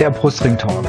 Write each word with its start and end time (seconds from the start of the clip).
der 0.00 0.10
Brustring 0.10 0.56
Talk, 0.56 0.86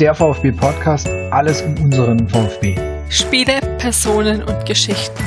der 0.00 0.12
VfB 0.12 0.50
Podcast, 0.50 1.08
alles 1.30 1.62
um 1.62 1.72
unseren 1.84 2.26
VfB. 2.26 2.74
Spiele, 3.08 3.60
Personen 3.78 4.42
und 4.42 4.66
Geschichten. 4.66 5.22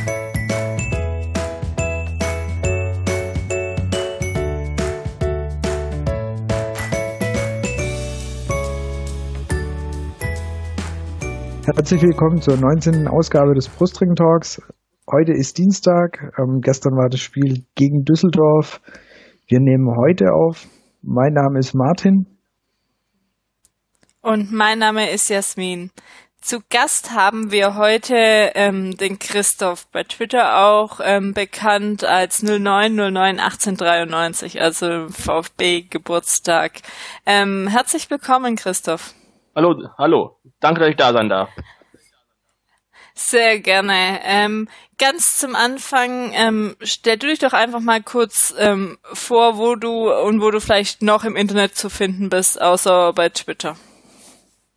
Herzlich 11.64 12.02
willkommen 12.02 12.42
zur 12.42 12.58
19. 12.58 13.08
Ausgabe 13.08 13.54
des 13.54 13.70
Brustring 13.70 14.16
Talks. 14.16 14.62
Heute 15.10 15.32
ist 15.32 15.58
Dienstag, 15.58 16.34
ähm, 16.38 16.60
gestern 16.60 16.98
war 16.98 17.08
das 17.08 17.22
Spiel 17.22 17.64
gegen 17.76 18.04
Düsseldorf. 18.04 18.82
Wir 19.48 19.62
nehmen 19.62 19.96
heute 19.96 20.26
auf. 20.34 20.68
Mein 21.02 21.32
Name 21.32 21.60
ist 21.60 21.74
Martin. 21.74 22.33
Und 24.24 24.52
mein 24.54 24.80
Name 24.80 25.12
ist 25.12 25.30
Jasmin. 25.30 25.92
Zu 26.40 26.62
Gast 26.70 27.12
haben 27.12 27.52
wir 27.52 27.76
heute 27.76 28.54
ähm, 28.56 28.96
den 28.96 29.20
Christoph, 29.20 29.86
bei 29.88 30.06
Twitter 30.06 30.64
auch 30.64 31.02
ähm, 31.04 31.34
bekannt 31.34 32.06
als 32.06 32.42
09091893, 32.42 34.62
also 34.62 35.10
VfB 35.10 35.82
Geburtstag. 35.82 36.80
Ähm, 37.26 37.68
herzlich 37.68 38.10
willkommen, 38.10 38.56
Christoph. 38.56 39.14
Hallo, 39.56 39.90
hallo. 39.98 40.40
Danke, 40.62 40.80
dass 40.80 40.92
ich 40.92 40.96
da 40.96 41.12
sein 41.12 41.28
darf. 41.28 41.50
Sehr 43.14 43.60
gerne. 43.60 44.22
Ähm, 44.24 44.70
ganz 44.98 45.38
zum 45.38 45.54
Anfang, 45.54 46.32
ähm, 46.34 46.78
stell 46.82 47.18
du 47.18 47.28
dich 47.28 47.40
doch 47.40 47.52
einfach 47.52 47.82
mal 47.82 48.02
kurz 48.02 48.56
ähm, 48.58 48.98
vor, 49.04 49.58
wo 49.58 49.76
du 49.76 50.14
und 50.14 50.42
wo 50.42 50.50
du 50.50 50.62
vielleicht 50.62 51.02
noch 51.02 51.26
im 51.26 51.36
Internet 51.36 51.76
zu 51.76 51.90
finden 51.90 52.30
bist, 52.30 52.62
außer 52.62 53.12
bei 53.12 53.28
Twitter. 53.28 53.76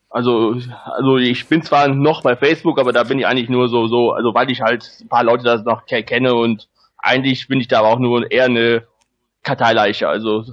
Also, 0.08 0.56
also 0.84 1.16
ich 1.18 1.46
bin 1.48 1.62
zwar 1.62 1.88
noch 1.88 2.22
bei 2.22 2.36
Facebook, 2.36 2.78
aber 2.78 2.92
da 2.92 3.02
bin 3.02 3.18
ich 3.18 3.26
eigentlich 3.26 3.48
nur 3.48 3.68
so, 3.68 3.86
so, 3.88 4.12
also 4.12 4.32
weil 4.34 4.50
ich 4.50 4.60
halt 4.62 4.88
ein 5.00 5.08
paar 5.08 5.24
Leute 5.24 5.44
das 5.44 5.64
noch 5.64 5.84
kenne 5.86 6.34
und 6.34 6.68
eigentlich 6.98 7.48
bin 7.48 7.60
ich 7.60 7.68
da 7.68 7.80
aber 7.80 7.88
auch 7.88 7.98
nur 7.98 8.30
eher 8.30 8.44
eine 8.44 8.86
Karteileiche. 9.42 10.08
Also 10.08 10.44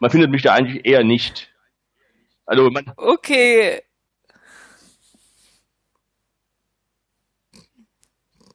man 0.00 0.10
findet 0.10 0.30
mich 0.30 0.42
da 0.42 0.54
eigentlich 0.54 0.84
eher 0.84 1.04
nicht. 1.04 1.48
Also 2.46 2.70
man. 2.70 2.92
Okay, 2.96 3.82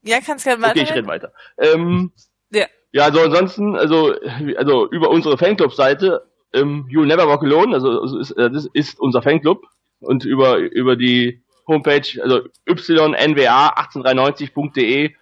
Ja, 0.04 0.20
kannst 0.26 0.46
gerne 0.46 0.62
weiter. 0.62 0.72
Okay, 0.72 0.84
ich 0.84 0.94
rede 0.96 1.08
weiter. 1.08 1.32
Ähm, 1.58 2.12
ja. 2.52 2.66
Ja, 2.92 3.06
also 3.06 3.22
ansonsten, 3.22 3.76
also, 3.78 4.14
also 4.58 4.90
über 4.90 5.10
unsere 5.10 5.38
Fanclub-Seite, 5.38 6.28
ähm, 6.54 6.88
You'll 6.90 7.06
Never 7.06 7.28
Walk 7.28 7.44
Alone, 7.44 7.74
also 7.74 8.20
ist, 8.20 8.32
äh, 8.32 8.50
das 8.50 8.68
ist 8.74 9.00
unser 9.00 9.22
Fanclub 9.22 9.64
und 10.02 10.26
über 10.26 10.58
über 10.58 10.98
die 10.98 11.42
Homepage, 11.68 12.22
also 12.22 12.42
ynnwa1893.de, 12.68 15.14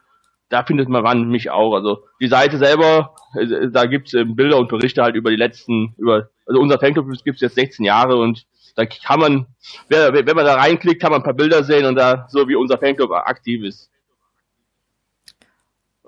da 0.50 0.64
findet 0.64 0.90
man 0.90 1.30
mich 1.30 1.52
auch. 1.52 1.76
Also 1.76 2.04
die 2.20 2.28
Seite 2.28 2.58
selber, 2.58 3.14
äh, 3.36 3.70
da 3.70 3.86
gibt's 3.86 4.14
äh, 4.14 4.26
Bilder 4.26 4.58
und 4.58 4.68
Berichte 4.70 5.04
halt 5.04 5.16
über 5.16 5.30
die 5.30 5.36
letzten, 5.36 5.94
über 5.98 6.30
also 6.48 6.60
unser 6.60 6.80
Fanclub 6.80 7.08
gibt's 7.24 7.42
jetzt 7.42 7.56
16 7.56 7.86
Jahre 7.86 8.18
und 8.18 8.46
da 8.76 8.86
kann 8.86 9.20
man, 9.20 9.48
wenn 9.90 10.36
man 10.36 10.46
da 10.46 10.56
reinklickt, 10.56 11.02
kann 11.02 11.12
man 11.12 11.22
ein 11.22 11.26
paar 11.26 11.34
Bilder 11.34 11.64
sehen 11.64 11.86
und 11.86 11.96
da 11.96 12.28
so 12.30 12.48
wie 12.48 12.56
unser 12.56 12.78
Fanclub 12.78 13.12
aktiv 13.12 13.64
ist. 13.64 13.90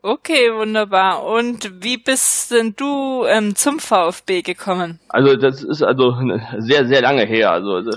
Okay, 0.04 0.52
wunderbar. 0.52 1.24
Und 1.26 1.84
wie 1.84 1.98
bist 1.98 2.52
denn 2.52 2.74
du 2.76 3.26
ähm, 3.26 3.56
zum 3.56 3.80
VfB 3.80 4.42
gekommen? 4.42 5.00
Also 5.10 5.36
das 5.36 5.64
ist 5.64 5.84
also 5.84 6.16
sehr, 6.58 6.88
sehr 6.88 7.02
lange 7.02 7.26
her. 7.26 7.52
Also, 7.52 7.76
also 7.76 7.92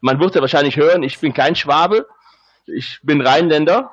man 0.00 0.20
wird 0.20 0.34
ja 0.34 0.40
wahrscheinlich 0.40 0.76
hören, 0.76 1.02
ich 1.02 1.18
bin 1.18 1.32
kein 1.32 1.54
Schwabe, 1.54 2.06
ich 2.66 2.98
bin 3.02 3.20
Rheinländer 3.20 3.90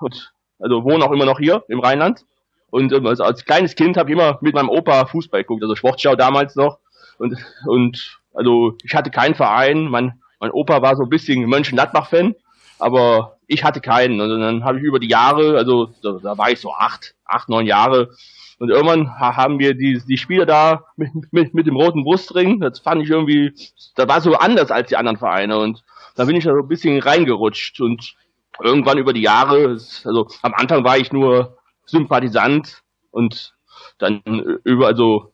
und 0.00 0.32
also 0.58 0.84
wohne 0.84 1.04
auch 1.04 1.12
immer 1.12 1.24
noch 1.24 1.38
hier 1.38 1.64
im 1.68 1.80
Rheinland. 1.80 2.24
Und 2.70 2.92
also 2.92 3.22
als 3.22 3.44
kleines 3.44 3.76
Kind 3.76 3.96
habe 3.96 4.10
ich 4.10 4.16
immer 4.16 4.38
mit 4.40 4.54
meinem 4.54 4.68
Opa 4.68 5.06
Fußball 5.06 5.42
geguckt, 5.42 5.62
also 5.62 5.76
Sportschau 5.76 6.16
damals 6.16 6.56
noch. 6.56 6.78
Und, 7.18 7.36
und 7.66 8.18
also 8.34 8.76
ich 8.82 8.94
hatte 8.94 9.10
keinen 9.10 9.34
Verein, 9.34 9.84
mein, 9.84 10.20
mein 10.40 10.50
Opa 10.50 10.82
war 10.82 10.96
so 10.96 11.04
ein 11.04 11.08
bisschen 11.08 11.44
Mönchengladbach-Fan, 11.46 12.34
aber 12.78 13.36
ich 13.46 13.62
hatte 13.62 13.80
keinen. 13.80 14.20
Und 14.20 14.40
dann 14.40 14.64
habe 14.64 14.78
ich 14.78 14.84
über 14.84 14.98
die 14.98 15.08
Jahre, 15.08 15.56
also 15.56 15.90
da, 16.02 16.18
da, 16.22 16.36
war 16.36 16.50
ich 16.50 16.60
so 16.60 16.74
acht, 16.74 17.14
acht, 17.24 17.48
neun 17.48 17.66
Jahre. 17.66 18.10
Und 18.58 18.70
irgendwann 18.70 19.18
haben 19.18 19.58
wir 19.58 19.74
die, 19.74 20.00
die 20.06 20.18
Spieler 20.18 20.46
da 20.46 20.84
mit, 20.96 21.10
mit, 21.32 21.54
mit 21.54 21.66
dem 21.66 21.76
roten 21.76 22.04
Brustring. 22.04 22.60
Das 22.60 22.80
fand 22.80 23.02
ich 23.02 23.10
irgendwie, 23.10 23.52
da 23.96 24.08
war 24.08 24.20
so 24.20 24.34
anders 24.34 24.70
als 24.70 24.88
die 24.88 24.96
anderen 24.96 25.18
Vereine. 25.18 25.58
Und 25.58 25.82
da 26.14 26.24
bin 26.24 26.36
ich 26.36 26.44
da 26.44 26.52
so 26.52 26.60
ein 26.60 26.68
bisschen 26.68 27.00
reingerutscht. 27.00 27.80
Und 27.80 28.14
irgendwann 28.62 28.98
über 28.98 29.12
die 29.12 29.22
Jahre, 29.22 29.78
also 30.04 30.28
am 30.42 30.54
Anfang 30.54 30.84
war 30.84 30.98
ich 30.98 31.12
nur 31.12 31.58
Sympathisant 31.86 32.82
und 33.10 33.54
dann 33.98 34.22
über, 34.64 34.86
also 34.86 35.32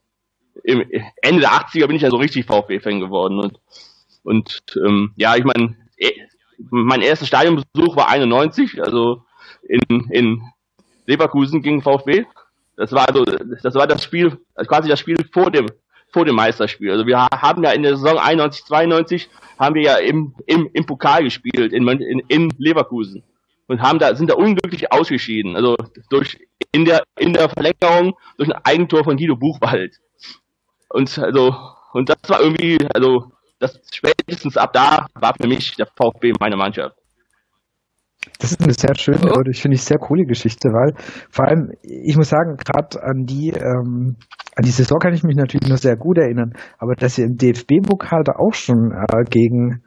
im 0.64 0.84
Ende 1.22 1.40
der 1.40 1.52
80er 1.52 1.86
bin 1.86 1.96
ich 1.96 2.02
ja 2.02 2.10
so 2.10 2.16
richtig 2.16 2.46
VfB-Fan 2.46 3.00
geworden. 3.00 3.38
Und, 3.38 3.60
und 4.22 4.62
ähm, 4.84 5.12
ja, 5.16 5.36
ich 5.36 5.44
meine, 5.44 5.76
mein 6.70 7.02
erster 7.02 7.26
Stadionbesuch 7.26 7.96
war 7.96 8.08
91, 8.08 8.82
also 8.82 9.22
in, 9.62 10.08
in 10.10 10.42
Leverkusen 11.06 11.62
gegen 11.62 11.82
VfB. 11.82 12.26
Das 12.80 12.92
war 12.92 13.06
also, 13.06 13.26
das 13.26 13.74
war 13.74 13.86
das 13.86 14.02
Spiel, 14.02 14.38
quasi 14.66 14.88
das 14.88 14.98
Spiel 14.98 15.18
vor 15.34 15.50
dem, 15.50 15.66
vor 16.14 16.24
dem 16.24 16.34
Meisterspiel. 16.34 16.90
Also 16.90 17.06
wir 17.06 17.26
haben 17.26 17.62
ja 17.62 17.72
in 17.72 17.82
der 17.82 17.94
Saison 17.94 18.16
91, 18.16 18.64
92 18.64 19.28
haben 19.58 19.74
wir 19.74 19.82
ja 19.82 19.96
im, 19.96 20.34
im, 20.46 20.70
im 20.72 20.86
Pokal 20.86 21.22
gespielt 21.22 21.74
in, 21.74 21.86
in, 21.86 22.22
in 22.28 22.48
Leverkusen 22.56 23.22
und 23.66 23.82
haben 23.82 23.98
da, 23.98 24.14
sind 24.14 24.30
da 24.30 24.34
unglücklich 24.34 24.90
ausgeschieden. 24.90 25.56
Also 25.56 25.76
durch, 26.08 26.38
in 26.72 26.86
der, 26.86 27.02
in 27.18 27.34
der 27.34 27.50
Verlängerung 27.50 28.16
durch 28.38 28.48
ein 28.48 28.64
Eigentor 28.64 29.04
von 29.04 29.18
Guido 29.18 29.36
Buchwald. 29.36 29.96
Und 30.88 31.18
also, 31.18 31.54
und 31.92 32.08
das 32.08 32.16
war 32.28 32.40
irgendwie, 32.40 32.78
also 32.94 33.30
das 33.58 33.78
spätestens 33.92 34.56
ab 34.56 34.72
da 34.72 35.06
war 35.12 35.34
für 35.38 35.46
mich 35.46 35.76
der 35.76 35.86
VfB 35.86 36.32
meine 36.40 36.56
Mannschaft. 36.56 36.96
Das 38.38 38.52
ist 38.52 38.62
eine 38.62 38.72
sehr 38.72 38.94
schöne 38.96 39.32
oder 39.32 39.50
ich 39.50 39.62
finde 39.62 39.76
ich 39.76 39.82
sehr 39.82 39.98
coole 39.98 40.24
Geschichte, 40.24 40.68
weil 40.68 40.94
vor 41.30 41.46
allem, 41.46 41.70
ich 41.82 42.16
muss 42.16 42.28
sagen, 42.28 42.56
gerade 42.56 43.02
an 43.02 43.24
die 43.24 43.50
ähm, 43.50 44.16
an 44.56 44.64
die 44.64 44.70
Saison 44.70 44.98
kann 44.98 45.14
ich 45.14 45.22
mich 45.22 45.36
natürlich 45.36 45.68
noch 45.68 45.78
sehr 45.78 45.96
gut 45.96 46.18
erinnern, 46.18 46.52
aber 46.78 46.94
dass 46.96 47.14
sie 47.14 47.22
im 47.22 47.36
DFB-Pokal 47.36 48.24
da 48.24 48.32
auch 48.36 48.52
schon 48.52 48.92
äh, 48.92 49.24
gegen 49.30 49.82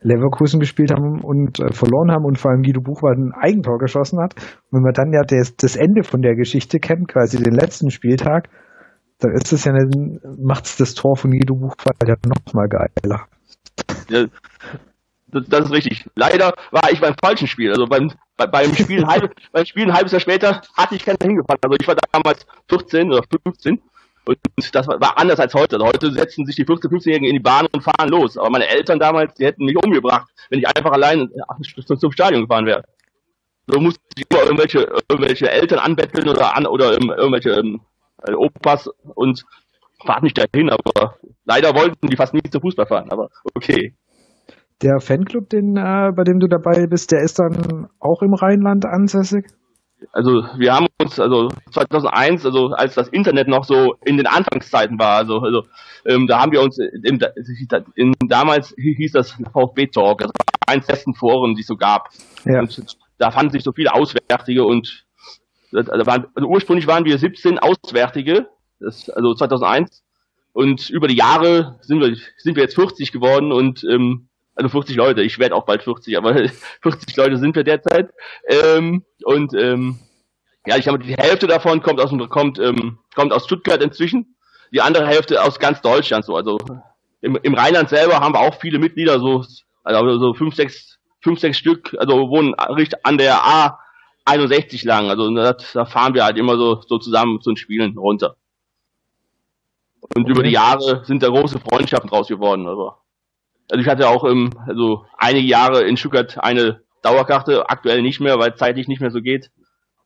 Leverkusen 0.00 0.60
gespielt 0.60 0.92
haben 0.92 1.22
und 1.22 1.60
äh, 1.60 1.72
verloren 1.72 2.10
haben 2.10 2.24
und 2.24 2.38
vor 2.38 2.50
allem 2.50 2.62
Guido 2.62 2.80
Buchwald 2.80 3.18
ein 3.18 3.32
Eigentor 3.32 3.78
geschossen 3.78 4.20
hat. 4.20 4.34
Und 4.36 4.78
wenn 4.78 4.82
man 4.82 4.92
dann 4.92 5.12
ja 5.12 5.22
das, 5.22 5.56
das 5.56 5.76
Ende 5.76 6.04
von 6.04 6.22
der 6.22 6.36
Geschichte 6.36 6.78
kennt, 6.78 7.08
quasi 7.08 7.42
den 7.42 7.54
letzten 7.54 7.90
Spieltag, 7.90 8.48
dann 9.18 9.32
ist 9.32 9.52
es 9.52 9.64
ja 9.64 9.72
macht 10.38 10.66
es 10.66 10.76
das 10.76 10.94
Tor 10.94 11.16
von 11.16 11.32
Guido 11.32 11.54
Buchwald 11.54 11.96
ja 12.06 12.14
noch 12.24 12.54
mal 12.54 12.68
geiler. 12.68 13.26
Ja, 14.08 14.26
das, 15.30 15.66
ist 15.66 15.72
richtig. 15.72 16.04
Leider 16.14 16.54
war 16.70 16.90
ich 16.90 17.00
beim 17.00 17.14
falschen 17.22 17.46
Spiel. 17.46 17.70
Also 17.70 17.86
beim, 17.86 18.12
bei, 18.36 18.46
beim 18.46 18.74
Spiel 18.74 19.06
halb, 19.06 19.34
beim 19.52 19.66
Spiel 19.66 19.84
ein 19.84 19.94
halbes 19.94 20.12
Jahr 20.12 20.20
später 20.20 20.62
hatte 20.74 20.94
ich 20.94 21.04
keinen 21.04 21.18
hingefallen. 21.20 21.60
Also 21.62 21.76
ich 21.78 21.86
war 21.86 21.96
damals 22.12 22.46
14 22.68 23.12
oder 23.12 23.22
15 23.44 23.80
und 24.28 24.38
das 24.72 24.86
war, 24.86 25.18
anders 25.18 25.40
als 25.40 25.54
heute. 25.54 25.76
Also 25.76 25.86
heute 25.86 26.12
setzen 26.12 26.44
sich 26.44 26.56
die 26.56 26.66
14-, 26.66 26.90
15-Jährigen 26.90 27.28
in 27.28 27.34
die 27.34 27.40
Bahn 27.40 27.66
und 27.72 27.82
fahren 27.82 28.10
los. 28.10 28.36
Aber 28.36 28.50
meine 28.50 28.68
Eltern 28.68 28.98
damals, 28.98 29.34
die 29.34 29.46
hätten 29.46 29.64
mich 29.64 29.76
umgebracht, 29.82 30.28
wenn 30.50 30.58
ich 30.58 30.68
einfach 30.68 30.92
allein 30.92 31.30
zum 31.98 32.12
Stadion 32.12 32.42
gefahren 32.42 32.66
wäre. 32.66 32.84
So 33.66 33.80
musste 33.80 34.00
ich 34.16 34.26
immer 34.30 34.42
irgendwelche, 34.42 34.80
irgendwelche 35.08 35.50
Eltern 35.50 35.78
anbetteln 35.78 36.28
oder 36.28 36.56
an, 36.56 36.66
oder 36.66 36.92
irgendwelche 36.92 37.50
ähm, 37.50 37.80
äh, 38.26 38.32
Opas 38.32 38.90
und 39.14 39.44
fahrt 40.04 40.22
nicht 40.22 40.38
dahin, 40.38 40.70
aber 40.70 41.18
leider 41.44 41.74
wollten 41.74 42.06
die 42.06 42.16
fast 42.16 42.34
nie 42.34 42.42
zu 42.42 42.60
Fußball 42.60 42.86
fahren, 42.86 43.10
aber 43.10 43.30
okay. 43.54 43.94
Der 44.82 45.00
Fanclub, 45.00 45.48
den, 45.48 45.76
äh, 45.76 46.12
bei 46.14 46.22
dem 46.24 46.38
du 46.38 46.46
dabei 46.46 46.86
bist, 46.86 47.10
der 47.10 47.22
ist 47.22 47.38
dann 47.38 47.88
auch 47.98 48.22
im 48.22 48.34
Rheinland 48.34 48.86
ansässig? 48.86 49.46
Also 50.12 50.44
wir 50.56 50.72
haben 50.72 50.86
uns, 51.00 51.18
also 51.18 51.48
2001, 51.72 52.46
also 52.46 52.68
als 52.68 52.94
das 52.94 53.08
Internet 53.08 53.48
noch 53.48 53.64
so 53.64 53.96
in 54.04 54.16
den 54.16 54.26
Anfangszeiten 54.28 54.96
war, 54.98 55.16
also, 55.16 55.40
also 55.40 55.64
ähm, 56.06 56.28
da 56.28 56.40
haben 56.40 56.52
wir 56.52 56.62
uns, 56.62 56.78
in, 56.78 57.18
in, 57.96 58.12
damals 58.28 58.72
hieß 58.76 59.10
das 59.10 59.32
VfB 59.52 59.88
Talk, 59.88 60.22
also 60.22 60.32
eins 60.68 60.86
der 60.86 60.94
besten 60.94 61.14
Foren, 61.14 61.56
die 61.56 61.62
es 61.62 61.66
so 61.66 61.76
gab. 61.76 62.10
Ja. 62.44 62.60
Und 62.60 62.96
da 63.18 63.32
fanden 63.32 63.50
sich 63.50 63.64
so 63.64 63.72
viele 63.72 63.92
Auswärtige 63.92 64.64
und 64.64 65.04
also, 65.72 66.06
waren, 66.06 66.26
also 66.34 66.48
ursprünglich 66.48 66.86
waren 66.86 67.04
wir 67.04 67.18
17 67.18 67.58
Auswärtige, 67.58 68.46
das, 68.78 69.10
also 69.10 69.34
2001. 69.34 70.04
Und 70.52 70.90
über 70.90 71.08
die 71.08 71.16
Jahre 71.16 71.76
sind 71.82 72.00
wir, 72.00 72.16
sind 72.38 72.56
wir 72.56 72.62
jetzt 72.62 72.74
40 72.74 73.12
geworden 73.12 73.52
und 73.52 73.84
ähm, 73.84 74.27
also 74.58 74.70
40 74.70 74.96
Leute, 74.96 75.22
ich 75.22 75.38
werde 75.38 75.54
auch 75.54 75.64
bald 75.64 75.84
40, 75.84 76.18
aber 76.18 76.34
40 76.82 77.16
Leute 77.16 77.38
sind 77.38 77.54
wir 77.54 77.62
derzeit. 77.62 78.10
Ähm, 78.48 79.04
und 79.24 79.54
ähm, 79.54 80.00
ja, 80.66 80.76
ich 80.76 80.88
habe 80.88 80.98
die 80.98 81.14
Hälfte 81.14 81.46
davon 81.46 81.80
kommt 81.80 82.00
aus 82.00 82.10
kommt 82.28 82.58
ähm, 82.58 82.98
kommt 83.14 83.32
aus 83.32 83.44
Stuttgart 83.44 83.82
inzwischen, 83.82 84.36
die 84.72 84.80
andere 84.80 85.06
Hälfte 85.06 85.42
aus 85.42 85.60
ganz 85.60 85.80
Deutschland 85.80 86.24
so. 86.24 86.34
Also 86.34 86.58
im, 87.20 87.38
im 87.40 87.54
Rheinland 87.54 87.88
selber 87.88 88.18
haben 88.18 88.34
wir 88.34 88.40
auch 88.40 88.60
viele 88.60 88.80
Mitglieder, 88.80 89.20
so, 89.20 89.44
also 89.84 90.18
so 90.18 90.34
fünf, 90.34 90.56
sechs, 90.56 90.98
fünf, 91.22 91.38
sechs 91.38 91.56
Stück, 91.56 91.96
also 91.98 92.28
wohnen 92.28 92.54
richtig 92.54 92.98
an 93.04 93.16
der 93.16 93.44
A 93.44 93.78
61 94.24 94.82
lang. 94.82 95.08
Also 95.08 95.32
das, 95.34 95.72
da 95.72 95.86
fahren 95.86 96.14
wir 96.14 96.24
halt 96.24 96.36
immer 96.36 96.56
so, 96.56 96.82
so 96.86 96.98
zusammen 96.98 97.40
zu 97.40 97.50
den 97.50 97.56
Spielen 97.56 97.96
runter. 97.96 98.36
Und 100.00 100.24
okay. 100.24 100.32
über 100.32 100.42
die 100.42 100.50
Jahre 100.50 101.04
sind 101.04 101.22
da 101.22 101.28
große 101.28 101.60
Freundschaften 101.60 102.10
draus 102.10 102.28
geworden. 102.28 102.66
Also, 102.66 102.94
also 103.70 103.82
ich 103.82 103.88
hatte 103.88 104.08
auch 104.08 104.24
im, 104.24 104.50
also 104.66 105.04
einige 105.16 105.46
Jahre 105.46 105.82
in 105.82 105.96
Stuttgart 105.96 106.38
eine 106.38 106.80
Dauerkarte, 107.02 107.68
aktuell 107.68 108.02
nicht 108.02 108.20
mehr, 108.20 108.38
weil 108.38 108.52
es 108.52 108.58
zeitlich 108.58 108.88
nicht 108.88 109.00
mehr 109.00 109.10
so 109.10 109.20
geht. 109.20 109.50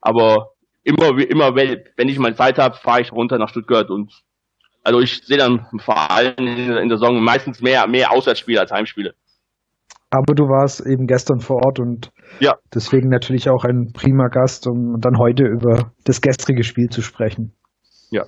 Aber 0.00 0.50
immer, 0.82 1.18
immer, 1.18 1.54
wenn 1.54 2.08
ich 2.08 2.18
mal 2.18 2.34
Zeit 2.34 2.58
habe, 2.58 2.76
fahre 2.76 3.00
ich 3.00 3.12
runter 3.12 3.38
nach 3.38 3.48
Stuttgart 3.48 3.90
und 3.90 4.12
also 4.84 5.00
ich 5.00 5.24
sehe 5.24 5.38
dann 5.38 5.66
vor 5.78 6.10
allem 6.10 6.34
in 6.38 6.88
der 6.88 6.98
Saison 6.98 7.22
meistens 7.22 7.62
mehr, 7.62 7.86
mehr 7.86 8.10
Auswärtsspiele 8.10 8.60
als 8.60 8.72
Heimspiele. 8.72 9.14
Aber 10.10 10.34
du 10.34 10.44
warst 10.44 10.84
eben 10.84 11.06
gestern 11.06 11.40
vor 11.40 11.64
Ort 11.64 11.78
und 11.78 12.10
ja. 12.40 12.56
deswegen 12.74 13.08
natürlich 13.08 13.48
auch 13.48 13.64
ein 13.64 13.92
prima 13.94 14.28
Gast, 14.28 14.66
um 14.66 15.00
dann 15.00 15.18
heute 15.18 15.44
über 15.44 15.92
das 16.04 16.20
gestrige 16.20 16.64
Spiel 16.64 16.88
zu 16.90 17.00
sprechen. 17.00 17.54
Ja. 18.10 18.24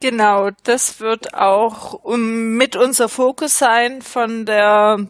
Genau, 0.00 0.50
das 0.64 1.00
wird 1.00 1.32
auch 1.32 2.04
mit 2.06 2.76
unser 2.76 3.08
Fokus 3.08 3.58
sein 3.58 4.02
von 4.02 4.44
der 4.44 5.08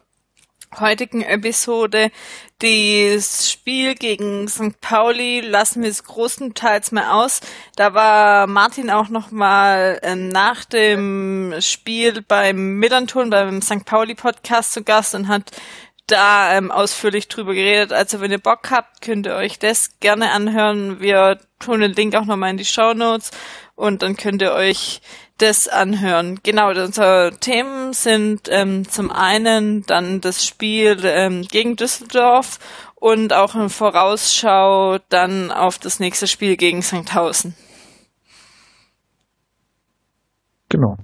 heutigen 0.78 1.22
Episode. 1.22 2.12
Das 2.60 3.50
Spiel 3.50 3.96
gegen 3.96 4.46
St. 4.46 4.80
Pauli 4.80 5.40
lassen 5.40 5.82
wir 5.82 5.90
es 5.90 6.04
großenteils 6.04 6.92
mal 6.92 7.10
aus. 7.10 7.40
Da 7.74 7.94
war 7.94 8.46
Martin 8.46 8.88
auch 8.90 9.08
noch 9.08 9.32
mal 9.32 9.98
ähm, 10.02 10.28
nach 10.28 10.64
dem 10.64 11.54
Spiel 11.60 12.22
beim 12.22 12.78
Millanton, 12.78 13.30
beim 13.30 13.62
St. 13.62 13.84
Pauli 13.84 14.14
Podcast 14.14 14.72
zu 14.72 14.84
Gast 14.84 15.16
und 15.16 15.26
hat 15.26 15.50
da 16.06 16.56
ähm, 16.56 16.70
ausführlich 16.70 17.26
drüber 17.26 17.54
geredet. 17.54 17.92
Also 17.92 18.20
wenn 18.20 18.30
ihr 18.30 18.38
Bock 18.38 18.70
habt, 18.70 19.02
könnt 19.02 19.26
ihr 19.26 19.34
euch 19.34 19.58
das 19.58 19.98
gerne 19.98 20.30
anhören. 20.30 21.00
Wir 21.00 21.40
tun 21.58 21.80
den 21.80 21.92
Link 21.92 22.14
auch 22.14 22.24
nochmal 22.24 22.50
in 22.50 22.56
die 22.56 22.64
Show 22.64 22.94
Notes 22.94 23.32
und 23.76 24.02
dann 24.02 24.16
könnt 24.16 24.42
ihr 24.42 24.52
euch 24.52 25.00
das 25.38 25.68
anhören. 25.68 26.40
Genau, 26.42 26.70
unsere 26.70 27.36
Themen 27.38 27.92
sind 27.92 28.48
ähm, 28.50 28.88
zum 28.88 29.12
einen 29.12 29.82
dann 29.82 30.20
das 30.20 30.44
Spiel 30.44 30.98
ähm, 31.04 31.42
gegen 31.42 31.76
Düsseldorf 31.76 32.58
und 32.96 33.32
auch 33.32 33.54
eine 33.54 33.68
Vorausschau 33.68 34.98
dann 35.10 35.52
auf 35.52 35.78
das 35.78 36.00
nächste 36.00 36.26
Spiel 36.26 36.56
gegen 36.56 36.82
St. 36.82 37.12
Genau, 40.68 40.96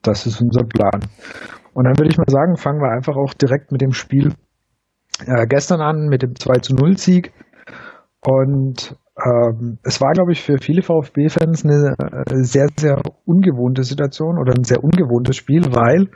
das 0.00 0.26
ist 0.26 0.40
unser 0.40 0.64
Plan. 0.64 1.08
Und 1.74 1.84
dann 1.84 1.98
würde 1.98 2.10
ich 2.10 2.18
mal 2.18 2.28
sagen, 2.28 2.56
fangen 2.56 2.80
wir 2.80 2.92
einfach 2.92 3.16
auch 3.16 3.34
direkt 3.34 3.72
mit 3.72 3.80
dem 3.80 3.92
Spiel 3.92 4.32
äh, 5.26 5.46
gestern 5.46 5.80
an, 5.80 6.06
mit 6.08 6.22
dem 6.22 6.36
2 6.36 6.58
zu 6.60 6.74
0 6.74 6.96
Sieg. 6.96 7.32
Und 8.20 8.96
ähm, 9.16 9.78
es 9.82 10.00
war, 10.00 10.12
glaube 10.12 10.32
ich, 10.32 10.42
für 10.42 10.56
viele 10.58 10.82
VfB-Fans 10.82 11.64
eine 11.64 11.94
äh, 11.98 12.42
sehr, 12.42 12.68
sehr 12.76 13.02
ungewohnte 13.26 13.82
Situation 13.82 14.38
oder 14.38 14.54
ein 14.54 14.64
sehr 14.64 14.82
ungewohntes 14.82 15.36
Spiel, 15.36 15.66
weil 15.74 16.08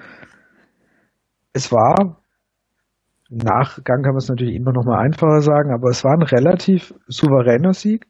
es 1.53 1.71
war, 1.73 2.23
im 3.31 3.39
Nachgang 3.39 4.03
kann 4.03 4.13
man 4.13 4.19
es 4.19 4.29
natürlich 4.29 4.55
immer 4.55 4.73
noch 4.73 4.85
mal 4.85 4.99
einfacher 4.99 5.41
sagen, 5.41 5.75
aber 5.75 5.91
es 5.91 6.05
war 6.05 6.15
ein 6.15 6.23
relativ 6.23 6.95
souveräner 7.07 7.75
Sieg. 7.75 8.07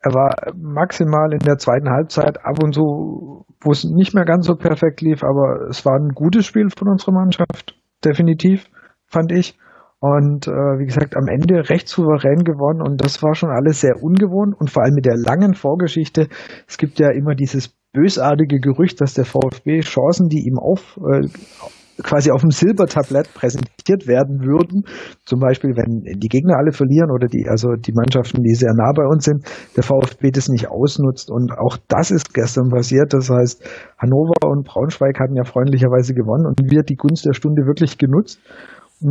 Er 0.00 0.14
war 0.14 0.34
maximal 0.56 1.32
in 1.32 1.40
der 1.40 1.58
zweiten 1.58 1.90
Halbzeit 1.90 2.44
ab 2.44 2.62
und 2.62 2.74
zu, 2.74 3.44
wo 3.60 3.70
es 3.70 3.84
nicht 3.84 4.14
mehr 4.14 4.24
ganz 4.24 4.46
so 4.46 4.56
perfekt 4.56 5.00
lief, 5.00 5.22
aber 5.22 5.68
es 5.68 5.84
war 5.84 5.96
ein 5.96 6.10
gutes 6.14 6.46
Spiel 6.46 6.68
von 6.70 6.88
unserer 6.88 7.12
Mannschaft, 7.12 7.78
definitiv, 8.04 8.68
fand 9.06 9.32
ich. 9.32 9.56
Und 10.02 10.48
äh, 10.48 10.50
wie 10.50 10.86
gesagt, 10.86 11.14
am 11.16 11.28
Ende 11.28 11.70
recht 11.70 11.86
souverän 11.86 12.42
gewonnen 12.42 12.82
und 12.82 13.00
das 13.00 13.22
war 13.22 13.36
schon 13.36 13.50
alles 13.50 13.82
sehr 13.82 14.02
ungewohnt 14.02 14.52
und 14.58 14.68
vor 14.68 14.82
allem 14.82 14.94
mit 14.96 15.06
der 15.06 15.14
langen 15.16 15.54
Vorgeschichte. 15.54 16.26
Es 16.66 16.76
gibt 16.76 16.98
ja 16.98 17.12
immer 17.12 17.36
dieses 17.36 17.68
bösartige 17.92 18.58
Gerücht, 18.58 19.00
dass 19.00 19.14
der 19.14 19.24
VfB 19.24 19.78
Chancen, 19.78 20.26
die 20.28 20.44
ihm 20.44 20.58
auf 20.58 20.98
äh, 21.06 21.28
quasi 22.02 22.32
auf 22.32 22.40
dem 22.40 22.50
Silbertablett 22.50 23.32
präsentiert 23.32 24.08
werden 24.08 24.42
würden, 24.42 24.82
zum 25.24 25.38
Beispiel 25.38 25.70
wenn 25.76 26.02
die 26.18 26.28
Gegner 26.28 26.58
alle 26.58 26.72
verlieren 26.72 27.12
oder 27.12 27.28
die 27.28 27.46
also 27.48 27.68
die 27.78 27.92
Mannschaften, 27.92 28.42
die 28.42 28.54
sehr 28.54 28.74
nah 28.74 28.90
bei 28.90 29.06
uns 29.06 29.22
sind, 29.22 29.46
der 29.76 29.84
VfB 29.84 30.32
das 30.32 30.48
nicht 30.48 30.66
ausnutzt 30.66 31.30
und 31.30 31.52
auch 31.52 31.78
das 31.86 32.10
ist 32.10 32.34
gestern 32.34 32.70
passiert. 32.70 33.14
Das 33.14 33.30
heißt, 33.30 33.62
Hannover 33.98 34.50
und 34.50 34.66
Braunschweig 34.66 35.20
hatten 35.20 35.36
ja 35.36 35.44
freundlicherweise 35.44 36.12
gewonnen 36.12 36.46
und 36.46 36.58
wir 36.68 36.82
die 36.82 36.96
Gunst 36.96 37.24
der 37.24 37.34
Stunde 37.34 37.66
wirklich 37.66 37.98
genutzt 37.98 38.40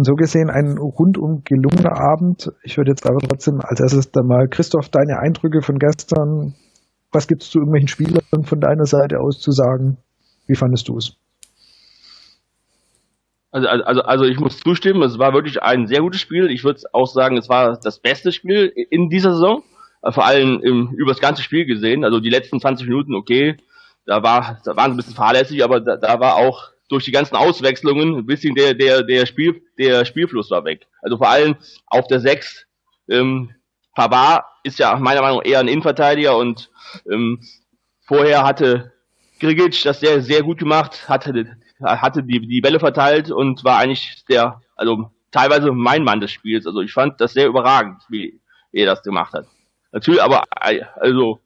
so 0.03 0.13
gesehen 0.15 0.49
ein 0.49 0.77
rundum 0.77 1.43
gelungener 1.43 1.99
Abend. 1.99 2.51
Ich 2.63 2.77
würde 2.77 2.91
jetzt 2.91 3.05
aber 3.05 3.19
trotzdem 3.19 3.59
als 3.61 3.79
erstes 3.79 4.11
dann 4.11 4.27
mal, 4.27 4.47
Christoph, 4.47 4.89
deine 4.89 5.19
Eindrücke 5.19 5.61
von 5.61 5.77
gestern. 5.77 6.55
Was 7.11 7.27
gibt 7.27 7.43
es 7.43 7.49
zu 7.49 7.59
irgendwelchen 7.59 7.89
Spielern 7.89 8.43
von 8.43 8.59
deiner 8.59 8.85
Seite 8.85 9.19
aus 9.19 9.39
zu 9.39 9.51
sagen? 9.51 9.97
Wie 10.47 10.55
fandest 10.55 10.87
du 10.87 10.97
es? 10.97 11.17
Also, 13.51 13.67
also, 13.67 14.01
also 14.01 14.23
ich 14.25 14.39
muss 14.39 14.59
zustimmen, 14.59 15.03
es 15.03 15.19
war 15.19 15.33
wirklich 15.33 15.61
ein 15.61 15.87
sehr 15.87 15.99
gutes 15.99 16.21
Spiel. 16.21 16.49
Ich 16.49 16.63
würde 16.63 16.79
auch 16.93 17.07
sagen, 17.07 17.37
es 17.37 17.49
war 17.49 17.77
das 17.83 17.99
beste 17.99 18.31
Spiel 18.31 18.71
in 18.89 19.09
dieser 19.09 19.31
Saison. 19.31 19.63
Vor 20.09 20.25
allem 20.25 20.61
im, 20.63 20.93
über 20.97 21.11
das 21.11 21.19
ganze 21.19 21.43
Spiel 21.43 21.65
gesehen. 21.65 22.05
Also 22.05 22.19
die 22.19 22.29
letzten 22.29 22.59
20 22.59 22.87
Minuten, 22.87 23.13
okay, 23.13 23.57
da 24.05 24.23
war, 24.23 24.59
da 24.63 24.75
waren 24.75 24.91
sie 24.91 24.95
ein 24.95 24.97
bisschen 24.97 25.15
fahrlässig, 25.15 25.63
aber 25.63 25.79
da, 25.79 25.97
da 25.97 26.19
war 26.19 26.35
auch 26.35 26.69
durch 26.91 27.05
die 27.05 27.11
ganzen 27.11 27.35
Auswechslungen 27.35 28.17
ein 28.17 28.25
bisschen 28.25 28.53
der, 28.53 28.73
der, 28.73 29.03
der, 29.03 29.25
Spiel, 29.25 29.61
der 29.77 30.03
Spielfluss 30.05 30.51
war 30.51 30.65
weg. 30.65 30.87
Also 31.01 31.17
vor 31.17 31.29
allem 31.29 31.55
auf 31.87 32.07
der 32.07 32.19
6, 32.19 32.67
ähm, 33.09 33.55
Pavard 33.95 34.43
ist 34.63 34.79
ja 34.79 34.95
meiner 34.97 35.21
Meinung 35.21 35.39
nach 35.39 35.45
eher 35.45 35.59
ein 35.59 35.67
Innenverteidiger 35.67 36.37
und 36.37 36.69
ähm, 37.09 37.41
vorher 38.05 38.43
hatte 38.43 38.93
Grigic 39.39 39.81
das 39.83 39.99
sehr, 39.99 40.21
sehr 40.21 40.43
gut 40.43 40.59
gemacht, 40.59 41.09
hatte, 41.09 41.57
hatte 41.81 42.23
die, 42.23 42.45
die 42.45 42.61
Bälle 42.61 42.79
verteilt 42.79 43.31
und 43.31 43.63
war 43.63 43.79
eigentlich 43.79 44.23
der, 44.29 44.61
also 44.75 45.11
teilweise 45.31 45.71
mein 45.71 46.03
Mann 46.03 46.21
des 46.21 46.31
Spiels. 46.31 46.67
Also 46.67 46.81
ich 46.81 46.93
fand 46.93 47.19
das 47.21 47.33
sehr 47.33 47.47
überragend, 47.47 48.01
wie, 48.09 48.39
er 48.73 48.85
das 48.85 49.03
gemacht 49.03 49.33
hat. 49.33 49.47
Natürlich, 49.91 50.21
aber 50.21 50.43
also 50.95 51.41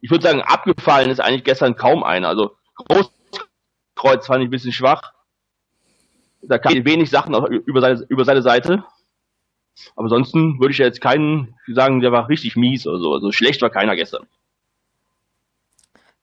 ich 0.00 0.10
würde 0.10 0.22
sagen, 0.22 0.42
abgefallen 0.42 1.10
ist 1.10 1.20
eigentlich 1.20 1.44
gestern 1.44 1.76
kaum 1.76 2.02
einer. 2.02 2.28
Also 2.28 2.56
groß 2.74 3.10
Kreuz 3.96 4.26
fand 4.26 4.42
ich 4.42 4.48
ein 4.48 4.50
bisschen 4.50 4.72
schwach. 4.72 5.12
Da 6.42 6.58
kam 6.58 6.84
wenig 6.84 7.10
Sachen 7.10 7.34
über 7.34 7.80
seine, 7.80 8.06
über 8.08 8.24
seine 8.24 8.42
Seite. 8.42 8.84
Aber 9.96 10.04
ansonsten 10.04 10.60
würde 10.60 10.72
ich 10.72 10.78
jetzt 10.78 11.00
keinen 11.00 11.56
sagen, 11.66 12.00
der 12.00 12.12
war 12.12 12.28
richtig 12.28 12.56
mies 12.56 12.86
oder 12.86 12.98
so. 13.00 13.14
Also 13.14 13.32
schlecht 13.32 13.62
war 13.62 13.70
keiner 13.70 13.96
gestern. 13.96 14.26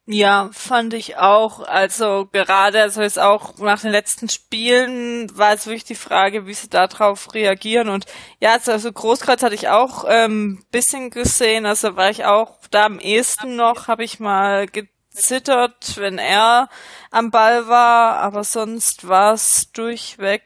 Ja, 0.06 0.50
fand 0.52 0.92
ich 0.92 1.16
auch. 1.16 1.60
Also 1.60 2.28
gerade, 2.30 2.82
also 2.82 3.00
jetzt 3.00 3.18
auch 3.18 3.56
nach 3.58 3.80
den 3.80 3.90
letzten 3.90 4.28
Spielen 4.28 5.30
war 5.36 5.54
es 5.54 5.66
wirklich 5.66 5.84
die 5.84 5.94
Frage, 5.94 6.46
wie 6.46 6.52
sie 6.52 6.68
darauf 6.68 7.32
reagieren. 7.32 7.88
Und 7.88 8.04
ja, 8.38 8.52
also, 8.52 8.72
also 8.72 8.92
Großkreuz 8.92 9.42
hatte 9.42 9.54
ich 9.54 9.68
auch 9.68 10.04
ähm, 10.06 10.62
bisschen 10.70 11.08
gesehen. 11.08 11.64
Also 11.64 11.96
war 11.96 12.10
ich 12.10 12.26
auch 12.26 12.58
da 12.70 12.84
am 12.84 12.98
ehesten 12.98 13.56
noch, 13.56 13.88
habe 13.88 14.04
ich 14.04 14.20
mal 14.20 14.66
gezittert, 15.14 15.96
wenn 15.96 16.18
er 16.18 16.68
am 17.10 17.30
Ball 17.30 17.68
war, 17.68 18.16
aber 18.18 18.44
sonst 18.44 19.06
war 19.08 19.34
es 19.34 19.70
durchweg 19.72 20.42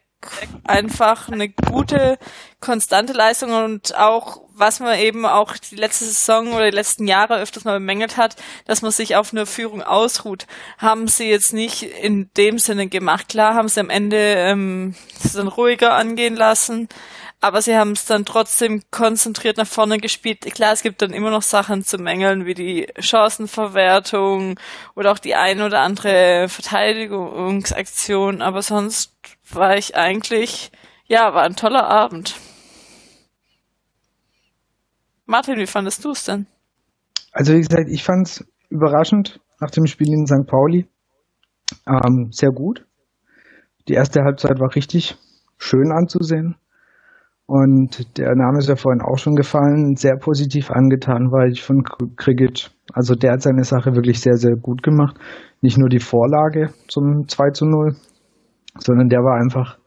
einfach 0.65 1.29
eine 1.29 1.49
gute, 1.49 2.19
konstante 2.61 3.13
Leistung 3.13 3.53
und 3.53 3.97
auch, 3.97 4.41
was 4.53 4.81
man 4.81 4.99
eben 4.99 5.25
auch 5.25 5.57
die 5.57 5.77
letzte 5.77 6.07
Saison 6.07 6.53
oder 6.53 6.71
die 6.71 6.77
letzten 6.77 7.07
Jahre 7.07 7.39
öfters 7.39 7.65
mal 7.65 7.79
bemängelt 7.79 8.17
hat, 8.17 8.35
dass 8.67 8.83
man 8.83 8.91
sich 8.91 9.15
auf 9.15 9.33
eine 9.33 9.47
Führung 9.47 9.83
ausruht, 9.83 10.47
haben 10.77 11.07
sie 11.07 11.31
jetzt 11.31 11.53
nicht 11.53 11.83
in 11.85 12.31
dem 12.37 12.59
Sinne 12.59 12.89
gemacht. 12.89 13.29
Klar 13.29 13.55
haben 13.55 13.69
sie 13.69 13.79
am 13.79 13.91
Ende 13.91 14.17
ähm, 14.17 14.97
dann 15.35 15.47
ruhiger 15.47 15.95
angehen 15.95 16.35
lassen, 16.35 16.89
aber 17.41 17.63
sie 17.63 17.77
haben 17.77 17.93
es 17.93 18.05
dann 18.05 18.25
trotzdem 18.25 18.83
konzentriert 18.91 19.59
nach 19.59 19.67
vorne 19.67 19.99
gespielt. 19.99 20.41
Klar, 20.41 20.73
es 20.73 20.83
gibt 20.83 21.03
dann 21.03 21.13
immer 21.13 21.31
noch 21.31 21.43
Sachen 21.43 21.85
zu 21.85 21.99
mängeln, 21.99 22.47
wie 22.47 22.55
die 22.55 22.89
Chancenverwertung 22.99 24.59
oder 24.97 25.13
auch 25.13 25.19
die 25.19 25.37
ein 25.37 25.63
oder 25.63 25.81
andere 25.81 26.49
Verteidigungsaktion, 26.49 28.43
aber 28.43 28.63
sonst 28.63 29.15
war 29.51 29.77
ich 29.77 29.95
eigentlich, 29.97 30.73
ja, 31.07 31.33
war 31.33 31.45
ein 31.45 31.55
toller 31.57 31.89
Abend. 31.89 32.35
Martin, 35.27 35.59
wie 35.59 35.67
fandest 35.67 36.05
du 36.05 36.11
es 36.11 36.25
denn? 36.25 36.47
Also 37.33 37.53
wie 37.53 37.61
gesagt, 37.61 37.89
ich 37.89 38.03
fand 38.03 38.27
es 38.27 38.45
überraschend 38.71 39.41
nach 39.61 39.71
dem 39.71 39.87
Spiel 39.87 40.09
in 40.09 40.27
St. 40.27 40.47
Pauli. 40.47 40.89
Ähm, 41.87 42.31
sehr 42.33 42.51
gut. 42.51 42.87
Die 43.87 43.93
erste 43.93 44.23
Halbzeit 44.23 44.59
war 44.59 44.75
richtig 44.75 45.17
schön 45.59 45.93
anzusehen. 45.93 46.57
Und 47.51 48.19
der 48.19 48.35
Name 48.37 48.59
ist 48.59 48.69
ja 48.69 48.77
vorhin 48.77 49.01
auch 49.01 49.17
schon 49.17 49.35
gefallen, 49.35 49.97
sehr 49.97 50.19
positiv 50.19 50.71
angetan 50.71 51.33
war 51.33 51.47
ich 51.47 51.63
von 51.63 51.83
Krigic. 51.83 52.69
Also 52.93 53.15
der 53.15 53.33
hat 53.33 53.41
seine 53.41 53.65
Sache 53.65 53.95
wirklich 53.95 54.21
sehr, 54.21 54.35
sehr 54.35 54.55
gut 54.55 54.83
gemacht. 54.83 55.17
Nicht 55.63 55.79
nur 55.79 55.89
die 55.89 55.99
Vorlage 55.99 56.75
zum 56.89 57.27
2 57.27 57.51
zu 57.53 57.65
0, 57.65 57.97
sondern 58.77 59.09
der 59.09 59.21
war 59.21 59.41
einfach, 59.41 59.79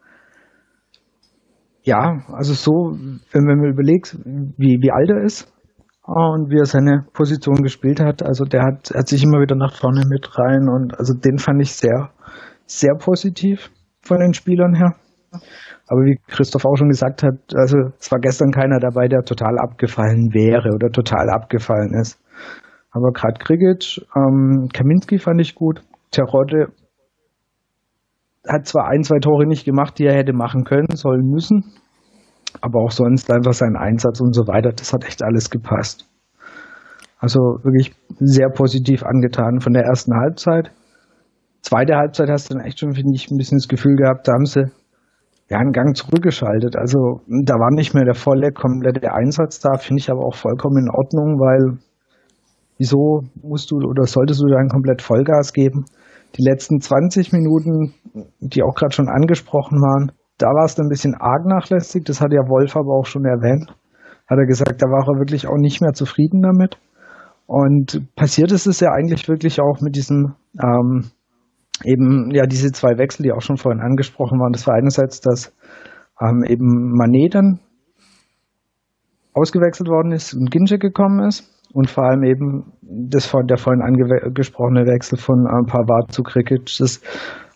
ja, 1.84 2.24
also 2.34 2.53
so, 2.56 2.98
wenn 3.32 3.46
man 3.46 3.63
überlegt, 3.63 4.18
wie, 4.25 4.80
wie 4.82 4.91
alt 4.91 5.12
er 5.12 5.22
ist 5.24 5.53
und 6.01 6.50
wie 6.50 6.58
er 6.58 6.65
seine 6.65 7.06
Position 7.13 7.62
gespielt 7.62 8.00
hat, 8.00 8.24
also 8.24 8.44
der 8.44 8.63
hat, 8.63 8.89
hat 8.96 9.08
sich 9.08 9.24
immer 9.24 9.39
wieder 9.39 9.56
nach 9.56 9.75
vorne 9.75 10.01
mit 10.10 10.36
rein 10.36 10.68
und 10.68 10.98
also 10.98 11.13
den 11.13 11.38
fand 11.38 11.62
ich 11.62 11.74
sehr, 11.74 12.10
sehr 12.65 12.96
positiv 12.96 13.70
von 14.01 14.18
den 14.18 14.34
Spielern 14.34 14.74
her. 14.74 14.96
Aber 15.88 16.01
wie 16.01 16.19
Christoph 16.27 16.65
auch 16.65 16.75
schon 16.75 16.89
gesagt 16.89 17.23
hat, 17.23 17.35
also 17.55 17.77
es 18.00 18.11
war 18.11 18.19
gestern 18.19 18.51
keiner 18.51 18.79
dabei, 18.79 19.07
der 19.07 19.23
total 19.23 19.57
abgefallen 19.59 20.33
wäre 20.33 20.69
oder 20.73 20.89
total 20.89 21.29
abgefallen 21.29 21.93
ist. 22.00 22.19
Aber 22.91 23.11
gerade 23.11 23.39
Krigic, 23.39 24.05
ähm, 24.15 24.67
Kaminski 24.73 25.19
fand 25.19 25.39
ich 25.39 25.55
gut. 25.55 25.81
Terodde 26.11 26.67
hat 28.47 28.67
zwar 28.67 28.88
ein, 28.88 29.03
zwei 29.03 29.19
Tore 29.19 29.45
nicht 29.45 29.65
gemacht, 29.65 29.97
die 29.97 30.05
er 30.05 30.15
hätte 30.15 30.33
machen 30.33 30.63
können, 30.65 30.95
sollen 30.95 31.29
müssen. 31.29 31.63
Aber 32.59 32.81
auch 32.81 32.91
sonst 32.91 33.31
einfach 33.31 33.53
sein 33.53 33.77
Einsatz 33.77 34.19
und 34.19 34.33
so 34.33 34.47
weiter, 34.47 34.71
das 34.71 34.91
hat 34.91 35.05
echt 35.05 35.23
alles 35.23 35.50
gepasst. 35.50 36.07
Also 37.19 37.39
wirklich 37.63 37.93
sehr 38.19 38.50
positiv 38.50 39.03
angetan 39.03 39.59
von 39.61 39.73
der 39.73 39.83
ersten 39.83 40.13
Halbzeit. 40.13 40.71
Zweite 41.61 41.95
Halbzeit 41.95 42.29
hast 42.29 42.50
du 42.50 42.55
dann 42.55 42.65
echt 42.65 42.79
schon, 42.79 42.93
finde 42.93 43.13
ich, 43.15 43.29
ein 43.29 43.38
bisschen 43.38 43.59
das 43.59 43.67
Gefühl 43.67 43.95
gehabt, 43.95 44.27
da 44.27 44.33
haben 44.33 44.45
sie 44.45 44.71
ja, 45.51 45.58
einen 45.60 45.74
Gang 45.74 45.98
zurückgeschaltet. 45.98 46.77
Also 46.77 47.20
da 47.27 47.55
war 47.55 47.75
nicht 47.75 47.93
mehr 47.93 48.05
der 48.05 48.15
volle, 48.15 48.53
komplette 48.53 49.13
Einsatz 49.13 49.60
da, 49.60 49.77
finde 49.77 50.00
ich 50.00 50.10
aber 50.10 50.24
auch 50.24 50.36
vollkommen 50.36 50.86
in 50.86 50.89
Ordnung, 50.89 51.39
weil 51.39 51.77
wieso 52.77 53.24
musst 53.43 53.70
du 53.70 53.75
oder 53.75 54.05
solltest 54.05 54.41
du 54.41 54.48
dann 54.48 54.70
komplett 54.70 55.01
Vollgas 55.01 55.51
geben? 55.51 55.84
Die 56.38 56.43
letzten 56.48 56.79
20 56.79 57.34
Minuten, 57.34 57.93
die 58.39 58.63
auch 58.63 58.75
gerade 58.75 58.93
schon 58.93 59.10
angesprochen 59.10 59.81
waren, 59.81 60.13
da 60.38 60.48
war 60.48 60.63
es 60.63 60.79
ein 60.79 60.88
bisschen 60.88 61.15
arg 61.20 61.46
nachlässig. 61.46 62.05
Das 62.05 62.22
hat 62.22 62.31
ja 62.31 62.48
Wolf 62.48 62.77
aber 62.77 62.96
auch 62.96 63.05
schon 63.05 63.25
erwähnt. 63.25 63.75
Hat 64.29 64.39
er 64.39 64.46
gesagt, 64.46 64.81
da 64.81 64.88
war 64.88 65.03
er 65.03 65.20
wirklich 65.20 65.48
auch 65.48 65.58
nicht 65.58 65.81
mehr 65.81 65.91
zufrieden 65.91 66.41
damit. 66.41 66.77
Und 67.46 68.08
passiert 68.15 68.53
ist 68.53 68.67
es 68.67 68.79
ja 68.79 68.93
eigentlich 68.93 69.27
wirklich 69.27 69.60
auch 69.60 69.81
mit 69.81 69.98
diesem 69.98 70.36
ähm, 70.63 71.12
eben 71.85 72.31
ja 72.31 72.45
diese 72.45 72.71
zwei 72.71 72.97
Wechsel, 72.97 73.23
die 73.23 73.31
auch 73.31 73.41
schon 73.41 73.57
vorhin 73.57 73.81
angesprochen 73.81 74.39
waren. 74.39 74.53
Das 74.53 74.67
war 74.67 74.75
einerseits, 74.75 75.21
dass 75.21 75.55
ähm, 76.19 76.43
eben 76.47 76.91
Manet 76.91 77.35
dann 77.35 77.59
ausgewechselt 79.33 79.89
worden 79.89 80.11
ist 80.11 80.33
und 80.33 80.51
Ginche 80.51 80.77
gekommen 80.77 81.25
ist 81.25 81.50
und 81.73 81.89
vor 81.89 82.05
allem 82.05 82.23
eben 82.23 82.73
das 82.81 83.31
der 83.31 83.57
vorhin 83.57 83.81
angesprochene 83.81 84.85
Wechsel 84.85 85.17
von 85.17 85.45
äh, 85.45 85.71
Pavard 85.71 86.11
zu 86.11 86.23
Krikic. 86.23 86.65
Das 86.79 87.01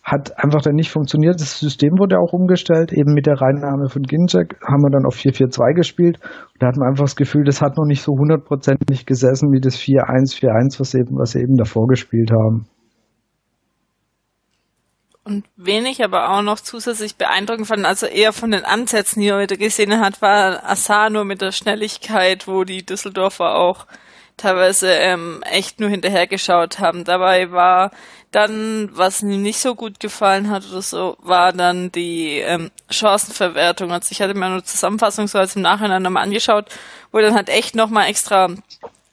hat 0.03 0.37
einfach 0.41 0.61
dann 0.61 0.75
nicht 0.75 0.91
funktioniert. 0.91 1.41
Das 1.41 1.59
System 1.59 1.97
wurde 1.97 2.19
auch 2.19 2.31
umgestellt. 2.31 2.93
Eben 2.93 3.13
mit 3.13 3.25
der 3.25 3.41
Reinnahme 3.41 3.89
von 3.89 4.03
Ginczek 4.03 4.55
haben 4.61 4.83
wir 4.83 4.91
dann 4.91 5.05
auf 5.05 5.15
4-4-2 5.15 5.73
gespielt. 5.73 6.19
Und 6.21 6.61
da 6.61 6.67
hat 6.67 6.77
man 6.77 6.89
einfach 6.89 7.05
das 7.05 7.15
Gefühl, 7.15 7.43
das 7.43 7.61
hat 7.61 7.75
noch 7.75 7.85
nicht 7.85 8.03
so 8.03 8.13
hundertprozentig 8.13 9.07
gesessen 9.07 9.51
wie 9.51 9.59
das 9.59 9.77
4-1-4-1, 9.77 10.79
was 10.79 10.93
eben, 10.93 11.17
was 11.17 11.31
sie 11.31 11.41
eben 11.41 11.57
davor 11.57 11.87
gespielt 11.87 12.31
haben. 12.31 12.67
Und 15.25 15.43
wen 15.55 15.87
ich 15.87 16.03
aber 16.03 16.29
auch 16.29 16.43
noch 16.43 16.59
zusätzlich 16.59 17.15
beeindruckend 17.15 17.67
fand, 17.67 17.83
also 17.83 18.05
eher 18.05 18.31
von 18.31 18.51
den 18.51 18.63
Ansätzen, 18.63 19.21
die 19.21 19.31
man 19.31 19.41
wieder 19.41 19.57
gesehen 19.57 19.99
hat, 19.99 20.21
war 20.21 20.63
Asano 20.63 21.23
mit 21.23 21.41
der 21.41 21.51
Schnelligkeit, 21.51 22.47
wo 22.47 22.63
die 22.63 22.85
Düsseldorfer 22.85 23.55
auch 23.55 23.87
teilweise 24.37 24.91
ähm, 24.91 25.41
echt 25.49 25.79
nur 25.79 25.89
hinterhergeschaut 25.89 26.77
haben. 26.77 27.05
Dabei 27.05 27.51
war 27.51 27.89
dann, 28.29 28.89
was 28.93 29.23
mir 29.23 29.37
nicht 29.37 29.59
so 29.59 29.73
gut 29.73 29.99
gefallen 29.99 30.51
hat 30.51 30.69
oder 30.69 30.83
so, 30.83 31.17
war 31.19 31.53
dann 31.53 31.91
die 31.91 32.39
ähm, 32.39 32.69
Chancenverwertung. 32.91 33.91
Also 33.91 34.09
ich 34.11 34.21
hatte 34.21 34.35
mir 34.35 34.49
nur 34.49 34.63
Zusammenfassung 34.63 35.27
so 35.27 35.39
als 35.39 35.55
im 35.55 35.63
Nachhinein 35.63 36.03
nochmal 36.03 36.23
angeschaut, 36.23 36.67
wo 37.11 37.19
dann 37.19 37.33
halt 37.33 37.49
echt 37.49 37.75
nochmal 37.75 38.09
extra 38.09 38.49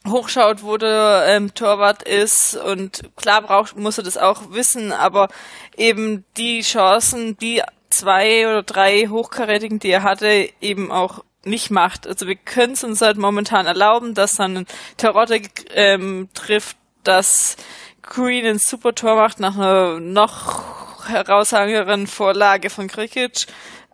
hochschaut, 0.07 0.63
wo 0.63 0.77
der 0.77 1.25
ähm, 1.29 1.55
Torwart 1.55 2.03
ist 2.03 2.57
und 2.57 3.03
klar 3.17 3.43
braucht, 3.43 3.77
muss 3.77 3.99
er 3.99 4.05
das 4.05 4.19
auch 4.19 4.51
wissen, 4.51 4.93
aber 4.93 5.29
eben 5.77 6.25
die 6.37 6.63
Chancen, 6.63 7.37
die 7.37 7.63
zwei 7.91 8.47
oder 8.47 8.63
drei 8.63 9.07
Hochkarätigen, 9.09 9.79
die 9.79 9.91
er 9.91 10.03
hatte, 10.03 10.49
eben 10.61 10.91
auch 10.91 11.25
nicht 11.45 11.71
macht. 11.71 12.07
Also 12.07 12.27
wir 12.27 12.37
können 12.37 12.75
es 12.75 12.85
uns 12.85 13.01
halt 13.01 13.19
momentan 13.19 13.67
erlauben, 13.67 14.15
dass 14.15 14.37
dann 14.37 14.59
ein 14.59 14.67
Terodde 14.97 15.43
ähm, 15.75 16.29
trifft, 16.35 16.77
dass 17.05 17.57
Green 18.03 18.47
ein 18.47 18.59
super 18.59 18.95
Tor 18.95 19.17
macht 19.17 19.41
nach 19.41 19.57
einer 19.57 20.01
noch 20.01 21.09
herausragenderen 21.09 22.07
Vorlage 22.07 22.71
von 22.71 22.89
Krikic 22.89 23.47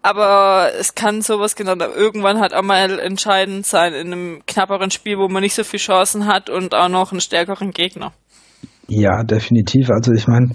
aber 0.03 0.71
es 0.79 0.95
kann 0.95 1.23
sowas 1.23 1.57
genau 1.57 1.75
irgendwann 1.75 2.41
halt 2.41 2.55
auch 2.55 2.63
mal 2.63 2.99
entscheidend 2.99 3.67
sein 3.67 3.93
in 3.95 4.13
einem 4.13 4.43
knapperen 4.47 4.91
Spiel, 4.91 5.19
wo 5.19 5.29
man 5.29 5.43
nicht 5.43 5.55
so 5.55 5.65
viele 5.65 5.81
Chancen 5.81 6.27
hat 6.27 6.51
und 6.51 6.75
auch 6.75 6.89
noch 6.89 7.13
einen 7.13 7.21
stärkeren 7.21 7.71
Gegner. 7.71 8.13
Ja, 8.87 9.23
definitiv. 9.23 9.91
Also 9.91 10.13
ich 10.13 10.27
meine, 10.27 10.53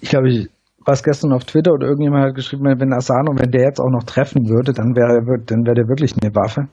ich 0.00 0.10
glaube, 0.10 0.30
ich 0.30 0.48
war 0.84 0.94
es 0.94 1.02
gestern 1.02 1.32
auf 1.32 1.44
Twitter 1.44 1.72
oder 1.72 1.86
irgendjemand 1.86 2.24
hat 2.24 2.34
geschrieben, 2.34 2.64
wenn 2.64 2.92
Asano, 2.92 3.32
wenn 3.36 3.50
der 3.50 3.62
jetzt 3.62 3.80
auch 3.80 3.90
noch 3.90 4.04
treffen 4.04 4.48
würde, 4.48 4.72
dann 4.72 4.96
wäre 4.96 5.22
dann 5.44 5.64
wäre 5.64 5.74
der 5.74 5.88
wirklich 5.88 6.14
eine 6.20 6.34
Waffe. 6.34 6.68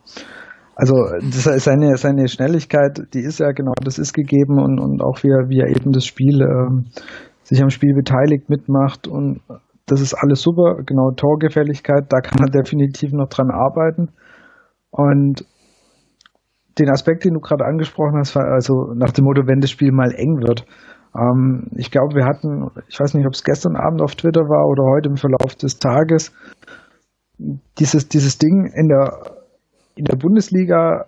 Also 0.75 0.95
das 1.21 1.45
ist 1.45 1.65
seine, 1.65 1.97
seine 1.97 2.27
Schnelligkeit, 2.27 3.01
die 3.13 3.19
ist 3.19 3.39
ja 3.39 3.51
genau, 3.51 3.73
das 3.83 3.99
ist 3.99 4.13
gegeben 4.13 4.59
und, 4.59 4.79
und 4.79 5.01
auch 5.03 5.21
wie 5.23 5.29
er, 5.29 5.49
wie 5.49 5.59
er 5.59 5.67
eben 5.67 5.91
das 5.91 6.05
Spiel 6.05 6.41
ähm, 6.41 6.85
sich 7.43 7.61
am 7.61 7.69
Spiel 7.69 7.93
beteiligt, 7.93 8.49
mitmacht 8.49 9.07
und 9.07 9.41
das 9.89 10.01
ist 10.01 10.13
alles 10.13 10.41
super, 10.41 10.83
genau 10.85 11.11
Torgefälligkeit, 11.11 12.05
da 12.09 12.21
kann 12.21 12.45
er 12.45 12.51
definitiv 12.51 13.11
noch 13.11 13.27
dran 13.27 13.49
arbeiten. 13.51 14.09
Und 14.91 15.45
den 16.77 16.89
Aspekt, 16.89 17.25
den 17.25 17.33
du 17.33 17.39
gerade 17.39 17.65
angesprochen 17.65 18.17
hast, 18.17 18.37
also 18.37 18.93
nach 18.95 19.11
dem 19.11 19.25
Motto, 19.25 19.47
wenn 19.47 19.59
das 19.59 19.71
Spiel 19.71 19.91
mal 19.91 20.13
eng 20.15 20.41
wird. 20.41 20.65
Ähm, 21.15 21.67
ich 21.75 21.91
glaube, 21.91 22.15
wir 22.15 22.25
hatten, 22.25 22.69
ich 22.87 22.99
weiß 22.99 23.13
nicht, 23.15 23.25
ob 23.25 23.33
es 23.33 23.43
gestern 23.43 23.75
Abend 23.75 24.01
auf 24.01 24.15
Twitter 24.15 24.41
war 24.41 24.67
oder 24.67 24.83
heute 24.83 25.09
im 25.09 25.17
Verlauf 25.17 25.55
des 25.55 25.79
Tages, 25.79 26.33
dieses, 27.79 28.07
dieses 28.07 28.37
Ding 28.37 28.71
in 28.73 28.87
der, 28.87 29.35
in 29.95 30.05
der 30.05 30.17
Bundesliga 30.17 31.05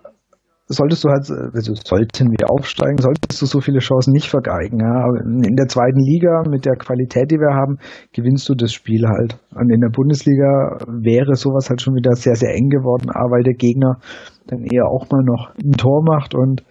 solltest 0.66 1.04
du 1.04 1.08
halt, 1.08 1.28
also 1.54 1.74
sollten 1.74 2.30
wir 2.30 2.50
aufsteigen, 2.50 2.98
solltest 2.98 3.42
du 3.42 3.46
so 3.46 3.60
viele 3.60 3.80
Chancen 3.80 4.12
nicht 4.12 4.28
vergeigen. 4.28 4.80
Ja. 4.80 5.06
In 5.24 5.56
der 5.56 5.66
zweiten 5.66 6.00
Liga 6.00 6.44
mit 6.48 6.64
der 6.64 6.76
Qualität, 6.76 7.30
die 7.30 7.38
wir 7.38 7.54
haben, 7.54 7.78
gewinnst 8.12 8.48
du 8.48 8.54
das 8.54 8.72
Spiel 8.72 9.06
halt. 9.06 9.38
Und 9.54 9.70
in 9.70 9.80
der 9.80 9.90
Bundesliga 9.90 10.78
wäre 10.86 11.34
sowas 11.34 11.68
halt 11.68 11.82
schon 11.82 11.94
wieder 11.94 12.12
sehr, 12.14 12.36
sehr 12.36 12.54
eng 12.54 12.68
geworden, 12.68 13.08
weil 13.08 13.42
der 13.42 13.54
Gegner 13.54 13.98
dann 14.46 14.64
eher 14.64 14.86
auch 14.86 15.10
mal 15.10 15.22
noch 15.22 15.52
ein 15.62 15.72
Tor 15.72 16.02
macht 16.04 16.34
und 16.34 16.64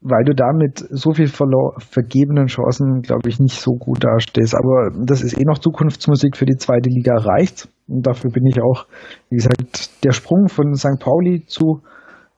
weil 0.00 0.22
du 0.24 0.32
damit 0.32 0.78
so 0.90 1.12
viel 1.12 1.26
vergebenen 1.26 2.46
Chancen, 2.46 3.02
glaube 3.02 3.28
ich, 3.28 3.40
nicht 3.40 3.60
so 3.60 3.72
gut 3.72 4.04
dastehst. 4.04 4.54
Aber 4.54 4.90
das 5.04 5.22
ist 5.22 5.36
eh 5.36 5.44
noch 5.44 5.58
Zukunftsmusik 5.58 6.36
für 6.36 6.46
die 6.46 6.56
zweite 6.56 6.88
Liga 6.88 7.16
reicht. 7.16 7.68
Und 7.88 8.06
dafür 8.06 8.30
bin 8.30 8.46
ich 8.46 8.62
auch, 8.62 8.86
wie 9.28 9.36
gesagt, 9.36 10.04
der 10.04 10.12
Sprung 10.12 10.46
von 10.46 10.74
St. 10.74 11.00
Pauli 11.00 11.44
zu 11.46 11.82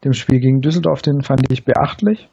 dem 0.04 0.12
Spiel 0.12 0.40
gegen 0.40 0.60
Düsseldorf, 0.60 1.02
den 1.02 1.22
fand 1.22 1.50
ich 1.50 1.64
beachtlich. 1.64 2.30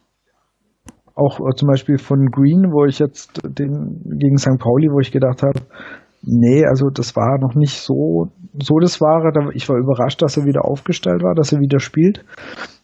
Auch 1.15 1.39
äh, 1.39 1.55
zum 1.55 1.67
Beispiel 1.67 1.97
von 1.97 2.27
Green, 2.27 2.71
wo 2.71 2.86
ich 2.86 3.00
jetzt 3.00 3.41
den 3.43 4.01
gegen 4.19 4.38
St. 4.38 4.59
Pauli, 4.59 4.88
wo 4.89 5.00
ich 5.00 5.12
gedacht 5.12 5.41
habe, 5.43 5.62
nee, 6.21 6.65
also 6.65 6.89
das 6.89 7.15
war 7.15 7.39
noch 7.39 7.55
nicht 7.55 7.79
so, 7.79 8.27
so 8.62 8.79
das 8.79 9.01
Wahre. 9.01 9.31
Ich 9.53 9.67
war 9.67 9.77
überrascht, 9.77 10.21
dass 10.21 10.38
er 10.38 10.45
wieder 10.45 10.65
aufgestellt 10.65 11.24
war, 11.24 11.36
dass 11.36 11.51
er 11.51 11.59
wieder 11.59 11.79
spielt. 11.79 12.24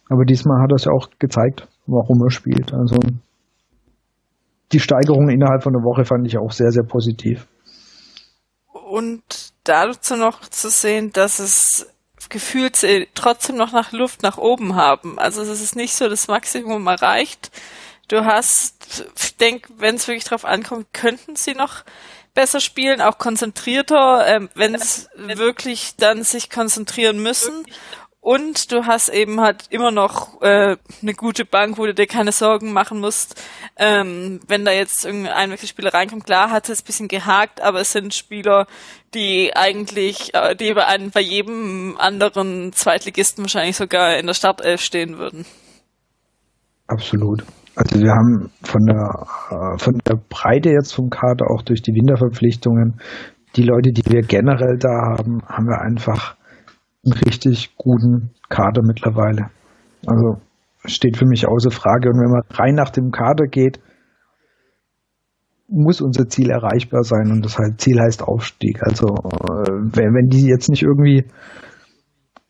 Aber 0.08 0.24
diesmal 0.24 0.62
hat 0.62 0.72
er 0.72 0.76
es 0.76 0.84
ja 0.84 0.92
auch 0.92 1.08
gezeigt, 1.18 1.68
warum 1.86 2.22
er 2.22 2.30
spielt. 2.30 2.72
Also 2.74 2.96
die 4.72 4.80
Steigerung 4.80 5.28
innerhalb 5.28 5.62
von 5.62 5.74
einer 5.74 5.84
Woche 5.84 6.04
fand 6.04 6.26
ich 6.26 6.38
auch 6.38 6.50
sehr, 6.50 6.70
sehr 6.70 6.84
positiv. 6.84 7.46
Und 8.90 9.22
dazu 9.64 10.16
noch 10.16 10.40
zu 10.40 10.68
sehen, 10.68 11.10
dass 11.12 11.38
es 11.38 11.93
gefühlt 12.28 12.82
äh, 12.82 13.06
trotzdem 13.14 13.56
noch 13.56 13.72
nach 13.72 13.92
Luft 13.92 14.22
nach 14.22 14.38
oben 14.38 14.76
haben. 14.76 15.18
Also 15.18 15.42
es 15.42 15.60
ist 15.60 15.76
nicht 15.76 15.94
so 15.94 16.08
das 16.08 16.28
Maximum 16.28 16.86
erreicht. 16.86 17.50
Du 18.08 18.24
hast, 18.24 19.06
ich 19.18 19.36
denke, 19.36 19.68
wenn 19.78 19.96
es 19.96 20.06
wirklich 20.06 20.24
drauf 20.24 20.44
ankommt, 20.44 20.92
könnten 20.92 21.36
sie 21.36 21.54
noch 21.54 21.84
besser 22.34 22.60
spielen, 22.60 23.00
auch 23.00 23.18
konzentrierter, 23.18 24.26
ähm, 24.26 24.50
wenn 24.54 24.74
es 24.74 25.08
wirklich 25.16 25.94
dann 25.96 26.24
sich 26.24 26.50
konzentrieren 26.50 27.22
müssen. 27.22 27.64
Und 28.24 28.72
du 28.72 28.86
hast 28.86 29.10
eben 29.10 29.38
halt 29.38 29.66
immer 29.68 29.90
noch 29.90 30.40
äh, 30.40 30.76
eine 31.02 31.12
gute 31.14 31.44
Bank, 31.44 31.76
wo 31.76 31.84
du 31.84 31.92
dir 31.92 32.06
keine 32.06 32.32
Sorgen 32.32 32.72
machen 32.72 32.98
musst. 32.98 33.38
Ähm, 33.76 34.40
wenn 34.48 34.64
da 34.64 34.72
jetzt 34.72 35.04
irgendein 35.04 35.50
Wechselspieler 35.50 35.92
reinkommt, 35.92 36.24
klar 36.24 36.50
hat 36.50 36.70
es 36.70 36.80
ein 36.80 36.86
bisschen 36.86 37.08
gehakt, 37.08 37.60
aber 37.60 37.80
es 37.80 37.92
sind 37.92 38.14
Spieler, 38.14 38.66
die 39.12 39.54
eigentlich, 39.54 40.32
äh, 40.32 40.56
die 40.56 40.72
bei, 40.72 40.86
einem, 40.86 41.10
bei 41.10 41.20
jedem 41.20 41.96
anderen 41.98 42.72
Zweitligisten 42.72 43.44
wahrscheinlich 43.44 43.76
sogar 43.76 44.16
in 44.16 44.26
der 44.26 44.32
Startelf 44.32 44.80
stehen 44.80 45.18
würden. 45.18 45.44
Absolut. 46.86 47.44
Also 47.76 48.00
wir 48.00 48.10
haben 48.10 48.50
von 48.62 48.86
der, 48.86 49.26
äh, 49.50 49.78
von 49.78 50.00
der 50.08 50.16
Breite 50.30 50.70
jetzt 50.70 50.94
vom 50.94 51.10
Kader, 51.10 51.50
auch 51.50 51.60
durch 51.60 51.82
die 51.82 51.92
Winterverpflichtungen, 51.92 53.02
die 53.56 53.64
Leute, 53.64 53.92
die 53.92 54.10
wir 54.10 54.22
generell 54.22 54.78
da 54.78 55.18
haben, 55.18 55.42
haben 55.46 55.66
wir 55.66 55.82
einfach 55.82 56.36
einen 57.04 57.12
richtig 57.24 57.76
guten 57.76 58.30
Kader 58.48 58.82
mittlerweile. 58.82 59.50
Also 60.06 60.40
steht 60.86 61.16
für 61.16 61.26
mich 61.26 61.46
außer 61.46 61.70
Frage. 61.70 62.10
Und 62.10 62.20
wenn 62.20 62.30
man 62.30 62.42
rein 62.50 62.74
nach 62.74 62.90
dem 62.90 63.10
Kader 63.10 63.46
geht, 63.46 63.80
muss 65.68 66.00
unser 66.00 66.28
Ziel 66.28 66.50
erreichbar 66.50 67.04
sein 67.04 67.30
und 67.30 67.44
das 67.44 67.58
Ziel 67.78 67.98
heißt 67.98 68.22
Aufstieg. 68.22 68.82
Also 68.82 69.06
äh, 69.06 69.70
wenn, 69.96 70.14
wenn 70.14 70.28
die 70.28 70.46
jetzt 70.46 70.68
nicht 70.68 70.82
irgendwie 70.82 71.24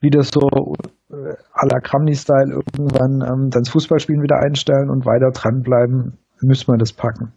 wieder 0.00 0.22
so 0.22 0.40
äh, 1.10 1.34
à 1.52 1.66
la 1.66 1.80
Kramny-Style 1.80 2.52
irgendwann 2.52 3.22
ähm, 3.22 3.50
dann 3.50 3.62
das 3.62 3.70
Fußballspielen 3.70 4.22
wieder 4.22 4.40
einstellen 4.40 4.90
und 4.90 5.06
weiter 5.06 5.30
dranbleiben, 5.32 6.18
müssen 6.42 6.72
wir 6.72 6.76
das 6.76 6.92
packen. 6.92 7.32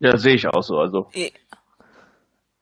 Ja, 0.00 0.16
sehe 0.18 0.34
ich 0.34 0.46
auch 0.46 0.62
so. 0.62 0.76
Also 0.76 1.08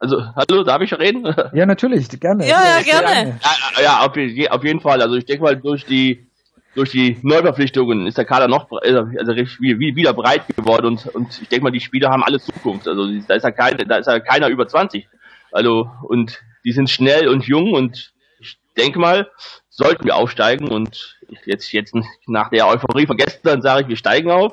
also, 0.02 0.20
hallo, 0.34 0.64
darf 0.64 0.82
ich 0.82 0.92
reden? 0.98 1.32
Ja, 1.52 1.64
natürlich, 1.64 2.08
gerne. 2.18 2.48
Ja, 2.48 2.60
ja, 2.64 2.82
gerne. 2.82 3.38
Ja, 3.76 3.82
ja 3.82 4.00
auf, 4.00 4.08
auf, 4.50 4.64
jeden 4.64 4.80
Fall. 4.80 5.00
Also 5.00 5.14
ich 5.14 5.26
denke 5.26 5.44
mal, 5.44 5.56
durch 5.56 5.86
die 5.86 6.26
durch 6.74 6.90
die 6.90 7.18
Neuverpflichtungen 7.22 8.06
ist 8.06 8.18
der 8.18 8.24
Kader 8.24 8.48
noch 8.48 8.66
also 8.72 9.06
wieder 9.06 10.12
breit 10.14 10.48
geworden 10.56 10.86
und, 10.86 11.06
und 11.14 11.40
ich 11.40 11.48
denke 11.48 11.64
mal, 11.64 11.70
die 11.70 11.80
Spieler 11.80 12.08
haben 12.08 12.24
alle 12.24 12.40
Zukunft. 12.40 12.88
Also 12.88 13.06
da 13.28 13.34
ist 13.34 13.44
ja 13.44 13.52
kein, 13.52 13.76
da 13.76 13.96
ist 13.96 14.06
ja 14.06 14.18
keiner 14.18 14.48
über 14.48 14.66
20. 14.66 15.06
Also 15.52 15.88
und 16.02 16.42
die 16.64 16.72
sind 16.72 16.90
schnell 16.90 17.28
und 17.28 17.44
jung 17.44 17.72
und 17.72 18.12
ich 18.40 18.58
denke 18.76 18.98
mal, 18.98 19.30
sollten 19.68 20.04
wir 20.04 20.16
aufsteigen 20.16 20.66
und 20.66 21.16
jetzt 21.44 21.70
jetzt 21.72 21.94
nach 22.26 22.50
der 22.50 22.66
Euphorie 22.66 23.06
von 23.06 23.16
gestern 23.16 23.62
sage 23.62 23.82
ich, 23.82 23.88
wir 23.88 23.96
steigen 23.96 24.32
auf. 24.32 24.52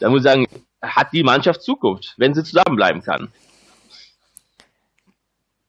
Da 0.00 0.10
muss 0.10 0.20
ich 0.20 0.24
sagen, 0.24 0.48
hat 0.82 1.12
die 1.12 1.22
Mannschaft 1.22 1.62
Zukunft, 1.62 2.14
wenn 2.16 2.34
sie 2.34 2.42
zusammenbleiben 2.42 3.02
kann. 3.02 3.28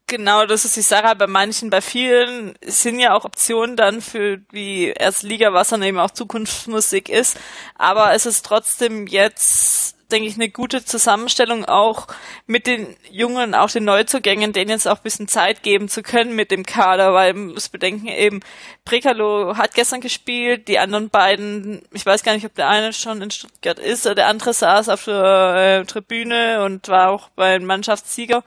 Genau, 0.10 0.48
das 0.48 0.66
ist 0.66 0.76
die 0.76 0.82
Sache. 0.82 1.16
Bei 1.16 1.28
manchen, 1.28 1.70
bei 1.70 1.82
vielen 1.82 2.56
sind 2.66 3.00
ja 3.00 3.14
auch 3.14 3.26
Optionen 3.26 3.76
dann 3.76 4.02
für 4.02 4.42
wie 4.50 4.88
erst 4.88 5.22
Liga, 5.22 5.54
was 5.54 5.70
dann 5.70 5.84
eben 5.84 6.00
auch 6.00 6.10
Zukunftsmusik 6.10 7.10
ist. 7.10 7.38
Aber 7.76 8.12
es 8.14 8.26
ist 8.26 8.44
trotzdem 8.44 9.06
jetzt, 9.06 9.96
denke 10.12 10.28
ich, 10.28 10.34
eine 10.34 10.50
gute 10.50 10.84
Zusammenstellung 10.84 11.66
auch 11.66 12.08
mit 12.48 12.66
den 12.66 12.98
Jungen, 13.12 13.54
auch 13.54 13.70
den 13.70 13.84
Neuzugängen, 13.84 14.52
denen 14.52 14.72
jetzt 14.72 14.88
auch 14.88 14.98
ein 14.98 15.04
bisschen 15.04 15.28
Zeit 15.28 15.62
geben 15.62 15.90
zu 15.90 16.02
können 16.02 16.36
mit 16.36 16.50
dem 16.50 16.66
Kader, 16.66 17.14
weil 17.14 17.36
man 17.36 17.54
muss 17.54 17.70
bedenken 17.70 18.08
eben, 18.08 18.40
Prekalo 18.86 19.58
hat 19.58 19.76
gestern 19.76 20.02
gespielt, 20.02 20.68
die 20.68 20.80
anderen 20.80 21.12
beiden, 21.12 21.84
ich 21.94 22.04
weiß 22.04 22.24
gar 22.24 22.34
nicht, 22.34 22.48
ob 22.48 22.56
der 22.56 22.68
eine 22.68 22.94
schon 22.94 23.22
in 23.22 23.30
Stuttgart 23.30 23.78
ist, 23.78 24.08
oder 24.08 24.16
der 24.16 24.28
andere 24.28 24.54
saß 24.56 24.90
auf 24.90 25.06
der 25.06 25.82
äh, 25.82 25.86
Tribüne 25.86 26.64
und 26.64 26.88
war 26.88 27.12
auch 27.12 27.30
beim 27.36 27.64
Mannschaftssieger 27.66 28.44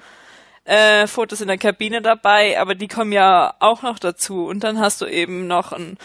äh, 0.65 1.07
Fotos 1.07 1.41
in 1.41 1.49
der 1.49 1.59
Kabine 1.59 2.03
dabei, 2.03 2.61
aber 2.61 2.75
die 2.75 2.89
kommen 2.89 3.13
ja 3.13 3.55
auch 3.61 3.83
noch 3.83 3.99
dazu. 3.99 4.47
Und 4.47 4.65
dann 4.65 4.79
hast 4.79 5.01
du 5.01 5.07
eben 5.07 5.47
noch 5.47 5.73
einen 5.73 5.99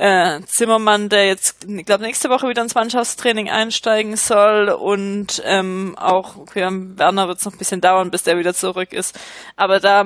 äh, 0.00 0.40
Zimmermann, 0.46 1.10
der 1.10 1.26
jetzt, 1.26 1.66
ich 1.68 1.84
glaube, 1.84 2.04
nächste 2.04 2.30
Woche 2.30 2.48
wieder 2.48 2.62
ins 2.62 2.74
Mannschaftstraining 2.74 3.50
einsteigen 3.50 4.16
soll 4.16 4.70
und 4.70 5.42
ähm, 5.44 5.94
auch 5.98 6.36
okay, 6.36 6.66
Werner 6.70 7.28
wird 7.28 7.38
es 7.38 7.44
noch 7.44 7.52
ein 7.52 7.58
bisschen 7.58 7.82
dauern, 7.82 8.10
bis 8.10 8.22
der 8.22 8.38
wieder 8.38 8.54
zurück 8.54 8.94
ist. 8.94 9.18
Aber 9.56 9.78
da 9.78 10.02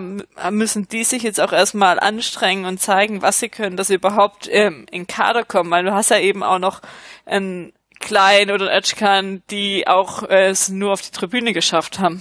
müssen 0.51 0.89
die 0.89 1.05
sich 1.05 1.23
jetzt 1.23 1.41
auch 1.41 1.53
erstmal 1.53 2.01
anstrengen 2.01 2.65
und 2.65 2.81
zeigen, 2.81 3.23
was 3.23 3.39
sie 3.39 3.49
können, 3.49 3.77
dass 3.77 3.87
sie 3.87 3.95
überhaupt 3.95 4.49
ähm, 4.51 4.87
in 4.91 5.07
Kader 5.07 5.45
kommen, 5.45 5.71
weil 5.71 5.85
du 5.85 5.95
hast 5.95 6.11
ja 6.11 6.19
eben 6.19 6.43
auch 6.43 6.59
noch 6.59 6.81
einen 7.25 7.73
Klein 8.01 8.51
oder 8.51 8.73
Edgekan, 8.73 9.43
die 9.51 9.87
auch 9.87 10.25
äh, 10.25 10.49
es 10.49 10.69
nur 10.69 10.93
auf 10.93 11.03
die 11.03 11.13
Tribüne 11.13 11.53
geschafft 11.53 12.01
haben. 12.01 12.21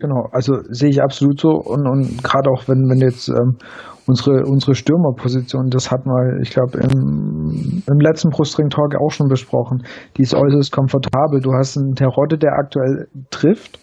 Genau, 0.00 0.28
also 0.32 0.54
sehe 0.70 0.88
ich 0.88 1.02
absolut 1.02 1.38
so 1.38 1.50
und, 1.50 1.86
und 1.86 2.24
gerade 2.24 2.48
auch 2.50 2.66
wenn, 2.68 2.88
wenn 2.88 3.00
jetzt 3.00 3.28
ähm, 3.28 3.58
unsere, 4.06 4.44
unsere 4.46 4.74
Stürmerposition, 4.74 5.68
das 5.68 5.90
hat 5.90 6.06
man, 6.06 6.40
ich 6.42 6.50
glaube, 6.50 6.78
im, 6.78 7.82
im 7.86 8.00
letzten 8.00 8.30
Brustring-Talk 8.30 8.96
auch 8.96 9.10
schon 9.10 9.28
besprochen, 9.28 9.84
die 10.16 10.22
ist 10.22 10.34
äußerst 10.34 10.72
komfortabel. 10.72 11.40
Du 11.40 11.52
hast 11.52 11.76
einen 11.76 11.94
Terodde, 11.94 12.38
der 12.38 12.52
aktuell 12.52 13.08
trifft, 13.28 13.78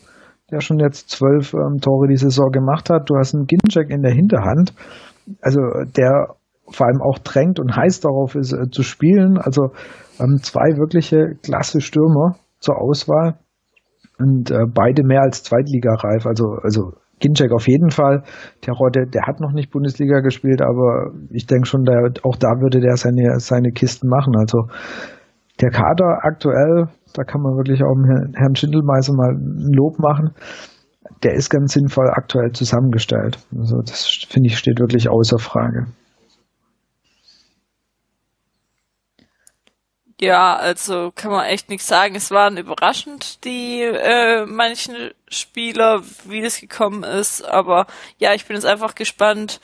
der 0.50 0.60
schon 0.60 0.80
jetzt 0.80 1.12
zwölf 1.12 1.54
ähm, 1.54 1.78
Tore 1.82 2.08
die 2.08 2.18
Saison 2.18 2.50
gemacht 2.50 2.90
hat. 2.90 3.12
Du 3.12 3.16
hast 3.16 3.36
einen 3.36 3.46
Ginczek 3.46 3.92
in 3.92 4.02
der 4.02 4.12
Hinterhand, 4.12 4.74
also 5.42 5.60
der 5.96 6.36
vor 6.70 6.88
allem 6.88 7.02
auch 7.02 7.20
drängt 7.20 7.60
und 7.60 7.76
heiß 7.76 8.00
darauf 8.00 8.34
ist 8.34 8.54
äh, 8.54 8.72
zu 8.72 8.82
spielen. 8.82 9.38
Also 9.38 9.70
ähm, 10.20 10.38
zwei 10.42 10.78
wirkliche 10.78 11.36
klasse 11.44 11.80
Stürmer 11.80 12.38
zur 12.60 12.82
Auswahl 12.82 13.38
und 14.20 14.52
äh, 14.52 14.66
beide 14.74 15.04
mehr 15.04 15.22
als 15.22 15.44
Zweitligareif. 15.44 16.26
Also, 16.26 16.58
also 16.64 16.94
Ginczek 17.20 17.52
auf 17.52 17.68
jeden 17.68 17.90
Fall. 17.90 18.24
Terodde, 18.62 19.06
der 19.08 19.24
hat 19.28 19.40
noch 19.40 19.52
nicht 19.52 19.72
Bundesliga 19.72 20.20
gespielt, 20.20 20.62
aber 20.62 21.12
ich 21.32 21.48
denke 21.48 21.68
schon, 21.68 21.84
der, 21.84 22.12
auch 22.24 22.36
da 22.36 22.60
würde 22.62 22.80
der 22.80 22.96
seine, 22.96 23.40
seine 23.40 23.72
Kisten 23.72 24.08
machen. 24.08 24.36
Also 24.38 24.68
der 25.62 25.72
Kader 25.72 26.20
aktuell, 26.22 26.88
da 27.14 27.24
kann 27.24 27.42
man 27.42 27.58
wirklich 27.58 27.84
auch 27.84 27.96
Herrn 28.36 28.56
Schindelmeiser 28.56 29.14
mal 29.14 29.32
ein 29.32 29.74
Lob 29.74 29.98
machen. 30.00 30.32
Der 31.24 31.34
ist 31.34 31.50
ganz 31.50 31.74
sinnvoll 31.74 32.10
aktuell 32.12 32.52
zusammengestellt. 32.52 33.40
Also 33.58 33.78
das 33.82 34.26
finde 34.30 34.48
ich 34.48 34.58
steht 34.58 34.80
wirklich 34.80 35.10
außer 35.10 35.40
Frage. 35.40 35.88
Ja, 40.20 40.56
also 40.56 41.12
kann 41.16 41.32
man 41.32 41.46
echt 41.46 41.70
nichts 41.70 41.86
sagen. 41.88 42.16
Es 42.16 42.32
waren 42.32 42.58
überraschend 42.58 43.44
die 43.46 43.84
äh, 43.84 44.48
manchen 44.48 45.12
Spieler, 45.28 46.02
wie 46.26 46.42
das 46.42 46.60
gekommen 46.60 47.04
ist. 47.04 47.44
Aber 47.44 47.86
ja, 48.18 48.34
ich 48.34 48.46
bin 48.46 48.56
jetzt 48.56 48.66
einfach 48.66 48.96
gespannt, 48.96 49.62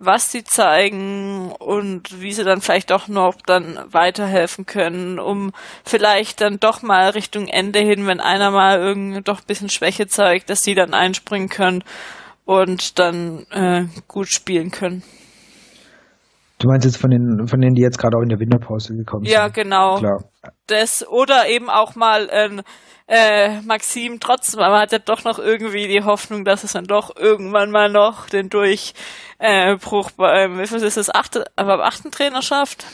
was 0.00 0.32
sie 0.32 0.42
zeigen 0.42 1.52
und 1.52 2.20
wie 2.20 2.32
sie 2.32 2.42
dann 2.42 2.60
vielleicht 2.60 2.90
doch 2.90 3.06
noch 3.06 3.36
dann 3.46 3.78
weiterhelfen 3.86 4.66
können, 4.66 5.20
um 5.20 5.52
vielleicht 5.84 6.40
dann 6.40 6.58
doch 6.58 6.82
mal 6.82 7.10
Richtung 7.10 7.46
Ende 7.46 7.78
hin, 7.78 8.08
wenn 8.08 8.20
einer 8.20 8.50
mal 8.50 8.80
irgendwie 8.80 9.22
doch 9.22 9.40
ein 9.40 9.46
bisschen 9.46 9.68
Schwäche 9.68 10.08
zeigt, 10.08 10.50
dass 10.50 10.64
sie 10.64 10.74
dann 10.74 10.94
einspringen 10.94 11.48
können 11.48 11.84
und 12.44 12.98
dann 12.98 13.46
äh, 13.50 13.84
gut 14.08 14.28
spielen 14.28 14.72
können. 14.72 15.04
Du 16.62 16.68
meinst 16.68 16.84
jetzt 16.84 16.98
von 16.98 17.10
den, 17.10 17.48
von 17.48 17.60
denen, 17.60 17.74
die 17.74 17.82
jetzt 17.82 17.98
gerade 17.98 18.16
auch 18.16 18.22
in 18.22 18.28
der 18.28 18.38
Winterpause 18.38 18.94
gekommen 18.94 19.24
ja, 19.24 19.46
sind? 19.46 19.56
Ja, 19.56 19.62
genau. 19.62 19.96
Klar. 19.96 20.24
Das, 20.68 21.04
oder 21.08 21.48
eben 21.48 21.68
auch 21.68 21.96
mal 21.96 22.28
äh, 22.30 22.62
äh, 23.08 23.60
Maxim 23.62 24.20
trotzdem, 24.20 24.60
aber 24.60 24.74
man 24.74 24.82
hat 24.82 24.92
ja 24.92 25.00
doch 25.00 25.24
noch 25.24 25.40
irgendwie 25.40 25.88
die 25.88 26.04
Hoffnung, 26.04 26.44
dass 26.44 26.62
es 26.62 26.74
dann 26.74 26.84
doch 26.84 27.16
irgendwann 27.16 27.72
mal 27.72 27.90
noch 27.90 28.28
den 28.28 28.48
Durchbruch 28.48 30.10
äh, 30.10 30.14
beim, 30.16 30.58
wie 30.60 30.66
viel 30.68 30.84
ist 30.84 30.96
das, 30.96 31.12
achte, 31.12 31.46
aber 31.56 31.78
beim 31.78 31.86
achten 31.86 32.12
Trainer 32.12 32.42
schafft. 32.42 32.86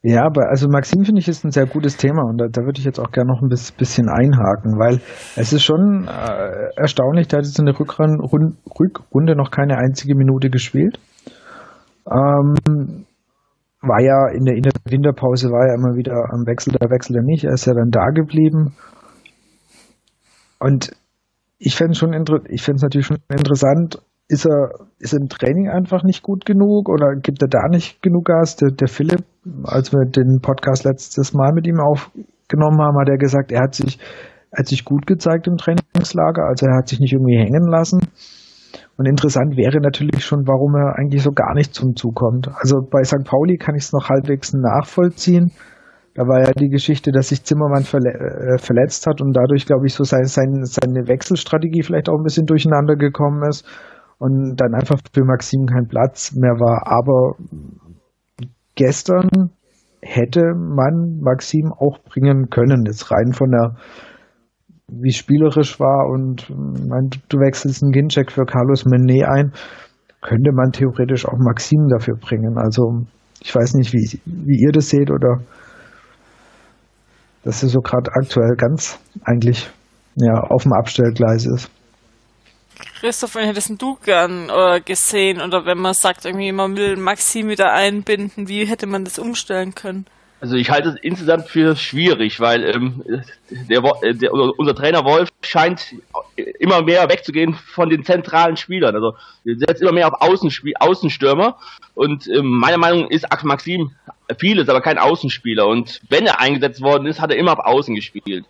Ja, 0.00 0.24
aber 0.24 0.48
also 0.48 0.66
Maxim 0.68 1.04
finde 1.04 1.20
ich 1.20 1.28
ist 1.28 1.44
ein 1.44 1.50
sehr 1.50 1.66
gutes 1.66 1.98
Thema 1.98 2.22
und 2.22 2.38
da, 2.38 2.46
da 2.50 2.62
würde 2.62 2.78
ich 2.78 2.86
jetzt 2.86 2.98
auch 2.98 3.10
gerne 3.10 3.30
noch 3.30 3.42
ein 3.42 3.48
bisschen 3.48 4.08
einhaken, 4.08 4.78
weil 4.78 5.00
es 5.36 5.52
ist 5.52 5.64
schon 5.64 6.08
äh, 6.08 6.70
erstaunlich, 6.76 7.28
da 7.28 7.38
hat 7.38 7.44
jetzt 7.44 7.58
in 7.58 7.66
der 7.66 7.78
Rückrunde 7.78 9.36
noch 9.36 9.50
keine 9.50 9.76
einzige 9.76 10.14
Minute 10.14 10.48
gespielt. 10.48 10.98
Ähm, 12.10 13.06
war 13.82 14.00
ja 14.00 14.28
in 14.28 14.44
der, 14.44 14.56
in 14.56 14.62
der 14.62 14.72
Winterpause 14.84 15.48
war 15.50 15.66
ja 15.66 15.74
immer 15.74 15.96
wieder 15.96 16.14
am 16.32 16.46
Wechsel, 16.46 16.72
der 16.72 16.90
Wechsel 16.90 17.16
er 17.16 17.22
nicht, 17.22 17.44
er 17.44 17.52
ist 17.52 17.66
ja 17.66 17.74
dann 17.74 17.90
da 17.90 18.06
geblieben. 18.06 18.74
Und 20.58 20.90
ich 21.58 21.76
fände 21.76 21.92
ich 22.48 22.62
fände 22.62 22.76
es 22.76 22.82
natürlich 22.82 23.06
schon 23.06 23.18
interessant, 23.28 24.00
ist 24.28 24.46
er, 24.46 24.70
ist 24.98 25.12
er 25.12 25.20
im 25.20 25.28
Training 25.28 25.68
einfach 25.68 26.02
nicht 26.02 26.22
gut 26.22 26.44
genug 26.44 26.88
oder 26.88 27.14
gibt 27.14 27.42
er 27.42 27.48
da 27.48 27.68
nicht 27.68 28.02
genug 28.02 28.24
Gas? 28.24 28.56
Der, 28.56 28.70
der 28.70 28.88
Philipp, 28.88 29.24
als 29.64 29.92
wir 29.92 30.04
den 30.04 30.40
Podcast 30.42 30.84
letztes 30.84 31.32
Mal 31.32 31.52
mit 31.52 31.66
ihm 31.66 31.78
aufgenommen 31.78 32.80
haben, 32.80 32.98
hat 32.98 33.08
er 33.08 33.18
gesagt, 33.18 33.52
er 33.52 33.62
hat 33.62 33.74
sich, 33.74 33.98
er 34.50 34.60
hat 34.60 34.66
sich 34.66 34.84
gut 34.84 35.06
gezeigt 35.06 35.46
im 35.46 35.56
Trainingslager, 35.56 36.44
also 36.44 36.66
er 36.66 36.76
hat 36.76 36.88
sich 36.88 36.98
nicht 36.98 37.12
irgendwie 37.12 37.38
hängen 37.38 37.68
lassen. 37.68 38.00
Und 38.96 39.06
interessant 39.06 39.56
wäre 39.56 39.80
natürlich 39.80 40.24
schon, 40.24 40.46
warum 40.46 40.74
er 40.74 40.98
eigentlich 40.98 41.22
so 41.22 41.30
gar 41.30 41.54
nicht 41.54 41.74
zum 41.74 41.94
Zug 41.96 42.14
kommt. 42.14 42.48
Also 42.48 42.80
bei 42.90 43.04
St. 43.04 43.24
Pauli 43.24 43.58
kann 43.58 43.74
ich 43.74 43.84
es 43.84 43.92
noch 43.92 44.08
halbwegs 44.08 44.54
nachvollziehen. 44.54 45.52
Da 46.14 46.22
war 46.22 46.40
ja 46.40 46.52
die 46.52 46.70
Geschichte, 46.70 47.12
dass 47.12 47.28
sich 47.28 47.44
Zimmermann 47.44 47.84
verle 47.84 48.08
äh, 48.08 48.58
verletzt 48.58 49.06
hat 49.06 49.20
und 49.20 49.34
dadurch, 49.36 49.66
glaube 49.66 49.86
ich, 49.86 49.92
so 49.92 50.02
sein, 50.02 50.24
sein, 50.24 50.64
seine 50.64 51.06
Wechselstrategie 51.08 51.82
vielleicht 51.82 52.08
auch 52.08 52.16
ein 52.16 52.24
bisschen 52.24 52.46
durcheinander 52.46 52.96
gekommen 52.96 53.42
ist. 53.46 53.66
und 54.18 54.56
dann 54.56 54.74
einfach 54.74 54.98
für 55.12 55.24
Maxim 55.24 55.66
kein 55.66 55.88
Platz 55.88 56.32
mehr 56.34 56.54
war. 56.58 56.86
Aber 56.86 57.36
gestern 58.74 59.50
hätte 60.00 60.54
man 60.54 61.18
Maxim 61.20 61.72
auch 61.76 61.98
bringen 62.02 62.48
können, 62.48 62.84
jetzt 62.86 63.10
rein 63.10 63.32
von 63.32 63.50
der 63.50 63.76
wie 64.88 65.12
spielerisch 65.12 65.80
war 65.80 66.08
und 66.08 66.48
mein, 66.48 67.10
du 67.28 67.38
wechselst 67.38 67.82
einen 67.82 67.92
Ginczek 67.92 68.30
für 68.30 68.44
Carlos 68.44 68.84
Menet 68.84 69.24
ein, 69.24 69.52
könnte 70.20 70.52
man 70.52 70.72
theoretisch 70.72 71.26
auch 71.26 71.38
Maxim 71.38 71.88
dafür 71.88 72.16
bringen. 72.16 72.56
Also 72.56 73.06
ich 73.40 73.54
weiß 73.54 73.74
nicht, 73.74 73.92
wie, 73.92 74.20
wie 74.24 74.62
ihr 74.64 74.72
das 74.72 74.88
seht 74.88 75.10
oder 75.10 75.40
dass 77.44 77.62
er 77.62 77.68
so 77.68 77.80
gerade 77.80 78.10
aktuell 78.12 78.56
ganz 78.56 78.98
eigentlich 79.24 79.70
ja, 80.16 80.34
auf 80.34 80.62
dem 80.62 80.72
Abstellgleis 80.72 81.46
ist. 81.46 81.70
Christoph, 83.00 83.36
wen 83.36 83.46
hättest 83.46 83.80
du 83.80 83.96
gern 84.04 84.50
äh, 84.50 84.80
gesehen? 84.80 85.40
Oder 85.40 85.64
wenn 85.64 85.78
man 85.78 85.94
sagt, 85.94 86.24
irgendwie 86.24 86.52
man 86.52 86.76
will 86.76 86.96
Maxim 86.96 87.48
wieder 87.48 87.72
einbinden, 87.72 88.48
wie 88.48 88.66
hätte 88.66 88.86
man 88.86 89.04
das 89.04 89.18
umstellen 89.18 89.74
können? 89.74 90.06
Also 90.38 90.56
ich 90.56 90.70
halte 90.70 90.90
es 90.90 90.96
insgesamt 90.96 91.48
für 91.48 91.76
schwierig, 91.76 92.40
weil 92.40 92.64
ähm, 92.64 93.02
der, 93.48 93.82
äh, 94.02 94.14
der, 94.14 94.32
unser 94.32 94.74
Trainer 94.74 95.04
Wolf 95.04 95.30
scheint 95.42 95.94
immer 96.58 96.82
mehr 96.82 97.08
wegzugehen 97.08 97.54
von 97.54 97.88
den 97.88 98.04
zentralen 98.04 98.56
Spielern. 98.58 98.94
Also 98.94 99.14
er 99.46 99.56
setzt 99.56 99.80
immer 99.80 99.92
mehr 99.92 100.08
auf 100.08 100.20
Außenspiel, 100.20 100.74
Außenstürmer 100.78 101.56
und 101.94 102.28
ähm, 102.28 102.46
meiner 102.46 102.76
Meinung 102.76 103.04
nach 103.04 103.10
ist 103.10 103.26
Maxim 103.44 103.92
vieles, 104.38 104.68
aber 104.68 104.82
kein 104.82 104.98
Außenspieler. 104.98 105.66
Und 105.66 106.00
wenn 106.10 106.26
er 106.26 106.40
eingesetzt 106.40 106.82
worden 106.82 107.06
ist, 107.06 107.20
hat 107.20 107.30
er 107.30 107.38
immer 107.38 107.54
auf 107.54 107.64
Außen 107.64 107.94
gespielt. 107.94 108.44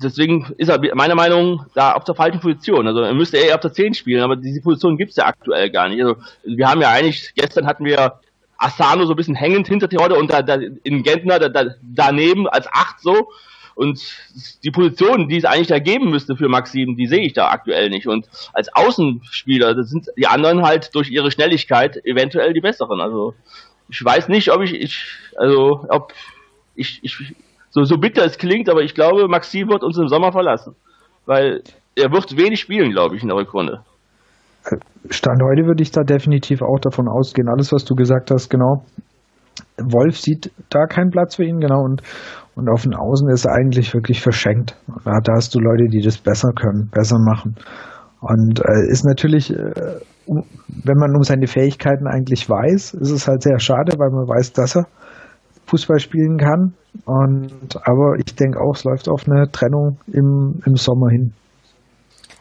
Deswegen 0.00 0.46
ist 0.58 0.68
er 0.68 0.78
meiner 0.94 1.16
Meinung 1.16 1.56
nach 1.56 1.66
da 1.74 1.92
auf 1.94 2.04
der 2.04 2.14
falschen 2.14 2.38
Position. 2.38 2.86
Also 2.86 3.00
er 3.00 3.14
müsste 3.14 3.38
eher 3.38 3.56
auf 3.56 3.60
der 3.60 3.72
10 3.72 3.94
spielen, 3.94 4.22
aber 4.22 4.36
diese 4.36 4.60
Position 4.60 4.96
gibt 4.96 5.10
es 5.10 5.16
ja 5.16 5.26
aktuell 5.26 5.70
gar 5.70 5.88
nicht. 5.88 6.00
Also 6.00 6.16
wir 6.44 6.68
haben 6.68 6.80
ja 6.80 6.90
eigentlich, 6.90 7.32
gestern 7.34 7.66
hatten 7.66 7.84
wir 7.84 8.20
Asano 8.58 9.06
so 9.06 9.12
ein 9.12 9.16
bisschen 9.16 9.36
hängend 9.36 9.68
hinter 9.68 9.88
Terodde 9.88 10.16
und 10.16 10.30
da, 10.30 10.42
da 10.42 10.58
in 10.82 11.02
Gentner 11.02 11.38
da, 11.38 11.48
da, 11.48 11.74
daneben 11.82 12.46
als 12.48 12.66
Acht 12.72 13.00
so. 13.00 13.30
Und 13.76 14.00
die 14.64 14.72
Position, 14.72 15.28
die 15.28 15.36
es 15.36 15.44
eigentlich 15.44 15.68
da 15.68 15.78
geben 15.78 16.10
müsste 16.10 16.36
für 16.36 16.48
Maxim, 16.48 16.96
die 16.96 17.06
sehe 17.06 17.24
ich 17.24 17.32
da 17.32 17.48
aktuell 17.50 17.90
nicht. 17.90 18.08
Und 18.08 18.28
als 18.52 18.74
Außenspieler, 18.74 19.84
sind 19.84 20.08
die 20.16 20.26
anderen 20.26 20.62
halt 20.62 20.92
durch 20.96 21.10
ihre 21.10 21.30
Schnelligkeit 21.30 22.04
eventuell 22.04 22.52
die 22.52 22.60
besseren. 22.60 23.00
Also 23.00 23.34
ich 23.88 24.04
weiß 24.04 24.28
nicht, 24.28 24.50
ob 24.50 24.62
ich, 24.62 24.74
ich 24.74 25.04
also 25.36 25.86
ob 25.88 26.12
ich, 26.74 26.98
ich 27.02 27.34
so, 27.70 27.84
so 27.84 27.98
bitter 27.98 28.24
es 28.24 28.38
klingt, 28.38 28.68
aber 28.68 28.82
ich 28.82 28.94
glaube, 28.94 29.28
Maxim 29.28 29.68
wird 29.68 29.84
uns 29.84 29.96
im 29.96 30.08
Sommer 30.08 30.32
verlassen. 30.32 30.74
Weil 31.24 31.62
er 31.94 32.10
wird 32.10 32.36
wenig 32.36 32.58
spielen, 32.58 32.90
glaube 32.90 33.14
ich, 33.14 33.22
in 33.22 33.28
der 33.28 33.36
Rückrunde. 33.36 33.84
Stand 35.10 35.42
heute 35.42 35.66
würde 35.66 35.82
ich 35.82 35.90
da 35.90 36.02
definitiv 36.02 36.62
auch 36.62 36.78
davon 36.80 37.08
ausgehen. 37.08 37.48
Alles, 37.48 37.72
was 37.72 37.84
du 37.84 37.94
gesagt 37.94 38.30
hast, 38.30 38.48
genau. 38.48 38.84
Wolf 39.80 40.18
sieht 40.18 40.52
da 40.70 40.86
keinen 40.86 41.10
Platz 41.10 41.36
für 41.36 41.44
ihn, 41.44 41.60
genau, 41.60 41.82
und, 41.82 42.02
und 42.54 42.68
auf 42.68 42.82
den 42.82 42.94
Außen 42.94 43.28
ist 43.30 43.44
er 43.44 43.54
eigentlich 43.54 43.94
wirklich 43.94 44.20
verschenkt. 44.20 44.76
Da, 45.04 45.18
da 45.22 45.34
hast 45.34 45.54
du 45.54 45.60
Leute, 45.60 45.84
die 45.90 46.00
das 46.00 46.18
besser 46.18 46.50
können, 46.54 46.90
besser 46.90 47.18
machen. 47.18 47.56
Und 48.20 48.60
äh, 48.60 48.90
ist 48.90 49.04
natürlich, 49.04 49.50
äh, 49.50 50.00
wenn 50.26 50.98
man 50.98 51.14
um 51.14 51.22
seine 51.22 51.46
Fähigkeiten 51.46 52.06
eigentlich 52.06 52.48
weiß, 52.48 52.94
ist 52.94 53.10
es 53.10 53.28
halt 53.28 53.42
sehr 53.42 53.58
schade, 53.58 53.92
weil 53.98 54.10
man 54.10 54.28
weiß, 54.28 54.52
dass 54.52 54.76
er 54.76 54.86
Fußball 55.66 56.00
spielen 56.00 56.38
kann. 56.38 56.74
Und 57.04 57.76
aber 57.84 58.16
ich 58.18 58.34
denke 58.34 58.60
auch, 58.60 58.74
es 58.74 58.84
läuft 58.84 59.08
auf 59.08 59.28
eine 59.28 59.50
Trennung 59.50 59.98
im, 60.08 60.60
im 60.64 60.74
Sommer 60.74 61.10
hin. 61.10 61.32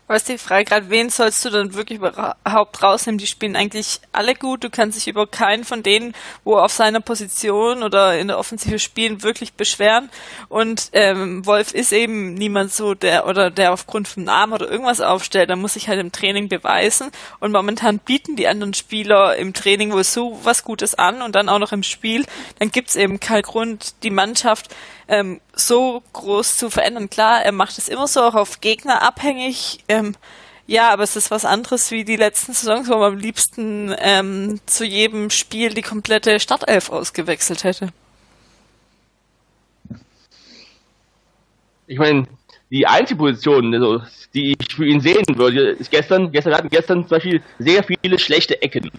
Was 0.10 0.24
die 0.24 0.38
Frage 0.38 0.64
gerade, 0.64 0.90
wen 0.90 1.10
sollst 1.10 1.44
du 1.44 1.50
dann 1.50 1.74
wirklich 1.74 2.00
überhaupt 2.00 2.82
rausnehmen? 2.82 3.18
Die 3.18 3.28
spielen 3.28 3.58
eigentlich 3.58 4.00
alle 4.14 4.36
gut. 4.36 4.64
Du 4.64 4.70
kannst 4.70 4.98
dich 4.98 5.10
über 5.10 5.28
keinen 5.28 5.66
von 5.66 5.84
denen, 5.84 6.14
wo 6.46 6.56
auf 6.56 6.72
seiner 6.72 7.02
Position 7.02 7.84
oder 7.84 8.18
in 8.18 8.30
der 8.30 8.40
Offensive 8.40 8.80
spielen, 8.80 9.22
wirklich 9.22 9.54
beschweren. 9.54 10.10
Und 10.48 10.92
ähm, 10.94 11.46
Wolf 11.46 11.74
ist 11.74 11.92
eben 11.92 12.36
niemand 12.36 12.72
so, 12.72 12.94
der 12.94 13.28
oder 13.28 13.52
der 13.52 13.74
aufgrund 13.74 14.08
vom 14.08 14.24
Namen 14.24 14.54
oder 14.54 14.72
irgendwas 14.72 15.02
aufstellt. 15.02 15.50
Da 15.50 15.58
muss 15.58 15.74
sich 15.74 15.90
halt 15.90 16.00
im 16.00 16.14
Training 16.14 16.48
beweisen. 16.48 17.12
Und 17.42 17.52
momentan 17.52 18.00
bieten 18.00 18.38
die 18.38 18.48
anderen 18.48 18.74
Spieler 18.74 19.36
im 19.36 19.54
Training 19.54 19.92
wohl 19.92 20.06
so 20.06 20.40
was 20.44 20.64
Gutes 20.64 20.96
an 20.96 21.22
und 21.22 21.36
dann 21.36 21.50
auch 21.50 21.60
noch 21.60 21.74
im 21.74 21.84
Spiel. 21.84 22.26
Dann 22.60 22.72
gibt's 22.72 22.96
eben 22.96 23.20
keinen 23.20 23.42
Grund, 23.42 24.02
die 24.04 24.10
Mannschaft 24.12 24.74
ähm, 25.08 25.42
so 25.54 26.04
groß 26.14 26.58
zu 26.58 26.70
verändern. 26.70 27.10
Klar, 27.10 27.44
er 27.44 27.52
macht 27.52 27.78
es 27.78 27.88
immer 27.88 28.08
so 28.08 28.22
auch 28.22 28.36
auf 28.36 28.62
Gegner 28.62 29.02
abhängig. 29.02 29.80
Ähm, 29.88 30.16
ja, 30.68 30.90
aber 30.90 31.04
es 31.04 31.16
ist 31.16 31.32
was 31.32 31.46
anderes 31.46 31.92
wie 31.92 32.04
die 32.04 32.18
letzten 32.18 32.54
Saisons, 32.54 32.90
wo 32.90 32.98
man 32.98 33.14
am 33.14 33.18
liebsten 33.18 33.96
ähm, 34.00 34.60
zu 34.66 34.86
jedem 34.86 35.30
Spiel 35.30 35.74
die 35.74 35.82
komplette 35.82 36.40
Startelf 36.42 36.90
ausgewechselt 36.90 37.64
hätte. 37.64 37.90
Ich 41.88 41.98
meine, 41.98 42.28
die 42.70 42.86
einzige 42.86 43.18
Position, 43.18 43.74
also, 43.74 44.02
die 44.34 44.56
ich 44.60 44.76
für 44.76 44.86
ihn 44.86 45.00
sehen 45.00 45.24
würde, 45.38 45.70
ist 45.72 45.90
gestern, 45.90 46.34
gestern 46.34 46.54
hatten 46.54 46.70
gestern 46.70 47.04
zum 47.04 47.10
Beispiel 47.10 47.42
sehr 47.60 47.82
viele 47.84 48.20
schlechte 48.20 48.62
Ecken. 48.62 48.92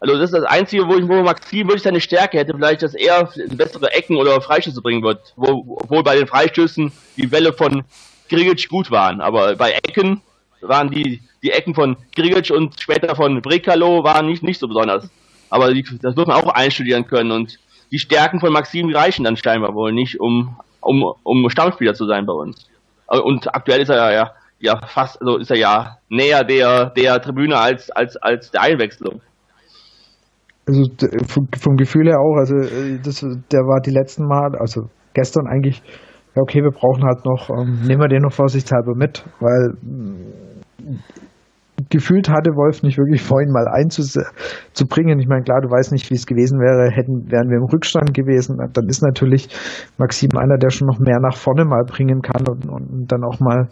Also 0.00 0.14
das 0.14 0.30
ist 0.30 0.34
das 0.34 0.44
Einzige, 0.44 0.86
wo 0.86 0.94
ich 0.96 1.08
wo 1.08 1.22
Maxim 1.22 1.66
wirklich 1.66 1.82
seine 1.82 2.00
Stärke 2.00 2.38
hätte, 2.38 2.54
vielleicht, 2.54 2.82
dass 2.82 2.94
er 2.94 3.28
bessere 3.50 3.92
Ecken 3.92 4.16
oder 4.16 4.40
Freistöße 4.40 4.80
bringen 4.80 5.02
wird. 5.02 5.32
Wo, 5.36 5.78
obwohl 5.80 6.02
bei 6.02 6.16
den 6.16 6.26
Freistößen 6.26 6.92
die 7.16 7.32
Welle 7.32 7.52
von 7.52 7.84
Grigic 8.28 8.68
gut 8.68 8.90
waren. 8.90 9.20
Aber 9.20 9.56
bei 9.56 9.72
Ecken 9.72 10.22
waren 10.60 10.90
die, 10.90 11.20
die 11.42 11.50
Ecken 11.50 11.74
von 11.74 11.96
Grigic 12.14 12.50
und 12.50 12.80
später 12.80 13.16
von 13.16 13.42
Brekalo 13.42 14.04
waren 14.04 14.26
nicht, 14.26 14.42
nicht 14.42 14.60
so 14.60 14.68
besonders. 14.68 15.08
Aber 15.50 15.72
die, 15.72 15.82
das 15.82 16.16
wird 16.16 16.28
man 16.28 16.36
auch 16.36 16.52
einstudieren 16.52 17.06
können 17.06 17.32
und 17.32 17.58
die 17.90 17.98
Stärken 17.98 18.38
von 18.38 18.52
Maxim 18.52 18.94
reichen 18.94 19.24
dann 19.24 19.36
scheinbar 19.36 19.74
wohl 19.74 19.92
nicht, 19.92 20.20
um, 20.20 20.56
um, 20.80 21.14
um 21.22 21.48
Stammspieler 21.50 21.94
zu 21.94 22.06
sein 22.06 22.26
bei 22.26 22.34
uns. 22.34 22.68
Und 23.06 23.54
aktuell 23.54 23.80
ist 23.80 23.88
er 23.88 24.12
ja, 24.12 24.32
ja 24.60 24.78
fast, 24.86 25.20
also 25.20 25.38
ist 25.38 25.50
er 25.50 25.56
ja 25.56 25.98
näher 26.08 26.44
der, 26.44 26.86
der 26.90 27.20
Tribüne 27.22 27.58
als, 27.58 27.90
als, 27.90 28.16
als 28.16 28.50
der 28.50 28.60
Einwechslung. 28.60 29.22
Also 30.68 30.84
vom, 31.26 31.76
Gefühl 31.76 32.08
her 32.08 32.20
auch, 32.20 32.36
also 32.36 32.56
äh, 32.56 32.98
das, 33.02 33.20
der 33.20 33.60
war 33.60 33.80
die 33.80 33.90
letzten 33.90 34.26
Mal, 34.26 34.54
also 34.60 34.82
gestern 35.14 35.46
eigentlich, 35.46 35.82
ja 36.36 36.42
okay, 36.42 36.62
wir 36.62 36.72
brauchen 36.72 37.04
halt 37.04 37.24
noch, 37.24 37.48
ähm, 37.48 37.86
nehmen 37.86 38.02
wir 38.02 38.08
den 38.08 38.22
noch 38.22 38.32
vorsichtshalber 38.32 38.94
mit, 38.94 39.24
weil 39.40 39.72
äh, 39.80 40.96
gefühlt 41.88 42.28
hatte 42.28 42.50
Wolf 42.50 42.82
nicht 42.82 42.98
wirklich 42.98 43.22
vor, 43.22 43.40
ihn 43.40 43.50
mal 43.50 43.66
einzubringen. 43.66 45.18
Ich 45.20 45.28
meine, 45.28 45.42
klar, 45.42 45.60
du 45.62 45.70
weißt 45.70 45.92
nicht, 45.92 46.10
wie 46.10 46.16
es 46.16 46.26
gewesen 46.26 46.60
wäre, 46.60 46.90
hätten, 46.90 47.30
wären 47.30 47.48
wir 47.48 47.56
im 47.56 47.70
Rückstand 47.72 48.12
gewesen. 48.12 48.58
Dann 48.72 48.88
ist 48.88 49.02
natürlich 49.02 49.48
Maxim 49.96 50.36
einer, 50.36 50.58
der 50.58 50.70
schon 50.70 50.88
noch 50.88 50.98
mehr 50.98 51.18
nach 51.20 51.36
vorne 51.36 51.64
mal 51.64 51.84
bringen 51.86 52.20
kann 52.20 52.46
und, 52.46 52.68
und 52.68 53.06
dann 53.08 53.24
auch 53.24 53.40
mal 53.40 53.68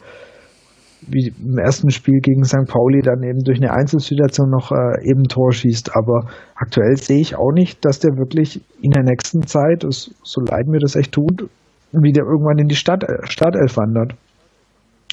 wie 1.02 1.32
im 1.38 1.58
ersten 1.58 1.90
Spiel 1.90 2.20
gegen 2.20 2.44
St. 2.44 2.66
Pauli 2.66 3.00
dann 3.00 3.22
eben 3.22 3.42
durch 3.44 3.58
eine 3.58 3.72
Einzelsituation 3.72 4.50
noch 4.50 4.72
äh, 4.72 5.08
eben 5.08 5.24
Tor 5.24 5.52
schießt. 5.52 5.94
Aber 5.94 6.28
aktuell 6.54 6.96
sehe 6.96 7.20
ich 7.20 7.36
auch 7.36 7.52
nicht, 7.52 7.84
dass 7.84 7.98
der 8.00 8.16
wirklich 8.16 8.60
in 8.80 8.90
der 8.90 9.02
nächsten 9.02 9.46
Zeit, 9.46 9.84
so 9.88 10.40
leid 10.40 10.66
mir 10.66 10.80
das 10.80 10.96
echt 10.96 11.12
tut, 11.12 11.48
wieder 11.92 12.24
irgendwann 12.24 12.58
in 12.58 12.68
die 12.68 12.76
Stadt, 12.76 13.04
äh, 13.04 13.26
Startelf 13.26 13.76
wandert. 13.76 14.14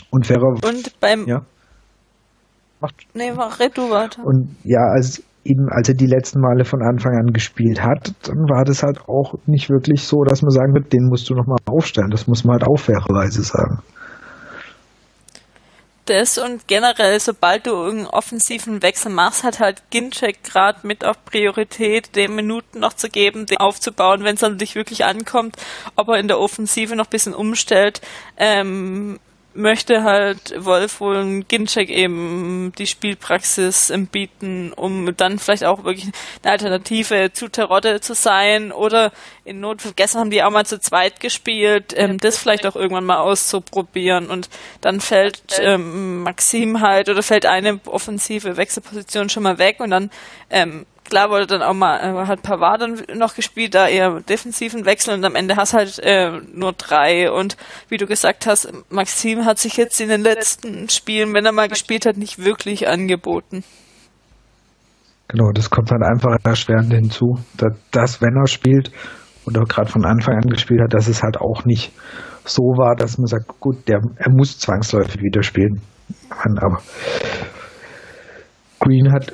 Und 0.10 0.28
fairer. 0.28 0.54
Und 0.64 1.00
beim. 1.00 1.26
Ja. 1.28 1.42
Macht, 2.82 2.96
nee, 3.14 3.32
mach 3.36 3.58
du 3.58 3.90
weiter. 3.90 4.26
Und 4.26 4.56
ja, 4.64 4.82
als 4.94 5.24
eben, 5.46 5.70
als 5.70 5.88
er 5.90 5.96
die 5.96 6.08
letzten 6.08 6.42
Male 6.42 6.66
von 6.66 6.82
Anfang 6.82 7.16
an 7.18 7.34
gespielt 7.34 7.82
hat, 7.82 8.14
dann 8.24 8.50
war 8.50 8.64
das 8.66 8.84
halt 8.84 9.08
auch 9.08 9.36
nicht 9.46 9.70
wirklich 9.70 10.04
so, 10.04 10.24
dass 10.24 10.42
man 10.42 10.50
sagen 10.50 10.74
wird, 10.74 10.92
den 10.92 11.08
musst 11.08 11.30
du 11.30 11.34
nochmal 11.34 11.60
aufstellen. 11.66 12.10
Das 12.12 12.28
muss 12.28 12.44
man 12.44 12.60
halt 12.60 12.68
auch 12.68 12.80
fairerweise 12.80 13.42
sagen 13.42 13.80
das 16.06 16.38
und 16.38 16.68
generell, 16.68 17.20
sobald 17.20 17.66
du 17.66 17.72
irgendeinen 17.72 18.08
offensiven 18.08 18.82
Wechsel 18.82 19.12
machst, 19.12 19.44
hat 19.44 19.60
halt 19.60 19.84
Ginczek 19.90 20.44
gerade 20.44 20.86
mit 20.86 21.06
auf 21.06 21.24
Priorität, 21.26 22.16
den 22.16 22.36
Minuten 22.36 22.80
noch 22.80 22.94
zu 22.94 23.10
geben, 23.10 23.46
den 23.46 23.58
aufzubauen, 23.58 24.24
wenn 24.24 24.36
es 24.36 24.42
dann 24.42 24.58
dich 24.58 24.76
wirklich 24.76 25.06
ankommt, 25.06 25.56
ob 25.96 26.10
er 26.10 26.18
in 26.18 26.28
der 26.28 26.40
Offensive 26.40 26.96
noch 26.96 27.08
bisschen 27.08 27.34
umstellt. 27.34 28.02
Ähm, 28.38 29.20
möchte 29.54 30.04
halt 30.04 30.54
Wolf 30.58 31.02
und 31.02 31.48
Ginczek 31.48 31.90
eben 31.90 32.72
die 32.78 32.88
Spielpraxis 32.88 33.94
bieten, 34.12 34.74
um 34.74 35.16
dann 35.16 35.40
vielleicht 35.40 35.64
auch 35.64 35.84
wirklich 35.84 36.12
eine 36.42 36.52
Alternative 36.52 37.32
zu 37.34 37.48
Terodde 37.48 38.02
zu 38.02 38.16
sein 38.16 38.72
oder 38.72 39.12
in 39.46 39.60
Not, 39.60 39.82
gestern 39.96 40.22
haben 40.22 40.30
die 40.30 40.44
auch 40.44 40.52
mal 40.52 40.66
zu 40.66 40.80
zweit 40.80 41.20
gespielt, 41.20 41.94
ähm, 41.96 42.18
das 42.18 42.38
vielleicht 42.38 42.66
auch 42.66 42.76
irgendwann 42.76 43.06
mal 43.06 43.18
auszuprobieren. 43.18 44.28
Und 44.28 44.50
dann 44.82 45.02
fällt 45.02 45.44
ähm, 45.60 46.24
Maxim 46.24 46.82
halt 46.82 47.10
oder 47.10 47.24
fällt 47.24 47.46
eine 47.46 47.80
offensive 47.86 48.58
Wechselposition 48.58 49.30
schon 49.30 49.44
mal 49.44 49.58
weg 49.58 49.80
und 49.80 49.92
dann 49.92 50.10
ähm, 50.50 50.86
klar 51.14 51.30
wurde 51.30 51.46
dann 51.46 51.62
auch 51.62 51.76
mal, 51.76 51.98
äh, 52.00 52.26
hat 52.26 52.42
Pavard 52.42 52.82
dann 52.82 53.04
noch 53.16 53.36
gespielt, 53.36 53.76
da 53.76 53.88
eher 53.88 54.22
defensiven 54.22 54.84
Wechsel 54.88 55.14
und 55.14 55.24
am 55.24 55.36
Ende 55.36 55.56
hast 55.58 55.76
halt 55.76 56.00
äh, 56.00 56.40
nur 56.52 56.74
drei 56.74 57.32
und 57.32 57.56
wie 57.88 57.98
du 57.98 58.08
gesagt 58.08 58.48
hast, 58.48 58.74
Maxim 58.90 59.46
hat 59.46 59.60
sich 59.60 59.78
jetzt 59.78 60.02
in 60.02 60.10
den 60.10 60.22
letzten 60.22 60.90
Spielen, 60.90 61.32
wenn 61.36 61.46
er 61.46 61.52
mal 61.52 61.68
gespielt 61.68 62.08
hat, 62.08 62.18
nicht 62.18 62.44
wirklich 62.44 62.88
angeboten. 62.88 63.64
Genau, 65.28 65.52
das 65.52 65.70
kommt 65.70 65.92
dann 65.92 66.02
einfach 66.02 66.36
erschwerend 66.44 66.92
hinzu, 66.92 67.38
dass, 67.58 67.74
dass 67.92 68.22
wenn 68.24 68.36
er 68.36 68.48
spielt 68.48 68.92
oder 69.46 69.62
gerade 69.66 69.92
von 69.92 70.06
Anfang 70.06 70.38
an 70.38 70.50
gespielt 70.50 70.82
hat, 70.82 70.96
dass 70.96 71.08
es 71.08 71.22
halt 71.22 71.38
auch 71.38 71.64
nicht 71.64 71.92
so 72.44 72.64
war, 72.64 72.96
dass 72.96 73.20
man 73.20 73.28
sagt, 73.28 73.48
gut, 73.60 73.88
der, 73.88 74.00
er 74.18 74.32
muss 74.32 74.58
zwangsläufig 74.58 75.22
wieder 75.22 75.44
spielen. 75.44 75.80
Aber 76.30 76.82
Green 78.80 79.12
hat 79.12 79.34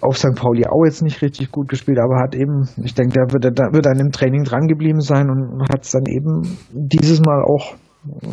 auf 0.00 0.18
St. 0.18 0.34
Pauli 0.36 0.66
auch 0.66 0.84
jetzt 0.84 1.02
nicht 1.02 1.22
richtig 1.22 1.50
gut 1.50 1.68
gespielt, 1.68 1.98
aber 1.98 2.20
hat 2.20 2.34
eben, 2.34 2.68
ich 2.84 2.94
denke, 2.94 3.14
der 3.14 3.32
wird, 3.32 3.44
der 3.58 3.72
wird 3.72 3.86
an 3.86 3.98
dem 3.98 4.10
Training 4.10 4.44
dran 4.44 4.66
geblieben 4.66 5.00
sein 5.00 5.30
und 5.30 5.62
hat 5.70 5.84
es 5.84 5.90
dann 5.90 6.04
eben 6.06 6.58
dieses 6.72 7.20
Mal 7.20 7.42
auch 7.42 7.74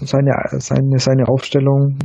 seine, 0.04 0.32
seine, 0.60 0.98
seine 0.98 1.28
Aufstellung 1.28 1.98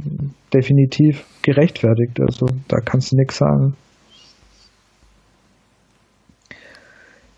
definitiv 0.53 1.25
gerechtfertigt. 1.43 2.21
Also 2.21 2.47
da 2.69 2.79
kannst 2.79 3.13
du 3.13 3.17
nichts 3.17 3.39
sagen. 3.39 3.75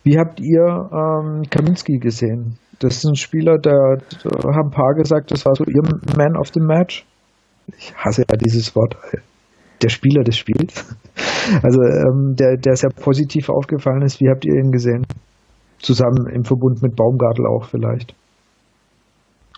Wie 0.02 0.18
habt 0.18 0.40
ihr 0.40 0.90
ähm, 0.92 1.42
Kaminski 1.50 1.98
gesehen? 1.98 2.58
Das 2.78 2.96
ist 2.96 3.04
ein 3.04 3.14
Spieler, 3.14 3.56
der, 3.58 3.96
der 4.22 4.54
haben 4.54 4.68
ein 4.68 4.70
paar 4.70 4.94
gesagt, 4.94 5.30
das 5.30 5.46
war 5.46 5.54
so 5.54 5.64
ihr 5.64 5.82
Man 6.16 6.36
of 6.36 6.48
the 6.52 6.60
Match. 6.60 7.06
Ich 7.78 7.94
hasse 7.96 8.24
ja 8.30 8.36
dieses 8.36 8.76
Wort. 8.76 8.96
Der 9.82 9.88
Spieler 9.88 10.22
des 10.22 10.36
Spiels. 10.36 10.94
Also 11.62 11.80
ähm, 11.82 12.34
der, 12.36 12.56
der 12.56 12.76
sehr 12.76 12.90
positiv 12.90 13.48
aufgefallen 13.48 14.02
ist. 14.02 14.20
Wie 14.20 14.28
habt 14.28 14.44
ihr 14.44 14.54
ihn 14.54 14.72
gesehen? 14.72 15.06
Zusammen 15.78 16.28
im 16.32 16.44
Verbund 16.44 16.82
mit 16.82 16.96
Baumgartel 16.96 17.46
auch 17.46 17.66
vielleicht. 17.66 18.14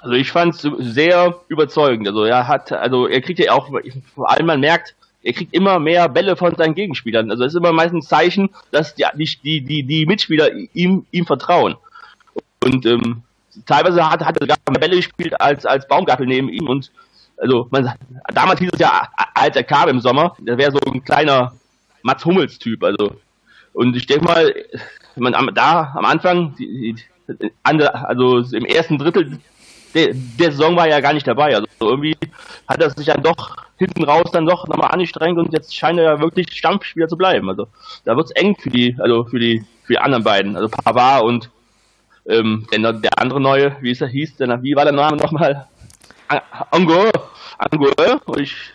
Also 0.00 0.14
ich 0.14 0.30
fand 0.30 0.54
es 0.54 0.62
sehr 0.94 1.40
überzeugend. 1.48 2.06
Also 2.08 2.24
er 2.24 2.46
hat, 2.48 2.72
also 2.72 3.06
er 3.06 3.20
kriegt 3.20 3.38
ja 3.38 3.52
auch, 3.52 3.70
vor 4.14 4.30
allem 4.30 4.46
man 4.46 4.60
merkt, 4.60 4.94
er 5.22 5.32
kriegt 5.32 5.54
immer 5.54 5.80
mehr 5.80 6.08
Bälle 6.08 6.36
von 6.36 6.54
seinen 6.54 6.74
Gegenspielern. 6.74 7.30
Also 7.30 7.44
es 7.44 7.54
ist 7.54 7.58
immer 7.58 7.72
meistens 7.72 8.04
ein 8.04 8.08
Zeichen, 8.08 8.50
dass 8.70 8.94
die, 8.94 9.04
die, 9.42 9.60
die, 9.60 9.82
die 9.82 10.06
Mitspieler 10.06 10.50
ihm, 10.74 11.06
ihm 11.10 11.26
vertrauen. 11.26 11.74
Und 12.64 12.86
ähm, 12.86 13.22
teilweise 13.66 14.08
hat, 14.08 14.24
hat 14.24 14.36
er 14.36 14.42
sogar 14.42 14.56
mehr 14.70 14.80
Bälle 14.80 14.96
gespielt 14.96 15.40
als, 15.40 15.66
als 15.66 15.88
Baumgartel 15.88 16.26
neben 16.26 16.48
ihm. 16.48 16.68
Und 16.68 16.92
also 17.36 17.68
man, 17.70 17.92
damals 18.32 18.60
hieß 18.60 18.70
es 18.72 18.80
ja, 18.80 19.08
als 19.34 19.56
er 19.56 19.88
im 19.88 20.00
Sommer, 20.00 20.36
der 20.38 20.58
wäre 20.58 20.72
so 20.72 20.78
ein 20.86 21.04
kleiner 21.04 21.52
Mats 22.02 22.24
Hummels 22.24 22.58
Typ. 22.58 22.82
Also 22.82 23.16
und 23.72 23.94
ich 23.96 24.06
denke 24.06 24.24
mal, 24.24 24.54
man 25.16 25.54
da 25.54 25.92
am 25.94 26.04
Anfang, 26.04 26.54
die, 26.56 26.94
die, 26.94 27.50
also 27.62 28.38
im 28.56 28.64
ersten 28.64 28.98
Drittel 28.98 29.38
der, 29.96 30.12
der 30.12 30.52
Saison 30.52 30.76
war 30.76 30.88
ja 30.88 31.00
gar 31.00 31.14
nicht 31.14 31.26
dabei. 31.26 31.56
Also 31.56 31.66
irgendwie 31.80 32.16
hat 32.68 32.80
er 32.80 32.90
sich 32.90 33.06
dann 33.06 33.22
doch 33.22 33.56
hinten 33.78 34.04
raus 34.04 34.30
dann 34.32 34.46
doch 34.46 34.68
nochmal 34.68 34.90
angestrengt 34.92 35.38
und 35.38 35.52
jetzt 35.52 35.74
scheint 35.74 35.98
er 35.98 36.04
ja 36.04 36.20
wirklich 36.20 36.52
Stammspieler 36.52 37.08
zu 37.08 37.16
bleiben. 37.16 37.48
Also 37.48 37.68
da 38.04 38.16
wird 38.16 38.26
es 38.26 38.32
eng 38.32 38.56
für 38.58 38.70
die, 38.70 38.96
also 38.98 39.24
für 39.24 39.38
die, 39.38 39.64
für 39.84 39.94
die 39.94 39.98
anderen 39.98 40.24
beiden, 40.24 40.56
also 40.56 40.68
Pavard 40.68 41.24
und 41.24 41.50
ähm, 42.26 42.66
der, 42.72 42.92
der 42.92 43.18
andere 43.18 43.40
neue, 43.40 43.76
wie 43.80 43.90
es 43.90 44.00
er 44.00 44.08
hieß, 44.08 44.36
der, 44.36 44.62
wie 44.62 44.74
war 44.76 44.84
der 44.84 44.92
Name 44.92 45.16
nochmal? 45.16 45.66
Ango, 46.70 47.10
Ango, 47.58 48.36
ich 48.38 48.72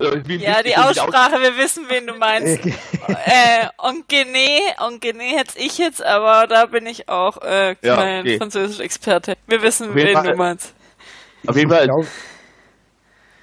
äh, 0.00 0.36
ja, 0.36 0.62
die 0.62 0.76
Aussprache, 0.76 1.34
wir 1.40 1.58
wissen, 1.58 1.84
wen 1.88 2.06
du 2.06 2.14
meinst. 2.14 2.64
äh, 3.08 3.68
Ongene, 3.76 4.74
Ongene 4.78 5.36
hätte 5.36 5.58
ich 5.58 5.76
jetzt, 5.78 6.04
aber 6.04 6.46
da 6.48 6.66
bin 6.66 6.86
ich 6.86 7.08
auch 7.08 7.36
äh, 7.42 7.76
ja, 7.82 7.96
kein 7.96 8.20
okay. 8.20 8.38
Französisch-Experte. 8.38 9.34
Wir 9.46 9.62
wissen, 9.62 9.94
wen 9.94 10.14
Fall, 10.14 10.32
du 10.32 10.36
meinst. 10.36 10.74
Auf 11.46 11.56
jeden 11.56 11.70
Fall. 11.70 11.86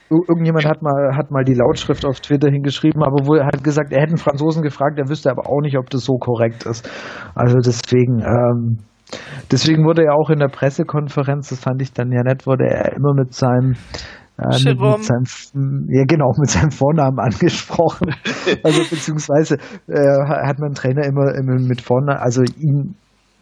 Irgendjemand 0.10 0.66
hat 0.66 0.82
mal, 0.82 1.16
hat 1.16 1.32
mal 1.32 1.44
die 1.44 1.54
Lautschrift 1.54 2.06
auf 2.06 2.22
Twitter 2.22 2.50
hingeschrieben, 2.50 3.04
aber 3.04 3.28
wohl 3.28 3.44
hat 3.44 3.64
gesagt, 3.64 3.92
er 3.92 4.02
hätte 4.02 4.12
einen 4.12 4.18
Franzosen 4.18 4.64
gefragt, 4.64 4.98
er 4.98 5.10
wüsste 5.10 5.30
aber 5.30 5.48
auch 5.48 5.62
nicht, 5.62 5.78
ob 5.78 5.90
das 5.90 6.06
so 6.06 6.14
korrekt 6.18 6.66
ist. 6.66 6.90
Also 7.36 7.58
deswegen, 7.58 8.22
ähm, 8.22 8.78
deswegen 9.52 9.86
wurde 9.86 10.04
er 10.04 10.15
auch 10.15 10.30
in 10.30 10.39
der 10.39 10.50
Pressekonferenz, 10.50 11.50
das 11.50 11.60
fand 11.60 11.82
ich 11.82 11.93
dann 11.93 12.12
ja 12.12 12.24
nett, 12.24 12.46
wurde 12.48 12.65
er 12.65 12.93
immer 12.93 13.13
mit 13.13 13.34
seinem 13.34 13.76
äh, 14.39 14.63
mit, 14.63 14.80
mit 14.80 15.04
seinem, 15.04 15.88
ja 15.89 16.04
genau, 16.06 16.32
mit 16.38 16.50
seinem 16.50 16.72
Vornamen 16.72 17.20
angesprochen. 17.32 18.13
also 18.63 18.82
beziehungsweise 18.89 19.58
äh, 19.88 20.28
hat 20.28 20.60
man 20.60 20.74
Trainer 20.74 21.06
immer, 21.06 21.34
immer 21.36 21.60
mit 21.60 21.82
Vornamen, 21.82 22.20
also 22.20 22.43
ihn 22.43 22.96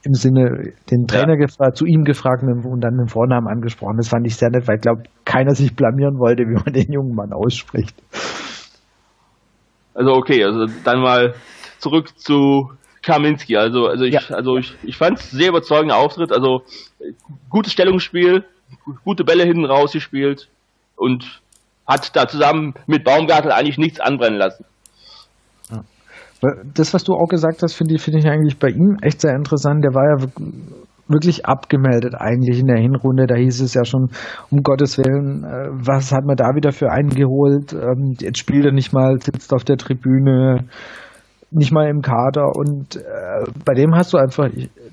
im 0.05 0.13
Sinne 0.13 0.71
den 0.91 1.07
Trainer 1.07 1.33
ja. 1.33 1.45
gefragt, 1.47 1.77
zu 1.77 1.85
ihm 1.85 2.03
gefragt 2.03 2.43
und 2.43 2.81
dann 2.81 2.95
den 2.95 3.07
Vornamen 3.07 3.47
angesprochen. 3.47 3.97
Das 3.97 4.07
fand 4.07 4.27
ich 4.27 4.35
sehr 4.35 4.51
nett, 4.51 4.67
weil 4.67 4.75
ich 4.75 4.81
glaube, 4.81 5.03
keiner 5.25 5.55
sich 5.55 5.75
blamieren 5.75 6.19
wollte, 6.19 6.43
wie 6.43 6.53
man 6.53 6.73
den 6.73 6.91
jungen 6.91 7.15
Mann 7.15 7.33
ausspricht. 7.33 7.95
Also 9.95 10.11
okay, 10.11 10.43
also 10.43 10.65
dann 10.83 11.01
mal 11.01 11.33
zurück 11.79 12.09
zu 12.19 12.69
Kaminski. 13.05 13.55
Also, 13.55 13.87
also 13.87 14.03
ich, 14.03 14.13
ja. 14.13 14.21
also 14.31 14.57
ich, 14.57 14.73
ich 14.83 14.97
fand 14.97 15.19
es 15.19 15.31
sehr 15.31 15.49
überzeugender 15.49 15.97
Auftritt. 15.97 16.31
Also 16.31 16.63
gutes 17.49 17.71
Stellungsspiel, 17.71 18.43
gute 19.03 19.23
Bälle 19.23 19.43
hinten 19.43 19.65
rausgespielt 19.65 20.49
und 20.95 21.41
hat 21.87 22.15
da 22.15 22.27
zusammen 22.27 22.73
mit 22.87 23.03
Baumgartel 23.03 23.51
eigentlich 23.51 23.77
nichts 23.77 23.99
anbrennen 23.99 24.39
lassen. 24.39 24.65
Das, 26.73 26.93
was 26.93 27.03
du 27.03 27.13
auch 27.13 27.27
gesagt 27.27 27.63
hast, 27.63 27.73
finde 27.73 27.95
ich, 27.95 28.01
finde 28.01 28.19
ich 28.19 28.27
eigentlich 28.27 28.59
bei 28.59 28.69
ihm 28.69 28.97
echt 29.01 29.21
sehr 29.21 29.35
interessant. 29.35 29.83
Der 29.83 29.93
war 29.93 30.19
ja 30.19 30.27
wirklich 31.07 31.45
abgemeldet 31.45 32.15
eigentlich 32.15 32.59
in 32.59 32.67
der 32.67 32.77
Hinrunde. 32.77 33.25
Da 33.25 33.35
hieß 33.35 33.61
es 33.61 33.73
ja 33.73 33.85
schon, 33.85 34.09
um 34.51 34.61
Gottes 34.61 34.97
Willen, 34.97 35.43
äh, 35.43 35.69
was 35.71 36.11
hat 36.11 36.25
man 36.25 36.35
da 36.35 36.55
wieder 36.55 36.71
für 36.71 36.91
einen 36.91 37.09
geholt? 37.09 37.73
Ähm, 37.73 38.15
jetzt 38.19 38.39
spielt 38.39 38.65
er 38.65 38.73
nicht 38.73 38.93
mal, 38.93 39.19
sitzt 39.21 39.53
auf 39.53 39.63
der 39.63 39.77
Tribüne, 39.77 40.67
nicht 41.55 41.71
mal 41.71 41.89
im 41.89 42.01
Kader. 42.01 42.55
Und 42.55 42.97
äh, 42.97 43.51
bei 43.65 43.73
dem 43.73 43.95
hast 43.95 44.13
du 44.13 44.17
einfach, 44.17 44.49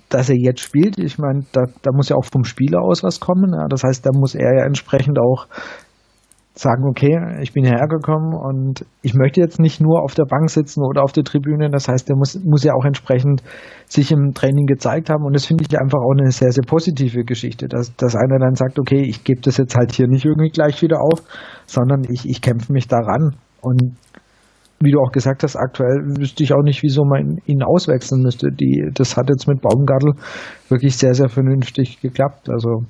dass 0.09 0.31
er 0.31 0.37
jetzt 0.37 0.61
spielt, 0.61 0.99
ich 0.99 1.19
meine, 1.19 1.45
da, 1.53 1.65
da 1.83 1.91
muss 1.93 2.09
ja 2.09 2.17
auch 2.17 2.25
vom 2.25 2.45
Spieler 2.45 2.81
aus 2.83 3.03
was 3.03 3.21
kommen. 3.21 3.53
Ja. 3.55 3.67
Das 3.69 3.85
heißt, 3.85 4.07
da 4.07 4.11
muss 4.13 4.35
er 4.35 4.59
ja 4.59 4.65
entsprechend 4.65 5.19
auch 5.19 5.47
sagen, 6.55 6.85
okay, 6.87 7.19
ich 7.41 7.53
bin 7.55 7.65
hierher 7.65 7.89
gekommen 7.89 8.35
und 8.35 8.85
ich 9.01 9.15
möchte 9.15 9.41
jetzt 9.41 9.59
nicht 9.59 9.81
nur 9.81 10.03
auf 10.03 10.15
der 10.15 10.27
Bank 10.27 10.51
sitzen 10.51 10.85
oder 10.85 11.03
auf 11.03 11.13
der 11.13 11.25
Tribüne. 11.25 11.71
Das 11.71 11.89
heißt, 11.89 12.09
der 12.09 12.17
muss, 12.17 12.39
muss 12.45 12.63
ja 12.63 12.75
auch 12.75 12.85
entsprechend 12.85 13.43
sich 13.89 14.13
im 14.13 14.35
Training 14.35 14.67
gezeigt 14.67 15.09
haben. 15.09 15.25
Und 15.25 15.35
das 15.35 15.47
finde 15.47 15.65
ich 15.67 15.81
einfach 15.81 15.99
auch 15.99 16.13
eine 16.19 16.31
sehr, 16.31 16.53
sehr 16.53 16.65
positive 16.67 17.25
Geschichte, 17.25 17.69
dass, 17.69 17.97
dass 17.97 18.15
einer 18.15 18.39
dann 18.39 18.55
sagt, 18.55 18.79
okay, 18.79 19.01
ich 19.01 19.25
gebe 19.25 19.41
das 19.41 19.57
jetzt 19.57 19.75
halt 19.75 19.93
hier 19.93 20.09
nicht 20.09 20.27
irgendwie 20.27 20.51
gleich 20.51 20.83
wieder 20.83 21.01
auf, 21.01 21.23
sondern 21.67 22.03
ich, 22.11 22.29
ich 22.29 22.43
kämpfe 22.43 22.73
mich 22.73 22.87
daran. 22.87 23.37
Und 23.63 23.97
wie 24.83 24.91
du 24.91 25.01
auch 25.01 25.13
gesagt 25.13 25.43
hast, 25.43 25.57
aktuell 25.57 26.17
wüsste 26.19 26.43
ich 26.43 26.53
auch 26.53 26.63
nicht, 26.63 26.83
wieso 26.83 27.05
man 27.05 27.39
ihn 27.47 27.63
auswechseln 27.63 28.23
müsste. 28.23 28.49
Die, 28.51 28.91
das 28.93 29.17
hat 29.17 29.29
jetzt 29.29 29.49
mit 29.49 29.61
Baumgartel 29.61 30.15
wirklich 30.69 30.97
sehr, 30.97 31.15
sehr 31.15 31.29
vernünftig 31.29 32.01
geklappt. 32.01 32.49
Also 32.51 32.85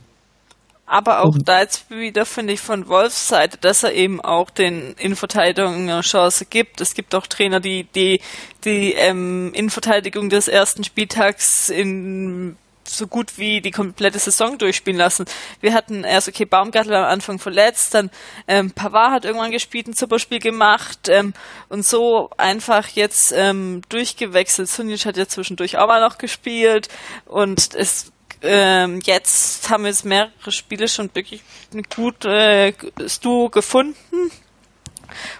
aber 0.93 1.23
auch 1.23 1.39
da 1.43 1.61
jetzt 1.61 1.91
wieder 1.91 2.27
finde 2.27 2.53
ich 2.53 2.61
von 2.61 2.87
Wolfs 2.87 3.27
Seite, 3.27 3.57
dass 3.59 3.83
er 3.83 3.95
eben 3.95 4.21
auch 4.21 4.51
den 4.51 4.95
Innenverteidigungen 4.99 5.89
eine 5.89 6.03
Chance 6.03 6.45
gibt. 6.45 6.83
Es 6.83 6.93
gibt 6.93 7.15
auch 7.15 7.27
Trainer, 7.27 7.61
die 7.61 7.87
die 7.95 8.21
die 8.67 8.93
ähm, 8.93 9.53
Innenverteidigung 9.55 10.29
des 10.29 10.49
ersten 10.49 10.85
Spieltags 10.85 11.71
in 11.71 12.59
so 12.89 13.07
gut 13.07 13.39
wie 13.39 13.61
die 13.61 13.71
komplette 13.71 14.19
Saison 14.19 14.59
durchspielen 14.59 14.99
lassen. 14.99 15.25
Wir 15.61 15.75
hatten 15.75 16.05
erst, 16.05 16.29
okay, 16.29 16.45
Baumgartel 16.45 16.95
am 16.95 17.05
Anfang 17.05 17.39
verletzt, 17.39 17.95
dann 17.95 18.11
ähm, 18.49 18.71
Pavard 18.71 19.13
hat 19.13 19.25
irgendwann 19.25 19.51
gespielt, 19.51 19.89
ein 19.89 19.95
super 19.95 20.19
Spiel 20.19 20.41
gemacht 20.41 21.09
ähm, 21.09 21.35
und 21.69 21.85
so 21.85 22.31
einfach 22.37 22.89
jetzt 22.89 23.33
ähm, 23.37 23.83
durchgewechselt. 23.89 24.69
Sunic 24.69 25.07
hat 25.07 25.17
ja 25.17 25.27
zwischendurch 25.27 25.79
auch 25.79 25.87
mal 25.87 26.01
noch 26.01 26.19
gespielt 26.19 26.89
und 27.27 27.75
es 27.75 28.13
ähm, 28.45 29.01
jetzt 29.05 29.71
haben 29.71 29.85
wir 29.85 29.91
jetzt 29.91 30.05
mehrere 30.05 30.51
Spiele 30.51 30.89
schon 30.89 31.11
wirklich 31.15 31.43
eine 31.73 31.83
gute 31.83 32.29
äh, 32.29 33.09
Stu 33.09 33.49
gefunden, 33.51 34.31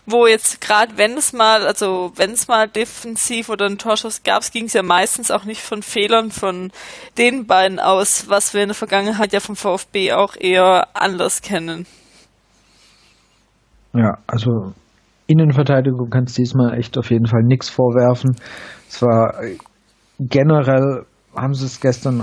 wo 0.07 0.27
jetzt 0.27 0.61
gerade 0.61 0.97
wenn 0.97 1.17
es 1.17 1.33
mal, 1.33 1.67
also 1.67 2.13
wenn 2.17 2.33
es 2.33 2.49
mal 2.49 2.69
defensiv 2.69 3.49
oder 3.49 3.67
ein 3.67 3.79
Torschuss 3.79 4.23
gab, 4.23 4.43
ging 4.51 4.67
es 4.67 4.73
ja 4.73 4.83
meistens 4.83 5.31
auch 5.31 5.45
nicht 5.45 5.61
von 5.61 5.83
Fehlern 5.83 6.31
von 6.31 6.71
den 7.19 7.47
beiden 7.47 7.79
aus, 7.79 8.29
was 8.29 8.55
wir 8.55 8.63
in 8.63 8.69
der 8.69 8.75
Vergangenheit 8.75 9.33
ja 9.33 9.41
vom 9.41 9.57
VfB 9.57 10.13
auch 10.13 10.37
eher 10.39 10.89
anders 10.95 11.43
kennen. 11.43 11.87
Ja, 13.95 14.19
also 14.27 14.73
Innenverteidigung 15.27 16.09
kannst 16.11 16.39
diesmal 16.39 16.79
echt 16.79 16.99
auf 16.99 17.11
jeden 17.11 17.27
Fall 17.27 17.43
nichts 17.43 17.69
vorwerfen. 17.69 18.37
Es 18.89 19.03
war 19.03 19.35
generell 20.19 21.05
haben 21.37 21.55
sie 21.55 21.67
es 21.67 21.81
gestern 21.81 22.23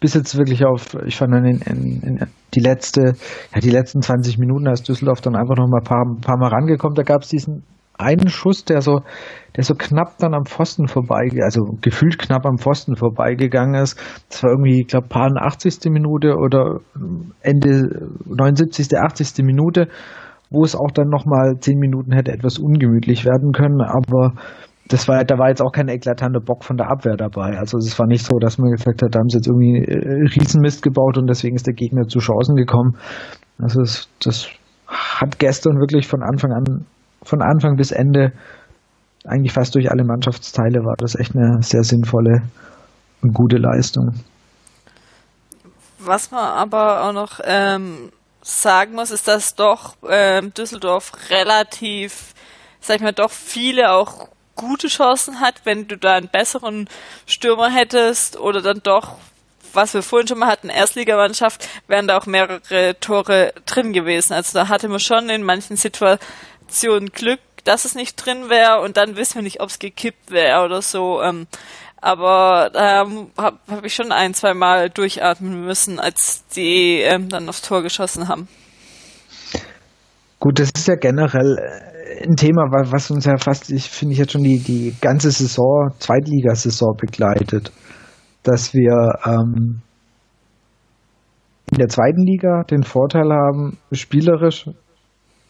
bis 0.00 0.14
jetzt 0.14 0.36
wirklich 0.36 0.64
auf, 0.64 0.94
ich 1.06 1.16
fand 1.16 1.34
in, 1.34 1.60
in, 1.60 2.02
in 2.02 2.28
die 2.54 2.60
letzte, 2.60 3.14
ja, 3.54 3.60
die 3.60 3.70
letzten 3.70 4.00
20 4.00 4.38
Minuten, 4.38 4.66
ist 4.66 4.88
Düsseldorf 4.88 5.20
dann 5.20 5.36
einfach 5.36 5.56
noch 5.56 5.68
mal 5.68 5.78
ein 5.78 5.84
paar, 5.84 6.04
ein 6.04 6.20
paar 6.20 6.38
Mal 6.38 6.48
rangekommen. 6.48 6.94
Da 6.94 7.02
gab 7.02 7.22
es 7.22 7.28
diesen 7.28 7.64
einen 7.98 8.28
Schuss, 8.28 8.64
der 8.64 8.80
so, 8.80 9.00
der 9.56 9.64
so 9.64 9.74
knapp 9.74 10.18
dann 10.18 10.32
am 10.32 10.46
Pfosten 10.46 10.86
vorbei, 10.86 11.28
also 11.42 11.76
gefühlt 11.80 12.18
knapp 12.18 12.46
am 12.46 12.58
Pfosten 12.58 12.96
vorbeigegangen 12.96 13.74
ist. 13.74 13.98
Das 14.30 14.42
war 14.44 14.50
irgendwie, 14.50 14.82
ich 14.82 14.86
glaube, 14.86 15.08
paar 15.08 15.28
80. 15.36 15.90
Minute 15.90 16.36
oder 16.36 16.78
Ende 17.42 18.08
79., 18.24 18.96
80. 18.96 19.44
Minute, 19.44 19.88
wo 20.50 20.62
es 20.62 20.76
auch 20.76 20.92
dann 20.94 21.08
nochmal 21.08 21.56
10 21.58 21.78
Minuten 21.78 22.12
hätte 22.12 22.32
etwas 22.32 22.58
ungemütlich 22.58 23.24
werden 23.24 23.52
können, 23.52 23.82
aber 23.82 24.34
das 24.88 25.06
war, 25.06 25.22
da 25.24 25.38
war 25.38 25.48
jetzt 25.48 25.60
auch 25.60 25.72
kein 25.72 25.88
eklatanter 25.88 26.40
Bock 26.40 26.64
von 26.64 26.76
der 26.76 26.90
Abwehr 26.90 27.16
dabei. 27.16 27.58
Also 27.58 27.76
es 27.78 27.98
war 27.98 28.06
nicht 28.06 28.24
so, 28.24 28.38
dass 28.38 28.58
man 28.58 28.70
gesagt 28.70 29.02
hat, 29.02 29.14
da 29.14 29.18
haben 29.18 29.28
sie 29.28 29.36
jetzt 29.36 29.46
irgendwie 29.46 29.84
äh, 29.84 30.28
Riesenmist 30.34 30.82
gebaut 30.82 31.18
und 31.18 31.26
deswegen 31.26 31.56
ist 31.56 31.66
der 31.66 31.74
Gegner 31.74 32.06
zu 32.06 32.20
Chancen 32.20 32.56
gekommen. 32.56 32.96
Also 33.60 33.82
es, 33.82 34.08
das 34.22 34.48
hat 34.86 35.38
gestern 35.38 35.78
wirklich 35.78 36.06
von 36.08 36.22
Anfang 36.22 36.52
an, 36.52 36.86
von 37.22 37.42
Anfang 37.42 37.76
bis 37.76 37.90
Ende, 37.90 38.32
eigentlich 39.26 39.52
fast 39.52 39.74
durch 39.74 39.90
alle 39.90 40.04
Mannschaftsteile 40.04 40.78
war 40.80 40.94
das 40.96 41.14
echt 41.14 41.36
eine 41.36 41.60
sehr 41.60 41.82
sinnvolle 41.82 42.42
und 43.22 43.34
gute 43.34 43.58
Leistung. 43.58 44.14
Was 45.98 46.30
man 46.30 46.44
aber 46.44 47.04
auch 47.04 47.12
noch 47.12 47.40
ähm, 47.44 48.10
sagen 48.40 48.94
muss, 48.94 49.10
ist, 49.10 49.28
dass 49.28 49.54
doch 49.54 49.96
ähm, 50.08 50.54
Düsseldorf 50.54 51.12
relativ, 51.30 52.32
sag 52.80 52.96
ich 52.96 53.02
mal, 53.02 53.12
doch 53.12 53.30
viele 53.30 53.92
auch 53.92 54.28
gute 54.58 54.88
Chancen 54.88 55.40
hat, 55.40 55.62
wenn 55.64 55.88
du 55.88 55.96
da 55.96 56.16
einen 56.16 56.28
besseren 56.28 56.88
Stürmer 57.26 57.70
hättest 57.70 58.36
oder 58.38 58.60
dann 58.60 58.82
doch, 58.82 59.14
was 59.72 59.94
wir 59.94 60.02
vorhin 60.02 60.28
schon 60.28 60.40
mal 60.40 60.48
hatten, 60.48 60.68
Erstligamannschaft, 60.68 61.66
wären 61.86 62.08
da 62.08 62.18
auch 62.18 62.26
mehrere 62.26 62.98
Tore 63.00 63.54
drin 63.64 63.94
gewesen. 63.94 64.34
Also 64.34 64.58
da 64.58 64.68
hatte 64.68 64.88
man 64.88 65.00
schon 65.00 65.30
in 65.30 65.42
manchen 65.42 65.76
Situationen 65.76 67.10
Glück, 67.12 67.40
dass 67.64 67.84
es 67.84 67.94
nicht 67.94 68.16
drin 68.16 68.50
wäre 68.50 68.80
und 68.80 68.96
dann 68.96 69.16
wissen 69.16 69.36
wir 69.36 69.42
nicht, 69.42 69.60
ob 69.60 69.70
es 69.70 69.78
gekippt 69.78 70.30
wäre 70.30 70.64
oder 70.64 70.82
so. 70.82 71.22
Ähm, 71.22 71.46
aber 72.00 72.70
da 72.72 73.02
ähm, 73.02 73.30
habe 73.36 73.58
hab 73.68 73.84
ich 73.84 73.94
schon 73.94 74.12
ein, 74.12 74.34
zwei 74.34 74.54
Mal 74.54 74.90
durchatmen 74.90 75.64
müssen, 75.64 75.98
als 75.98 76.46
die 76.54 77.00
ähm, 77.00 77.28
dann 77.28 77.48
aufs 77.48 77.62
Tor 77.62 77.82
geschossen 77.82 78.28
haben. 78.28 78.48
Gut, 80.40 80.60
das 80.60 80.70
ist 80.76 80.86
ja 80.86 80.94
generell 80.94 81.56
äh, 81.58 82.26
ein 82.26 82.36
Thema, 82.36 82.62
was 82.70 83.10
uns 83.10 83.24
ja 83.24 83.36
fast, 83.38 83.70
ich 83.70 83.90
finde 83.90 84.12
ich 84.12 84.18
jetzt 84.18 84.32
schon 84.32 84.42
die, 84.42 84.60
die 84.60 84.94
ganze 85.00 85.30
Saison, 85.30 85.90
Zweitligasaison 85.98 86.96
begleitet. 86.96 87.72
Dass 88.44 88.72
wir 88.72 89.18
ähm, 89.24 89.82
in 91.70 91.78
der 91.78 91.88
zweiten 91.88 92.24
Liga 92.24 92.62
den 92.62 92.82
Vorteil 92.82 93.30
haben, 93.30 93.78
spielerisch 93.92 94.66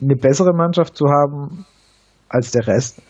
eine 0.00 0.16
bessere 0.16 0.52
Mannschaft 0.54 0.96
zu 0.96 1.06
haben 1.06 1.66
als 2.28 2.50
der 2.52 2.66
Rest 2.66 3.02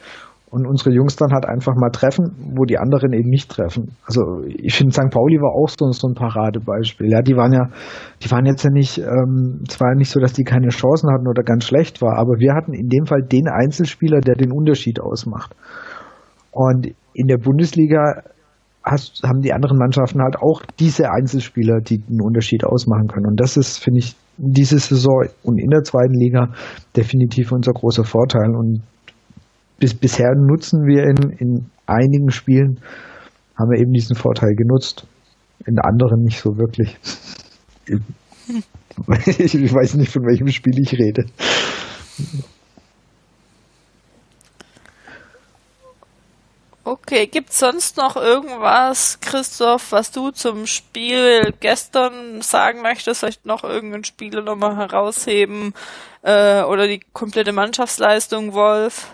und 0.50 0.66
unsere 0.66 0.90
Jungs 0.94 1.16
dann 1.16 1.32
halt 1.32 1.46
einfach 1.46 1.74
mal 1.76 1.90
treffen, 1.90 2.54
wo 2.56 2.64
die 2.64 2.78
anderen 2.78 3.12
eben 3.12 3.28
nicht 3.28 3.50
treffen. 3.50 3.96
Also 4.06 4.42
ich 4.46 4.74
finde, 4.74 4.92
St. 4.92 5.10
Pauli 5.10 5.36
war 5.36 5.52
auch 5.52 5.68
so, 5.68 5.90
so 5.92 6.08
ein 6.08 6.14
Paradebeispiel. 6.14 7.10
Ja, 7.10 7.20
die 7.20 7.36
waren 7.36 7.52
ja, 7.52 7.68
die 8.22 8.30
waren 8.30 8.46
jetzt 8.46 8.64
ja 8.64 8.70
nicht, 8.70 8.98
ähm, 8.98 9.60
es 9.68 9.78
war 9.80 9.90
ja 9.90 9.94
nicht 9.94 10.10
so, 10.10 10.20
dass 10.20 10.32
die 10.32 10.44
keine 10.44 10.68
Chancen 10.68 11.12
hatten 11.12 11.28
oder 11.28 11.42
ganz 11.42 11.64
schlecht 11.64 12.00
war, 12.00 12.18
aber 12.18 12.38
wir 12.38 12.54
hatten 12.54 12.72
in 12.72 12.88
dem 12.88 13.04
Fall 13.04 13.22
den 13.22 13.48
Einzelspieler, 13.48 14.20
der 14.20 14.36
den 14.36 14.52
Unterschied 14.52 15.00
ausmacht. 15.00 15.54
Und 16.50 16.88
in 17.12 17.26
der 17.26 17.38
Bundesliga 17.38 18.22
hast, 18.82 19.22
haben 19.24 19.40
die 19.40 19.52
anderen 19.52 19.76
Mannschaften 19.76 20.22
halt 20.22 20.36
auch 20.40 20.62
diese 20.78 21.10
Einzelspieler, 21.10 21.80
die 21.80 21.98
den 21.98 22.22
Unterschied 22.22 22.64
ausmachen 22.64 23.08
können. 23.08 23.26
Und 23.26 23.40
das 23.40 23.56
ist, 23.56 23.82
finde 23.82 23.98
ich, 23.98 24.16
diese 24.38 24.78
Saison 24.78 25.26
und 25.42 25.58
in 25.58 25.68
der 25.68 25.82
zweiten 25.82 26.14
Liga 26.14 26.52
definitiv 26.96 27.52
unser 27.52 27.72
großer 27.72 28.04
Vorteil. 28.04 28.54
Und 28.54 28.82
bis, 29.78 29.94
bisher 29.94 30.34
nutzen 30.34 30.86
wir 30.86 31.04
in, 31.04 31.30
in 31.38 31.70
einigen 31.86 32.30
Spielen, 32.30 32.80
haben 33.56 33.70
wir 33.70 33.80
eben 33.80 33.92
diesen 33.92 34.16
Vorteil 34.16 34.54
genutzt. 34.54 35.06
In 35.66 35.78
anderen 35.78 36.22
nicht 36.22 36.40
so 36.40 36.56
wirklich. 36.56 36.96
Ich, 37.86 37.94
ich 39.54 39.74
weiß 39.74 39.94
nicht, 39.94 40.12
von 40.12 40.22
welchem 40.22 40.48
Spiel 40.48 40.78
ich 40.80 40.92
rede. 40.92 41.24
Okay, 46.84 47.26
gibt's 47.26 47.58
sonst 47.58 47.98
noch 47.98 48.16
irgendwas, 48.16 49.20
Christoph, 49.20 49.92
was 49.92 50.10
du 50.10 50.30
zum 50.30 50.66
Spiel 50.66 51.52
gestern 51.60 52.40
sagen 52.40 52.80
möchtest? 52.80 53.20
Vielleicht 53.20 53.44
noch 53.44 53.62
irgendein 53.62 54.04
Spieler 54.04 54.40
nochmal 54.42 54.76
herausheben 54.76 55.74
äh, 56.22 56.62
oder 56.62 56.86
die 56.86 57.00
komplette 57.12 57.52
Mannschaftsleistung, 57.52 58.54
Wolf? 58.54 59.12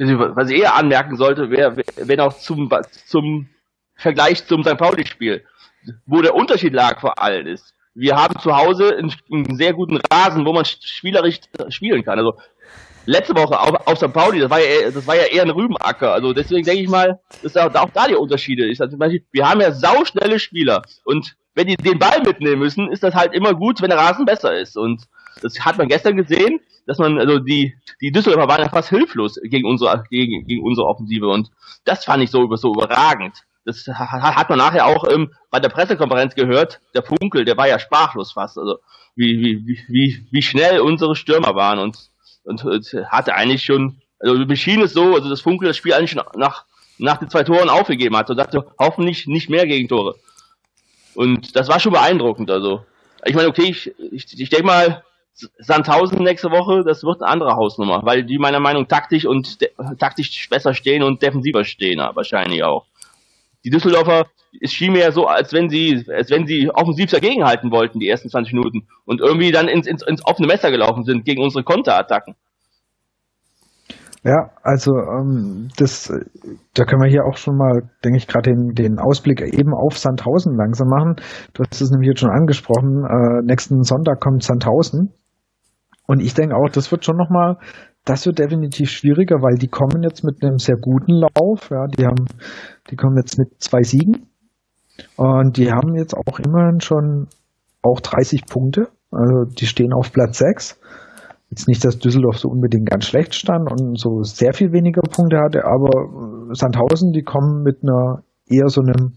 Was 0.00 0.50
ich 0.50 0.60
eher 0.60 0.76
anmerken 0.76 1.16
sollte, 1.16 1.50
wäre, 1.50 1.76
wenn 1.96 2.20
auch 2.20 2.36
zum, 2.38 2.70
zum 3.06 3.48
Vergleich 3.94 4.46
zum 4.46 4.64
St. 4.64 4.78
Pauli-Spiel, 4.78 5.44
wo 6.06 6.22
der 6.22 6.34
Unterschied 6.34 6.72
lag 6.72 7.00
vor 7.00 7.22
allem 7.22 7.46
ist. 7.46 7.74
Wir 7.94 8.16
haben 8.16 8.38
zu 8.38 8.56
Hause 8.56 8.96
einen, 8.96 9.56
sehr 9.56 9.74
guten 9.74 9.98
Rasen, 10.10 10.46
wo 10.46 10.52
man 10.52 10.64
spielerisch 10.64 11.40
spielen 11.68 12.04
kann. 12.04 12.18
Also 12.18 12.34
letzte 13.04 13.34
Woche 13.34 13.58
auf, 13.58 13.86
auf 13.86 13.98
St. 13.98 14.12
Pauli, 14.12 14.40
das 14.40 14.50
war 14.50 14.60
ja, 14.60 14.90
das 14.90 15.06
war 15.06 15.16
ja 15.16 15.24
eher 15.24 15.42
ein 15.42 15.50
Rübenacker. 15.50 16.12
Also 16.12 16.32
deswegen 16.32 16.64
denke 16.64 16.82
ich 16.82 16.88
mal, 16.88 17.20
dass 17.42 17.56
auch, 17.56 17.74
auch 17.74 17.90
da 17.90 18.06
die 18.06 18.14
Unterschiede 18.14 18.70
ist. 18.70 18.80
Also 18.80 18.98
wir 18.98 19.48
haben 19.48 19.60
ja 19.60 19.72
sauschnelle 19.72 20.38
Spieler 20.38 20.82
und 21.04 21.36
wenn 21.54 21.66
die 21.66 21.76
den 21.76 21.98
Ball 21.98 22.22
mitnehmen 22.22 22.60
müssen, 22.60 22.90
ist 22.90 23.02
das 23.02 23.14
halt 23.14 23.34
immer 23.34 23.54
gut, 23.54 23.82
wenn 23.82 23.90
der 23.90 23.98
Rasen 23.98 24.24
besser 24.24 24.56
ist. 24.56 24.76
Und 24.76 25.02
das 25.42 25.60
hat 25.60 25.78
man 25.78 25.88
gestern 25.88 26.16
gesehen 26.16 26.60
dass 26.90 26.98
man, 26.98 27.20
also 27.20 27.38
die, 27.38 27.74
die 28.00 28.10
Düsseldorfer 28.10 28.48
waren 28.48 28.62
ja 28.62 28.68
fast 28.68 28.88
hilflos 28.88 29.38
gegen 29.44 29.64
unsere, 29.64 30.02
gegen, 30.10 30.44
gegen 30.46 30.64
unsere 30.64 30.88
Offensive 30.88 31.28
und 31.28 31.48
das 31.84 32.04
fand 32.04 32.22
ich 32.22 32.32
so, 32.32 32.52
so 32.56 32.72
überragend. 32.72 33.36
Das 33.64 33.86
hat 33.86 34.48
man 34.48 34.58
nachher 34.58 34.86
auch 34.86 35.04
ähm, 35.08 35.32
bei 35.50 35.60
der 35.60 35.68
Pressekonferenz 35.68 36.34
gehört. 36.34 36.80
Der 36.94 37.04
Funkel, 37.04 37.44
der 37.44 37.56
war 37.56 37.68
ja 37.68 37.78
sprachlos 37.78 38.32
fast. 38.32 38.58
Also 38.58 38.78
wie, 39.14 39.38
wie, 39.38 39.78
wie, 39.86 40.26
wie 40.32 40.42
schnell 40.42 40.80
unsere 40.80 41.14
Stürmer 41.14 41.54
waren 41.54 41.78
und, 41.78 41.96
und, 42.42 42.64
und 42.64 42.92
hatte 43.08 43.34
eigentlich 43.34 43.62
schon, 43.62 44.00
also 44.18 44.34
mir 44.34 44.56
schien 44.56 44.80
es 44.80 44.92
so, 44.92 45.14
also 45.14 45.28
das 45.28 45.42
Funkel 45.42 45.68
das 45.68 45.76
Spiel 45.76 45.92
eigentlich 45.92 46.16
nach, 46.34 46.64
nach 46.98 47.18
den 47.18 47.30
zwei 47.30 47.44
Toren 47.44 47.68
aufgegeben 47.68 48.16
hat 48.16 48.30
und 48.30 48.36
sagte, 48.36 48.66
hoffentlich 48.80 49.28
nicht 49.28 49.48
mehr 49.48 49.66
Gegentore. 49.66 50.16
Und 51.14 51.54
das 51.54 51.68
war 51.68 51.78
schon 51.78 51.92
beeindruckend. 51.92 52.50
Also 52.50 52.84
ich 53.24 53.34
meine, 53.34 53.48
okay, 53.48 53.68
ich, 53.70 53.94
ich, 54.10 54.40
ich 54.40 54.48
denke 54.48 54.66
mal, 54.66 55.04
Sandhausen 55.58 56.22
nächste 56.22 56.50
Woche, 56.50 56.84
das 56.84 57.02
wird 57.02 57.22
eine 57.22 57.30
andere 57.30 57.56
Hausnummer, 57.56 58.00
weil 58.04 58.24
die 58.24 58.38
meiner 58.38 58.60
Meinung 58.60 58.88
taktisch 58.88 59.24
und 59.24 59.58
taktisch 59.98 60.48
besser 60.48 60.74
stehen 60.74 61.02
und 61.02 61.22
defensiver 61.22 61.64
stehen, 61.64 61.98
wahrscheinlich 61.98 62.62
auch. 62.62 62.86
Die 63.64 63.70
Düsseldorfer, 63.70 64.26
es 64.60 64.72
schien 64.72 64.92
mir 64.92 65.00
ja 65.00 65.12
so, 65.12 65.26
als 65.26 65.52
wenn 65.52 65.70
sie, 65.70 66.04
als 66.08 66.30
wenn 66.30 66.46
sie 66.46 66.70
offensiv 66.70 67.10
dagegenhalten 67.10 67.70
wollten, 67.70 68.00
die 68.00 68.08
ersten 68.08 68.30
20 68.30 68.54
Minuten, 68.54 68.88
und 69.04 69.20
irgendwie 69.20 69.52
dann 69.52 69.68
ins, 69.68 69.86
ins, 69.86 70.02
ins 70.02 70.24
offene 70.24 70.48
Messer 70.48 70.70
gelaufen 70.70 71.04
sind 71.04 71.24
gegen 71.24 71.42
unsere 71.42 71.64
Konterattacken. 71.64 72.36
Ja, 74.22 74.50
also 74.62 74.92
ähm, 74.92 75.68
das, 75.78 76.12
da 76.74 76.84
können 76.84 77.02
wir 77.02 77.08
hier 77.08 77.24
auch 77.24 77.38
schon 77.38 77.56
mal, 77.56 77.88
denke 78.04 78.18
ich, 78.18 78.26
gerade 78.26 78.50
den, 78.50 78.74
den 78.74 78.98
Ausblick 78.98 79.40
eben 79.40 79.72
auf 79.72 79.96
Sandhausen 79.96 80.56
langsam 80.56 80.88
machen. 80.88 81.16
Du 81.54 81.62
hast 81.64 81.80
es 81.80 81.90
nämlich 81.90 82.08
jetzt 82.08 82.20
schon 82.20 82.30
angesprochen. 82.30 83.04
Äh, 83.04 83.46
nächsten 83.46 83.82
Sonntag 83.82 84.20
kommt 84.20 84.42
Sandhausen. 84.42 85.14
Und 86.06 86.20
ich 86.20 86.34
denke 86.34 86.54
auch, 86.54 86.68
das 86.68 86.90
wird 86.92 87.04
schon 87.04 87.16
nochmal, 87.16 87.56
das 88.04 88.26
wird 88.26 88.38
definitiv 88.38 88.90
schwieriger, 88.90 89.36
weil 89.36 89.56
die 89.56 89.68
kommen 89.68 90.02
jetzt 90.02 90.22
mit 90.22 90.42
einem 90.42 90.58
sehr 90.58 90.76
guten 90.76 91.12
Lauf. 91.12 91.70
Ja, 91.70 91.86
die 91.86 92.04
haben, 92.04 92.26
die 92.90 92.96
kommen 92.96 93.16
jetzt 93.16 93.38
mit 93.38 93.62
zwei 93.62 93.82
Siegen. 93.82 94.26
Und 95.16 95.56
die 95.56 95.72
haben 95.72 95.96
jetzt 95.96 96.14
auch 96.14 96.38
immerhin 96.38 96.80
schon 96.80 97.28
auch 97.82 98.00
30 98.00 98.44
Punkte. 98.44 98.88
Also 99.10 99.44
die 99.44 99.66
stehen 99.66 99.94
auf 99.94 100.12
Platz 100.12 100.38
6. 100.38 100.78
Jetzt 101.50 101.66
nicht, 101.66 101.84
dass 101.84 101.98
Düsseldorf 101.98 102.38
so 102.38 102.48
unbedingt 102.48 102.88
ganz 102.88 103.06
schlecht 103.06 103.34
stand 103.34 103.70
und 103.70 103.98
so 103.98 104.22
sehr 104.22 104.52
viel 104.52 104.72
weniger 104.72 105.02
Punkte 105.02 105.38
hatte, 105.38 105.64
aber 105.64 106.54
Sandhausen, 106.54 107.10
die 107.10 107.22
kommen 107.22 107.64
mit 107.64 107.82
einer 107.82 108.22
eher 108.46 108.68
so 108.68 108.82
einem 108.82 109.14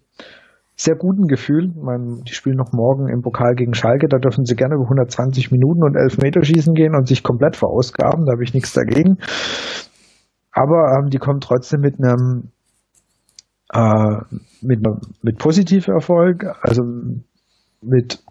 sehr 0.75 0.95
guten 0.95 1.27
Gefühl. 1.27 1.71
meine, 1.75 2.23
die 2.27 2.33
spielen 2.33 2.57
noch 2.57 2.73
morgen 2.73 3.07
im 3.07 3.21
Pokal 3.21 3.53
gegen 3.53 3.75
Schalke, 3.75 4.07
da 4.07 4.17
dürfen 4.17 4.45
sie 4.45 4.55
gerne 4.55 4.73
über 4.75 4.85
120 4.85 5.51
Minuten 5.51 5.83
und 5.83 5.95
11 5.95 6.17
Meter 6.17 6.43
schießen 6.43 6.73
gehen 6.73 6.95
und 6.95 7.07
sich 7.07 7.21
komplett 7.21 7.55
verausgaben, 7.55 8.25
da 8.25 8.33
habe 8.33 8.43
ich 8.43 8.55
nichts 8.55 8.73
dagegen. 8.73 9.17
Aber 10.51 10.97
ähm, 10.97 11.09
die 11.11 11.19
kommen 11.19 11.39
trotzdem 11.39 11.81
mit 11.81 11.97
einem 11.99 12.49
äh, 13.71 14.21
mit, 14.61 14.79
mit 15.21 15.37
positivem 15.37 15.93
Erfolg, 15.93 16.45
also 16.61 16.83
mit 17.81 18.23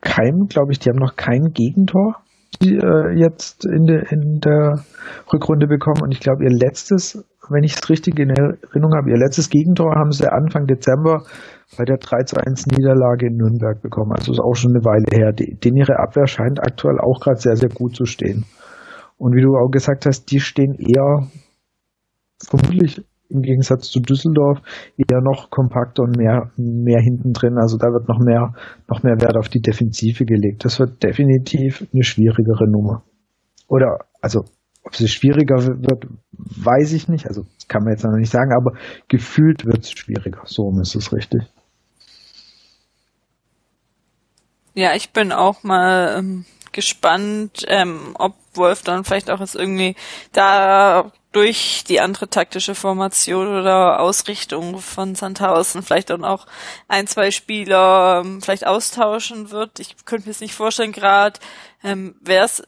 keinem, 0.00 0.46
glaube 0.46 0.72
ich, 0.72 0.78
die 0.78 0.88
haben 0.88 0.98
noch 0.98 1.16
kein 1.16 1.52
Gegentor 1.52 2.22
äh, 2.60 3.18
jetzt 3.18 3.64
in, 3.64 3.86
de, 3.86 4.04
in 4.10 4.40
der 4.40 4.84
Rückrunde 5.32 5.66
bekommen 5.66 6.02
und 6.02 6.12
ich 6.12 6.20
glaube, 6.20 6.44
ihr 6.44 6.50
letztes 6.50 7.24
wenn 7.50 7.64
ich 7.64 7.74
es 7.74 7.88
richtig 7.88 8.18
in 8.18 8.30
Erinnerung 8.30 8.94
habe, 8.96 9.10
ihr 9.10 9.18
letztes 9.18 9.50
Gegentor 9.50 9.94
haben 9.94 10.10
sie 10.10 10.30
Anfang 10.30 10.66
Dezember 10.66 11.22
bei 11.76 11.84
der 11.84 11.98
3 11.98 12.24
zu 12.24 12.36
1 12.36 12.66
Niederlage 12.66 13.26
in 13.26 13.36
Nürnberg 13.36 13.80
bekommen. 13.82 14.12
Also 14.12 14.32
ist 14.32 14.40
auch 14.40 14.54
schon 14.54 14.74
eine 14.74 14.84
Weile 14.84 15.06
her. 15.10 15.32
Den 15.32 15.76
ihre 15.76 15.98
Abwehr 15.98 16.26
scheint 16.26 16.60
aktuell 16.60 16.98
auch 16.98 17.20
gerade 17.20 17.38
sehr, 17.38 17.56
sehr 17.56 17.68
gut 17.68 17.94
zu 17.94 18.04
stehen. 18.04 18.44
Und 19.18 19.34
wie 19.34 19.42
du 19.42 19.56
auch 19.56 19.70
gesagt 19.70 20.06
hast, 20.06 20.30
die 20.30 20.40
stehen 20.40 20.74
eher 20.74 21.28
vermutlich 22.44 23.04
im 23.28 23.42
Gegensatz 23.42 23.88
zu 23.90 24.00
Düsseldorf 24.00 24.60
eher 24.96 25.20
noch 25.20 25.50
kompakter 25.50 26.02
und 26.04 26.16
mehr, 26.16 26.50
mehr 26.56 27.00
hinten 27.00 27.32
drin. 27.32 27.58
Also 27.58 27.76
da 27.76 27.88
wird 27.88 28.08
noch 28.08 28.18
mehr, 28.18 28.52
noch 28.88 29.02
mehr 29.02 29.20
Wert 29.20 29.36
auf 29.36 29.48
die 29.48 29.60
Defensive 29.60 30.24
gelegt. 30.24 30.64
Das 30.64 30.78
wird 30.78 31.02
definitiv 31.02 31.86
eine 31.92 32.04
schwierigere 32.04 32.68
Nummer. 32.70 33.02
Oder, 33.68 33.98
also 34.20 34.44
Ob 34.84 34.92
es 34.92 35.10
schwieriger 35.10 35.56
wird, 35.56 36.06
weiß 36.30 36.92
ich 36.92 37.08
nicht. 37.08 37.26
Also 37.26 37.42
kann 37.66 37.82
man 37.82 37.92
jetzt 37.92 38.04
noch 38.04 38.16
nicht 38.16 38.30
sagen, 38.30 38.52
aber 38.56 38.78
gefühlt 39.08 39.66
wird 39.66 39.80
es 39.80 39.90
schwieriger. 39.90 40.42
So 40.44 40.70
ist 40.80 40.94
es 40.94 41.12
richtig. 41.12 41.42
Ja, 44.74 44.94
ich 44.94 45.12
bin 45.12 45.32
auch 45.32 45.64
mal 45.64 46.18
ähm, 46.18 46.44
gespannt, 46.76 47.64
ähm, 47.66 48.14
ob 48.18 48.34
Wolf 48.54 48.82
dann 48.82 49.04
vielleicht 49.04 49.30
auch 49.30 49.40
jetzt 49.40 49.56
irgendwie 49.56 49.96
da 50.32 51.10
durch 51.32 51.84
die 51.88 52.00
andere 52.00 52.30
taktische 52.30 52.74
Formation 52.74 53.48
oder 53.48 54.00
Ausrichtung 54.00 54.78
von 54.78 55.14
Sandhausen 55.14 55.82
vielleicht 55.82 56.10
dann 56.10 56.24
auch 56.24 56.46
ein, 56.86 57.06
zwei 57.06 57.30
Spieler 57.30 58.22
ähm, 58.24 58.40
vielleicht 58.40 58.66
austauschen 58.66 59.50
wird. 59.50 59.80
Ich 59.80 59.96
könnte 60.04 60.26
mir 60.26 60.32
jetzt 60.32 60.40
nicht 60.40 60.54
vorstellen 60.54 60.92
gerade, 60.92 61.40
ähm, 61.82 62.14
wer 62.20 62.44
es 62.44 62.62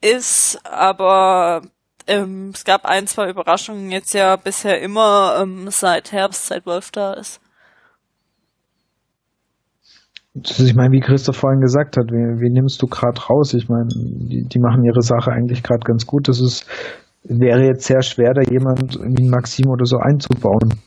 ist, 0.00 0.64
aber 0.64 1.62
ähm, 2.06 2.52
es 2.54 2.64
gab 2.64 2.84
ein, 2.84 3.06
zwei 3.06 3.28
Überraschungen 3.28 3.90
jetzt 3.90 4.14
ja 4.14 4.36
bisher 4.36 4.80
immer 4.80 5.38
ähm, 5.40 5.70
seit 5.70 6.12
Herbst, 6.12 6.46
seit 6.46 6.66
Wolf 6.66 6.90
da 6.92 7.14
ist. 7.14 7.40
Ich 10.34 10.74
meine, 10.74 10.92
wie 10.92 11.00
Christoph 11.00 11.36
vorhin 11.36 11.60
gesagt 11.60 11.96
hat, 11.96 12.10
wie, 12.10 12.40
wie 12.40 12.50
nimmst 12.50 12.80
du 12.80 12.86
gerade 12.86 13.20
raus? 13.20 13.52
Ich 13.52 13.68
meine, 13.68 13.88
die, 13.88 14.46
die 14.48 14.58
machen 14.58 14.84
ihre 14.84 15.02
Sache 15.02 15.30
eigentlich 15.30 15.62
gerade 15.62 15.84
ganz 15.84 16.06
gut. 16.06 16.28
Das 16.28 16.40
ist, 16.40 16.66
wäre 17.22 17.64
jetzt 17.64 17.84
sehr 17.84 18.02
schwer, 18.02 18.32
da 18.32 18.40
jemand 18.40 18.98
wie 18.98 19.28
Maxim 19.28 19.68
oder 19.68 19.84
so 19.84 19.98
einzubauen. 19.98 20.80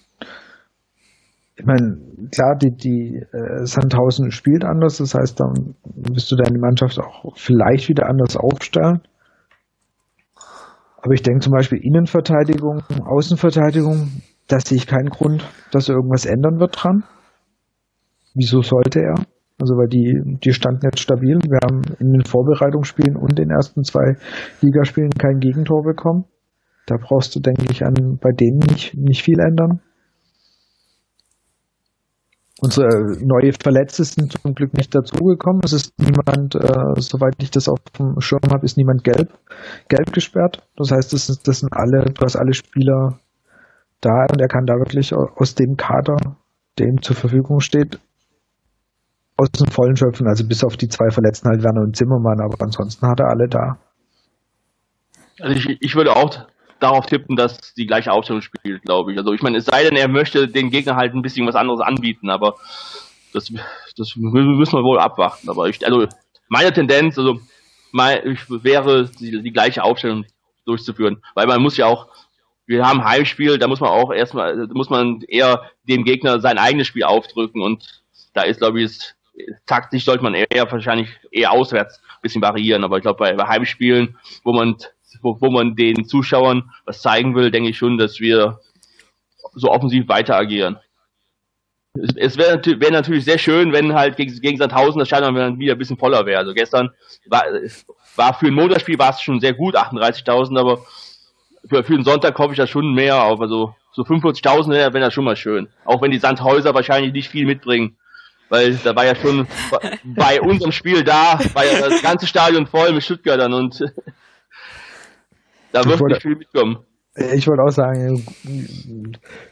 Ich 1.58 1.66
meine, 1.66 1.98
klar, 2.32 2.58
die, 2.58 2.72
die 2.76 3.22
äh, 3.32 3.66
Sandhausen 3.66 4.32
spielt 4.32 4.66
anders, 4.66 4.98
das 4.98 5.14
heißt, 5.14 5.40
dann 5.40 5.76
wirst 5.84 6.32
du 6.32 6.36
deine 6.36 6.60
Mannschaft 6.60 7.00
auch 7.00 7.38
vielleicht 7.38 7.88
wieder 7.88 8.10
anders 8.10 8.36
aufstellen. 8.36 9.02
Aber 10.98 11.14
ich 11.14 11.22
denke 11.22 11.42
zum 11.42 11.54
Beispiel 11.54 11.80
Innenverteidigung, 11.82 12.82
Außenverteidigung, 13.06 14.22
da 14.48 14.60
sehe 14.60 14.78
ich 14.78 14.88
keinen 14.88 15.10
Grund, 15.10 15.46
dass 15.72 15.88
irgendwas 15.88 16.26
ändern 16.26 16.60
wird 16.60 16.76
dran. 16.84 17.04
Wieso 18.34 18.62
sollte 18.62 19.00
er? 19.00 19.16
Also 19.58 19.76
weil 19.76 19.88
die, 19.88 20.22
die 20.44 20.54
standen 20.54 20.82
jetzt 20.84 21.00
stabil. 21.00 21.40
Wir 21.48 21.60
haben 21.64 21.82
in 22.00 22.12
den 22.12 22.26
Vorbereitungsspielen 22.26 23.16
und 23.16 23.40
den 23.40 23.50
ersten 23.50 23.84
zwei 23.84 24.18
Ligaspielen 24.62 25.12
kein 25.12 25.40
Gegentor 25.40 25.84
bekommen. 25.84 26.26
Da 26.88 26.98
brauchst 26.98 27.36
du, 27.36 27.40
denke 27.40 27.66
ich, 27.72 27.84
an 27.86 28.20
bei 28.22 28.32
denen 28.32 28.60
nicht, 28.60 28.96
nicht 28.96 29.24
viel 29.24 29.40
ändern. 29.40 29.80
Unsere 32.62 32.88
neue 33.22 33.52
Verletzte 33.52 34.04
sind 34.06 34.32
zum 34.32 34.56
Glück 34.56 34.74
nicht 34.74 34.96
dazugekommen. 34.96 35.62
Es 35.64 35.74
ist 35.74 35.94
niemand, 36.00 36.56
äh, 36.56 37.02
soweit 37.02 37.36
ich 37.40 37.52
das 37.52 37.68
auf 37.68 37.80
dem 37.98 38.20
Schirm 38.22 38.42
habe, 38.50 38.66
ist 38.66 38.78
niemand 38.78 39.04
gelb, 39.04 39.30
gelb 39.90 40.14
gesperrt. 40.14 40.66
Das 40.76 40.92
heißt, 40.92 41.12
das, 41.12 41.30
ist, 41.30 41.48
das 41.48 41.60
sind 41.60 41.74
alle, 41.74 42.06
du 42.06 42.22
hast 42.22 42.36
alle 42.36 42.54
Spieler 42.54 43.20
da 44.00 44.26
und 44.32 44.40
er 44.40 44.48
kann 44.48 44.66
da 44.66 44.76
wirklich 44.76 45.14
aus 45.14 45.56
dem 45.56 45.76
Kader, 45.76 46.38
der 46.78 46.88
ihm 46.88 47.02
zur 47.02 47.16
Verfügung 47.16 47.60
steht, 47.60 48.00
aus 49.38 49.52
dem 49.52 49.68
Vollen 49.72 49.96
schöpfen, 49.96 50.28
also 50.28 50.48
bis 50.48 50.64
auf 50.64 50.78
die 50.78 50.88
zwei 50.88 51.10
Verletzten 51.10 51.50
halt 51.50 51.64
Werner 51.64 51.82
und 51.82 51.96
Zimmermann, 51.96 52.40
aber 52.40 52.56
ansonsten 52.64 53.08
hat 53.08 53.20
er 53.20 53.30
alle 53.30 53.48
da. 53.48 53.78
Also 55.40 55.56
ich, 55.56 55.78
ich 55.82 55.96
würde 55.96 56.16
auch 56.16 56.48
darauf 56.80 57.06
tippen, 57.06 57.36
dass 57.36 57.74
die 57.74 57.86
gleiche 57.86 58.12
Aufstellung 58.12 58.42
spielt, 58.42 58.84
glaube 58.84 59.12
ich. 59.12 59.18
Also 59.18 59.34
ich 59.34 59.42
meine, 59.42 59.58
es 59.58 59.66
sei 59.66 59.84
denn, 59.84 59.96
er 59.96 60.08
möchte 60.08 60.48
den 60.48 60.70
Gegner 60.70 60.96
halt 60.96 61.14
ein 61.14 61.22
bisschen 61.22 61.46
was 61.48 61.56
anderes 61.56 61.82
anbieten, 61.82 62.30
aber 62.30 62.56
das, 63.34 63.52
das 63.98 64.16
müssen 64.16 64.78
wir 64.78 64.84
wohl 64.84 65.00
abwarten. 65.00 65.50
Aber 65.50 65.68
ich, 65.68 65.86
also 65.86 66.08
meine 66.48 66.72
Tendenz, 66.72 67.18
also 67.18 67.40
mein, 67.92 68.26
ich, 68.26 68.50
wäre 68.50 69.10
die, 69.20 69.42
die 69.42 69.52
gleiche 69.52 69.84
Aufstellung 69.84 70.26
durchzuführen, 70.66 71.22
weil 71.34 71.48
man 71.48 71.62
muss 71.62 71.78
ja 71.78 71.88
auch 71.88 72.08
wir 72.68 72.84
haben 72.84 73.06
Heimspiel, 73.06 73.58
da 73.58 73.68
muss 73.68 73.80
man 73.80 73.92
auch 73.92 74.12
erstmal, 74.12 74.68
muss 74.74 74.90
man 74.90 75.22
eher 75.28 75.70
dem 75.88 76.04
Gegner 76.04 76.40
sein 76.40 76.58
eigenes 76.58 76.88
Spiel 76.88 77.04
aufdrücken 77.04 77.62
und 77.62 78.04
da 78.34 78.42
ist, 78.42 78.60
glaube 78.60 78.82
ich, 78.82 79.14
taktisch 79.66 80.06
sollte 80.06 80.24
man 80.24 80.34
eher 80.34 80.72
wahrscheinlich 80.72 81.10
eher 81.32 81.52
auswärts 81.52 82.02
ein 82.02 82.22
bisschen 82.22 82.42
variieren, 82.42 82.84
aber 82.84 82.98
ich 82.98 83.02
glaube 83.02 83.20
bei, 83.20 83.34
bei 83.34 83.48
Heimspielen, 83.48 84.18
wo 84.44 84.54
man 84.54 84.78
wo, 85.22 85.38
wo 85.40 85.50
man 85.50 85.76
den 85.76 86.06
Zuschauern 86.06 86.72
was 86.86 87.02
zeigen 87.02 87.36
will, 87.36 87.52
denke 87.52 87.70
ich 87.70 87.78
schon, 87.78 87.98
dass 87.98 88.20
wir 88.20 88.60
so 89.54 89.72
offensiv 89.72 90.08
weiter 90.08 90.36
agieren. 90.36 90.78
Es, 91.94 92.16
es 92.16 92.38
wäre 92.38 92.62
wär 92.66 92.92
natürlich 92.92 93.24
sehr 93.24 93.38
schön, 93.38 93.72
wenn 93.72 93.94
halt 93.94 94.18
gegen, 94.18 94.40
gegen 94.42 94.58
Sandhausen 94.58 95.00
das 95.00 95.08
Stadion 95.08 95.60
wieder 95.60 95.74
ein 95.74 95.78
bisschen 95.78 95.98
voller 95.98 96.26
wäre. 96.26 96.40
Also 96.40 96.54
gestern 96.54 96.92
war, 97.28 97.46
war 98.16 98.34
für 98.34 98.48
ein 98.48 98.54
Montagsspiel 98.54 99.00
war 99.00 99.12
es 99.12 99.22
schon 99.22 99.40
sehr 99.40 99.54
gut, 99.54 99.78
38.000, 99.78 100.60
aber 100.60 100.86
für, 101.68 101.84
für 101.84 101.96
den 101.96 102.04
Sonntag 102.04 102.38
hoffe 102.38 102.52
ich 102.52 102.58
das 102.58 102.70
schon 102.70 102.94
mehr 102.94 103.24
auf. 103.24 103.40
Also 103.40 103.74
so 103.94 104.04
45.000 104.04 104.72
wäre 104.72 104.94
wär 104.94 105.02
das 105.02 105.14
schon 105.14 105.24
mal 105.24 105.38
schön. 105.38 105.70
Auch 105.86 106.02
wenn 106.02 106.12
die 106.12 106.20
Sandhäuser 106.20 106.74
wahrscheinlich 106.74 107.14
nicht 107.14 107.30
viel 107.30 107.46
mitbringen 107.46 107.98
weil 108.50 108.76
da 108.76 108.96
war 108.96 109.06
ja 109.06 109.16
schon 109.16 109.48
bei 110.16 110.42
unserem 110.42 110.72
Spiel 110.72 111.04
da, 111.04 111.40
war 111.54 111.66
ja 111.66 111.90
das 111.90 112.02
ganze 112.02 112.28
Stadion 112.28 112.66
voll 112.66 112.94
mit 112.94 113.04
Stuttgartern 113.04 113.54
und 113.54 113.80
da 115.72 115.86
wird 115.86 116.02
nicht 116.02 116.22
viel 116.22 116.36
mitkommen. 116.36 116.78
Ich 117.18 117.48
wollte 117.48 117.64
auch 117.64 117.72
sagen, 117.72 118.26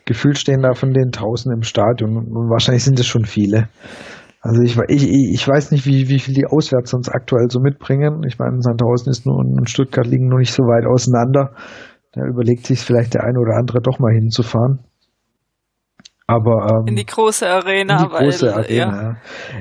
gefühlt 0.03 0.37
stehen 0.37 0.63
da 0.63 0.73
von 0.73 0.91
den 0.91 1.11
Tausend 1.11 1.55
im 1.55 1.63
Stadion 1.63 2.17
und 2.17 2.49
wahrscheinlich 2.49 2.83
sind 2.83 2.99
es 2.99 3.07
schon 3.07 3.23
viele. 3.23 3.69
Also 4.41 4.61
ich, 4.61 4.77
ich, 4.89 5.07
ich 5.33 5.47
weiß 5.47 5.71
nicht, 5.71 5.85
wie, 5.85 6.09
wie 6.09 6.19
viel 6.19 6.33
die 6.33 6.45
auswärts 6.45 6.93
uns 6.93 7.07
aktuell 7.07 7.47
so 7.49 7.61
mitbringen. 7.61 8.23
Ich 8.27 8.37
meine, 8.37 8.59
Sandhausen 8.59 9.09
ist 9.09 9.25
nur 9.25 9.37
und 9.37 9.69
Stuttgart 9.69 10.05
liegen 10.05 10.27
noch 10.27 10.39
nicht 10.39 10.51
so 10.51 10.63
weit 10.63 10.85
auseinander. 10.85 11.55
Da 12.11 12.25
überlegt 12.25 12.65
sich 12.65 12.81
vielleicht 12.81 13.13
der 13.13 13.23
eine 13.23 13.39
oder 13.39 13.55
andere 13.57 13.79
doch 13.81 13.99
mal 13.99 14.13
hinzufahren. 14.13 14.79
Aber, 16.25 16.67
ähm, 16.71 16.87
in 16.87 16.95
die 16.95 17.05
große 17.05 17.47
Arena. 17.47 18.01
In 18.01 18.09
die 18.09 18.15
große 18.15 18.45
weil, 18.47 18.53
Arena, 18.53 19.01
ja. 19.01 19.15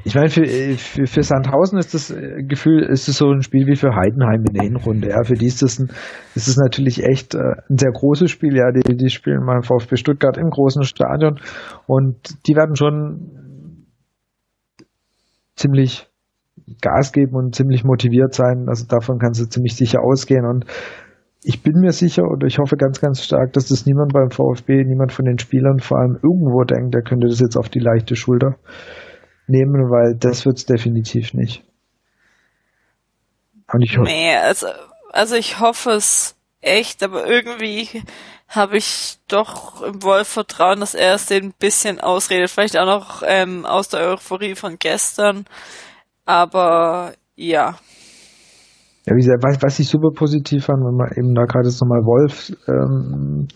Ich 0.05 0.15
meine, 0.15 0.29
für, 0.29 0.45
für, 0.45 1.07
für 1.07 1.23
Sandhausen 1.23 1.79
ist 1.79 1.93
das 1.93 2.11
äh, 2.11 2.43
Gefühl, 2.47 2.85
ist 2.85 3.09
es 3.09 3.19
so 3.19 3.31
ein 3.31 3.43
Spiel 3.43 3.67
wie 3.67 3.75
für 3.75 3.97
Heidenheim 3.97 4.45
in 4.47 4.55
der 4.55 4.65
Hinrunde. 4.65 5.09
Ja. 5.09 5.25
Für 5.25 5.35
die 5.35 5.47
ist 5.47 5.63
das, 5.63 5.81
ein, 5.81 5.89
ist 6.37 6.47
das 6.47 6.57
natürlich 6.57 7.03
echt 7.03 7.35
äh, 7.35 7.39
ein 7.69 7.79
sehr 7.79 7.91
großes 7.91 8.31
Spiel. 8.31 8.57
Ja, 8.57 8.71
die, 8.71 8.97
die 8.97 9.11
spielen 9.11 9.45
mal 9.45 9.63
VfB 9.63 9.97
Stuttgart 9.97 10.39
im 10.39 10.51
großen 10.51 10.85
Stadion 10.85 11.41
und 11.87 12.47
die 12.47 12.55
werden 12.55 12.77
schon 12.77 13.89
ziemlich 15.57 16.09
Gas 16.81 17.13
geben 17.13 17.35
und 17.35 17.57
ziemlich 17.57 17.83
motiviert 17.83 18.35
sein. 18.35 18.67
Also 18.69 18.87
davon 18.87 19.19
kannst 19.19 19.41
du 19.41 19.47
ziemlich 19.47 19.75
sicher 19.75 20.01
ausgehen 20.01 20.47
und 20.47 20.65
ich 21.45 21.63
bin 21.63 21.81
mir 21.81 21.93
sicher 21.93 22.25
oder 22.25 22.47
ich 22.47 22.59
hoffe 22.59 22.77
ganz, 22.77 23.01
ganz 23.01 23.23
stark, 23.25 23.53
dass 23.53 23.67
das 23.69 23.85
niemand 23.85 24.13
beim 24.13 24.31
VfB, 24.31 24.85
niemand 24.85 25.13
von 25.13 25.25
den 25.25 25.39
Spielern 25.39 25.81
vor 25.81 25.99
allem 25.99 26.19
irgendwo 26.23 26.63
denkt, 26.65 26.95
der 26.95 27.03
könnte 27.03 27.27
das 27.27 27.41
jetzt 27.41 27.57
auf 27.57 27.69
die 27.69 27.81
leichte 27.81 28.15
Schulter 28.15 28.57
nehmen, 29.49 29.91
weil 29.91 30.17
das 30.19 30.47
wird 30.47 30.59
es 30.59 30.67
definitiv 30.67 31.35
nicht. 31.35 31.65
Und 33.73 33.83
ich 33.83 33.97
hoffe. 33.99 34.09
Nee, 34.09 34.37
also, 34.37 34.69
also 35.13 35.35
ich 35.35 35.59
hoffe 35.59 35.91
es 35.91 36.37
echt, 36.61 37.03
aber 37.03 37.27
irgendwie 37.27 37.89
habe 38.49 38.77
ich 38.77 39.17
doch 39.29 39.83
im 39.83 40.03
Wolf 40.03 40.29
Vertrauen, 40.29 40.81
dass 40.81 40.95
er 40.95 41.15
es 41.15 41.27
den 41.27 41.47
ein 41.47 41.55
bisschen 41.59 42.01
ausredet. 42.01 42.51
Vielleicht 42.51 42.77
auch 42.77 42.87
noch 42.87 43.23
ähm, 43.27 43.65
aus 43.65 43.89
der 43.89 44.01
Euphorie 44.11 44.55
von 44.55 44.79
gestern. 44.79 45.47
Aber 46.25 47.15
ja, 47.35 47.79
ja, 49.05 49.15
wie 49.15 49.21
gesagt, 49.21 49.43
was, 49.43 49.63
was 49.63 49.79
ich 49.79 49.89
super 49.89 50.11
positiv 50.15 50.67
fand, 50.67 50.85
wenn 50.85 50.97
man 50.97 51.11
eben 51.17 51.35
da 51.35 51.45
gerade 51.45 51.69
jetzt 51.69 51.81
nochmal 51.81 52.05
Wolf, 52.05 52.53
ähm, 52.69 53.49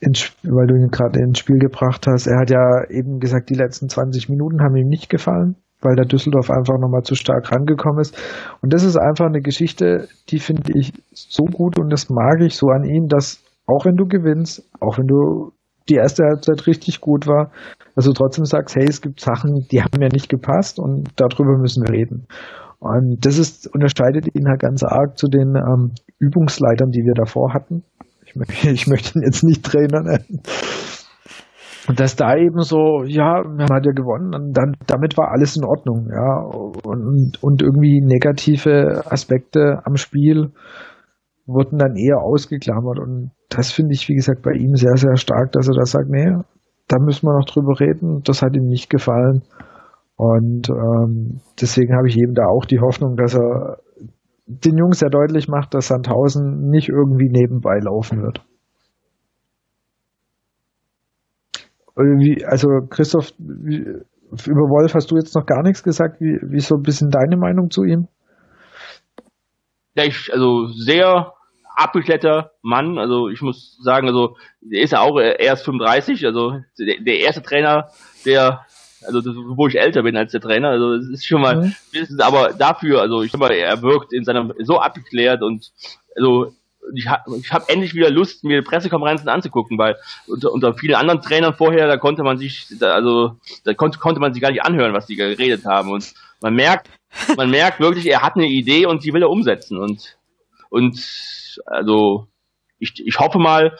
ins, 0.00 0.32
weil 0.42 0.66
du 0.66 0.74
ihn 0.74 0.88
gerade 0.88 1.20
ins 1.20 1.38
Spiel 1.38 1.58
gebracht 1.58 2.06
hast, 2.06 2.26
er 2.26 2.40
hat 2.40 2.50
ja 2.50 2.84
eben 2.90 3.18
gesagt, 3.18 3.50
die 3.50 3.54
letzten 3.54 3.88
20 3.88 4.28
Minuten 4.28 4.60
haben 4.60 4.76
ihm 4.76 4.88
nicht 4.88 5.08
gefallen, 5.08 5.56
weil 5.80 5.96
der 5.96 6.06
Düsseldorf 6.06 6.50
einfach 6.50 6.78
nochmal 6.78 7.02
zu 7.02 7.14
stark 7.14 7.50
rangekommen 7.50 8.00
ist. 8.00 8.16
Und 8.62 8.72
das 8.72 8.82
ist 8.82 8.96
einfach 8.96 9.26
eine 9.26 9.40
Geschichte, 9.40 10.08
die 10.28 10.38
finde 10.38 10.72
ich 10.74 10.92
so 11.12 11.44
gut 11.44 11.78
und 11.78 11.90
das 11.90 12.08
mag 12.10 12.40
ich 12.40 12.56
so 12.56 12.68
an 12.68 12.84
ihm, 12.84 13.08
dass 13.08 13.42
auch 13.66 13.84
wenn 13.84 13.96
du 13.96 14.06
gewinnst, 14.06 14.62
auch 14.80 14.98
wenn 14.98 15.06
du 15.06 15.52
die 15.88 15.96
erste 15.96 16.24
Halbzeit 16.24 16.66
richtig 16.66 17.00
gut 17.00 17.26
war, 17.26 17.50
dass 17.94 18.04
du 18.04 18.12
trotzdem 18.12 18.44
sagst, 18.44 18.76
hey, 18.76 18.86
es 18.88 19.00
gibt 19.00 19.20
Sachen, 19.20 19.66
die 19.70 19.82
haben 19.82 19.98
mir 19.98 20.08
nicht 20.08 20.28
gepasst 20.28 20.78
und 20.78 21.08
darüber 21.16 21.58
müssen 21.58 21.86
wir 21.86 21.94
reden. 21.94 22.26
Und 22.86 23.24
das 23.24 23.38
ist, 23.38 23.72
unterscheidet 23.72 24.34
ihn 24.34 24.48
halt 24.48 24.60
ganz 24.60 24.82
arg 24.82 25.18
zu 25.18 25.28
den 25.28 25.56
ähm, 25.56 25.92
Übungsleitern, 26.18 26.90
die 26.90 27.04
wir 27.04 27.14
davor 27.14 27.52
hatten. 27.52 27.84
Ich, 28.24 28.36
möchte, 28.36 28.70
ich 28.70 28.86
möchte 28.86 29.18
ihn 29.18 29.24
jetzt 29.24 29.44
nicht 29.44 29.64
Trainer 29.64 30.02
nennen. 30.02 30.42
Und 31.88 32.00
dass 32.00 32.16
da 32.16 32.36
eben 32.36 32.62
so, 32.62 33.04
ja, 33.04 33.42
man 33.44 33.68
hat 33.70 33.86
ja 33.86 33.92
gewonnen 33.92 34.34
und 34.34 34.52
dann, 34.52 34.74
damit 34.88 35.16
war 35.16 35.30
alles 35.30 35.56
in 35.56 35.64
Ordnung, 35.64 36.08
ja. 36.10 36.40
Und, 36.42 37.38
und 37.40 37.62
irgendwie 37.62 38.00
negative 38.04 39.04
Aspekte 39.08 39.82
am 39.84 39.96
Spiel 39.96 40.50
wurden 41.46 41.78
dann 41.78 41.94
eher 41.94 42.18
ausgeklammert. 42.22 42.98
Und 42.98 43.30
das 43.50 43.70
finde 43.70 43.94
ich, 43.94 44.08
wie 44.08 44.16
gesagt, 44.16 44.42
bei 44.42 44.52
ihm 44.52 44.74
sehr, 44.74 44.96
sehr 44.96 45.16
stark, 45.16 45.52
dass 45.52 45.68
er 45.68 45.74
da 45.74 45.84
sagt, 45.84 46.08
nee, 46.08 46.36
da 46.88 46.98
müssen 46.98 47.26
wir 47.26 47.38
noch 47.38 47.46
drüber 47.46 47.78
reden. 47.78 48.22
Das 48.24 48.42
hat 48.42 48.56
ihm 48.56 48.66
nicht 48.66 48.90
gefallen. 48.90 49.42
Und 50.16 50.70
ähm, 50.70 51.40
deswegen 51.60 51.94
habe 51.94 52.08
ich 52.08 52.16
eben 52.16 52.34
da 52.34 52.46
auch 52.46 52.64
die 52.64 52.80
Hoffnung, 52.80 53.16
dass 53.16 53.34
er 53.34 53.78
den 54.46 54.78
Jungs 54.78 55.00
sehr 55.00 55.10
deutlich 55.10 55.48
macht, 55.48 55.74
dass 55.74 55.88
Sandhausen 55.88 56.70
nicht 56.70 56.88
irgendwie 56.88 57.28
nebenbei 57.28 57.78
laufen 57.80 58.22
wird. 58.22 58.40
Wie, 61.96 62.44
also 62.44 62.68
Christoph, 62.88 63.32
wie, 63.38 63.78
über 63.78 64.68
Wolf 64.68 64.94
hast 64.94 65.10
du 65.10 65.16
jetzt 65.16 65.34
noch 65.34 65.46
gar 65.46 65.62
nichts 65.62 65.82
gesagt. 65.82 66.20
Wie, 66.20 66.38
wie 66.42 66.58
ist 66.58 66.68
so 66.68 66.76
ein 66.76 66.82
bisschen 66.82 67.10
deine 67.10 67.36
Meinung 67.36 67.70
zu 67.70 67.84
ihm? 67.84 68.08
Ja, 69.94 70.04
ich, 70.04 70.30
also 70.32 70.66
sehr 70.68 71.32
abgeklärter 71.74 72.52
Mann. 72.62 72.98
Also 72.98 73.28
ich 73.28 73.40
muss 73.40 73.78
sagen, 73.82 74.06
also 74.08 74.36
er 74.70 74.82
ist 74.82 74.92
ja 74.92 75.00
auch 75.00 75.18
erst 75.18 75.64
35. 75.64 76.24
Also 76.26 76.60
der, 76.78 76.96
der 77.00 77.18
erste 77.20 77.42
Trainer, 77.42 77.88
der 78.24 78.66
also 79.04 79.20
das, 79.20 79.34
wo 79.34 79.68
ich 79.68 79.78
älter 79.78 80.02
bin 80.02 80.16
als 80.16 80.32
der 80.32 80.40
Trainer, 80.40 80.70
also 80.70 80.96
das 80.96 81.08
ist 81.08 81.26
schon 81.26 81.40
mal, 81.40 81.56
mhm. 81.92 82.20
aber 82.20 82.52
dafür, 82.52 83.00
also 83.00 83.22
ich 83.22 83.32
sag 83.32 83.40
mal, 83.40 83.52
er 83.52 83.82
wirkt 83.82 84.12
in 84.12 84.24
seinem 84.24 84.52
so 84.58 84.78
abgeklärt 84.78 85.42
und 85.42 85.72
also 86.16 86.52
ich 86.94 87.08
habe 87.08 87.42
hab 87.50 87.68
endlich 87.68 87.94
wieder 87.94 88.10
Lust, 88.10 88.44
mir 88.44 88.62
Pressekonferenzen 88.62 89.28
anzugucken, 89.28 89.76
weil 89.76 89.96
unter, 90.28 90.52
unter 90.52 90.74
vielen 90.74 90.94
anderen 90.94 91.20
Trainern 91.20 91.54
vorher, 91.54 91.88
da 91.88 91.96
konnte 91.96 92.22
man 92.22 92.38
sich, 92.38 92.68
da, 92.78 92.92
also 92.92 93.36
da 93.64 93.74
konnte, 93.74 93.98
konnte 93.98 94.20
man 94.20 94.32
sich 94.32 94.40
gar 94.40 94.52
nicht 94.52 94.64
anhören, 94.64 94.94
was 94.94 95.06
die 95.06 95.16
geredet 95.16 95.64
haben. 95.64 95.90
Und 95.90 96.14
man 96.40 96.54
merkt, 96.54 96.88
man 97.36 97.50
merkt 97.50 97.80
wirklich, 97.80 98.06
er 98.06 98.22
hat 98.22 98.36
eine 98.36 98.46
Idee 98.46 98.86
und 98.86 99.02
die 99.02 99.12
will 99.12 99.22
er 99.22 99.30
umsetzen. 99.30 99.78
Und 99.78 100.16
und 100.68 101.00
also 101.66 102.28
ich, 102.78 102.92
ich 103.04 103.18
hoffe 103.18 103.38
mal, 103.38 103.76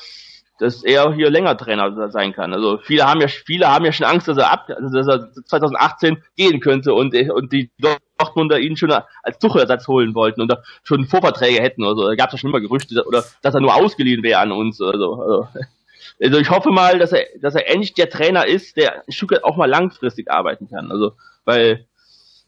dass 0.59 0.82
er 0.82 1.12
hier 1.12 1.30
länger 1.30 1.57
Trainer 1.57 2.11
sein 2.11 2.32
kann. 2.32 2.52
Also 2.52 2.78
viele 2.82 3.07
haben 3.07 3.20
ja 3.20 3.28
viele 3.28 3.68
haben 3.68 3.84
ja 3.84 3.92
schon 3.92 4.07
Angst, 4.07 4.28
dass 4.28 4.38
er 4.38 4.50
ab 4.50 4.66
dass 4.68 5.07
er 5.07 5.32
2018 5.32 6.22
gehen 6.36 6.61
könnte 6.61 6.94
und 6.94 7.14
und 7.30 7.52
die 7.52 7.70
Dortmunder 7.78 8.59
ihn 8.59 8.76
schon 8.76 8.92
als 8.92 9.38
Tucherersatz 9.38 9.86
holen 9.88 10.14
wollten 10.14 10.40
und 10.40 10.52
schon 10.82 11.07
Vorverträge 11.07 11.62
hätten 11.62 11.84
oder 11.84 11.94
so. 11.94 12.09
Da 12.09 12.14
gab 12.14 12.28
es 12.28 12.34
ja 12.34 12.38
schon 12.38 12.50
immer 12.50 12.61
Gerüchte 12.61 13.04
oder 13.07 13.24
dass 13.42 13.54
er 13.54 13.61
nur 13.61 13.74
ausgeliehen 13.74 14.22
wäre 14.22 14.40
an 14.40 14.52
uns 14.52 14.80
oder 14.80 14.98
so. 14.98 15.14
Also, 15.14 15.48
also 16.22 16.38
ich 16.38 16.50
hoffe 16.50 16.70
mal, 16.70 16.98
dass 16.98 17.12
er 17.12 17.24
dass 17.40 17.54
er 17.54 17.68
endlich 17.68 17.94
der 17.94 18.09
Trainer 18.09 18.46
ist, 18.46 18.76
der 18.76 19.02
ein 19.07 19.12
Stück 19.12 19.42
auch 19.44 19.57
mal 19.57 19.68
langfristig 19.68 20.30
arbeiten 20.30 20.68
kann. 20.68 20.90
Also 20.90 21.12
weil 21.44 21.86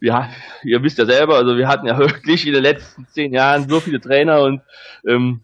ja, 0.00 0.30
ihr 0.62 0.82
wisst 0.82 0.98
ja 0.98 1.06
selber, 1.06 1.36
also 1.36 1.56
wir 1.56 1.68
hatten 1.68 1.86
ja 1.86 1.98
wirklich 1.98 2.46
in 2.46 2.54
den 2.54 2.62
letzten 2.62 3.06
zehn 3.08 3.32
Jahren 3.32 3.68
so 3.68 3.80
viele 3.80 4.00
Trainer 4.00 4.42
und 4.42 4.62
ähm, 5.06 5.42